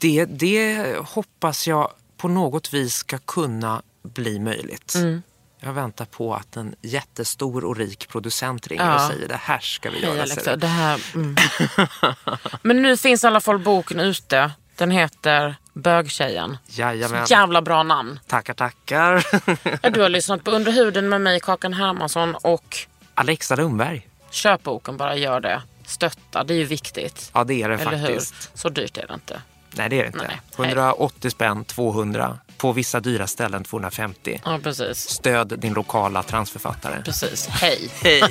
det, 0.00 0.24
det 0.24 0.96
hoppas 1.06 1.66
jag 1.68 1.92
på 2.16 2.28
något 2.28 2.74
vis 2.74 2.94
ska 2.94 3.18
kunna 3.18 3.82
bli 4.02 4.38
möjligt. 4.38 4.94
Jag 5.60 5.72
väntar 5.72 6.04
på 6.04 6.34
att 6.34 6.56
en 6.56 6.74
jättestor 6.82 7.64
och 7.64 7.76
rik 7.76 8.08
producent 8.08 8.66
ringer 8.66 8.84
Ja. 8.86 8.94
och 9.06 9.12
säger 9.12 9.28
det 9.28 9.36
här 9.42 9.58
ska 9.58 9.90
vi 9.90 9.96
Hej 9.98 10.08
göra. 10.08 10.22
Alexa, 10.22 10.56
det 10.56 10.66
här... 10.66 11.00
Mm. 11.14 11.36
Men 12.62 12.82
nu 12.82 12.96
finns 12.96 13.24
i 13.24 13.26
alla 13.26 13.40
fall 13.40 13.58
boken 13.58 14.00
ute. 14.00 14.50
Den 14.76 14.90
heter 14.90 15.56
Bögtjejen. 15.72 16.56
Jajamän. 16.66 17.26
Jävla 17.28 17.62
bra 17.62 17.82
namn. 17.82 18.20
Tackar, 18.26 18.54
tackar. 18.54 19.26
Ja, 19.82 19.90
Du 19.90 20.00
har 20.02 20.08
lyssnat 20.08 20.44
på 20.44 20.50
Under 20.50 20.72
huden 20.72 21.08
med 21.08 21.20
mig, 21.20 21.40
Kakan 21.40 21.72
Hermansson. 21.74 22.34
Och 22.34 22.76
Alexa 23.14 23.56
Lundberg. 23.56 24.08
köp 24.30 24.62
boken, 24.62 24.96
bara 24.96 25.16
gör 25.16 25.40
det. 25.40 25.62
Stötta, 25.86 26.44
det 26.44 26.54
är 26.54 26.58
ju 26.58 26.64
viktigt. 26.64 27.30
Ja, 27.34 27.44
det 27.44 27.62
är 27.62 27.68
det 27.68 27.74
Eller 27.74 27.96
hur? 27.96 28.06
faktiskt. 28.06 28.50
Så 28.58 28.68
dyrt 28.68 28.96
är 28.98 29.06
det 29.06 29.14
inte. 29.14 29.42
Nej, 29.78 29.88
det 29.88 29.98
är 29.98 30.02
det 30.02 30.06
inte. 30.06 30.30
Nej. 30.58 30.68
180 30.68 31.30
spänn, 31.30 31.64
200. 31.64 32.38
På 32.56 32.72
vissa 32.72 33.00
dyra 33.00 33.26
ställen 33.26 33.64
250. 33.64 34.40
Ja, 34.44 34.58
precis. 34.62 34.98
Stöd 34.98 35.58
din 35.58 35.72
lokala 35.72 36.22
transförfattare. 36.22 37.02
Precis. 37.04 37.46
Hej. 37.46 37.90
Hej! 38.02 38.22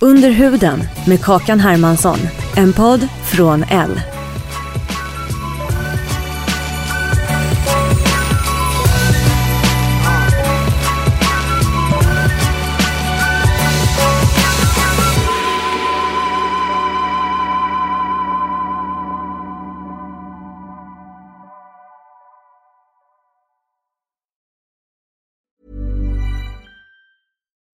Under 0.00 0.30
huden 0.30 0.82
med 1.06 1.24
Kakan 1.24 1.60
Hermansson. 1.60 2.18
En 2.56 2.72
podd 2.72 3.08
från 3.24 3.62
L. 3.62 4.00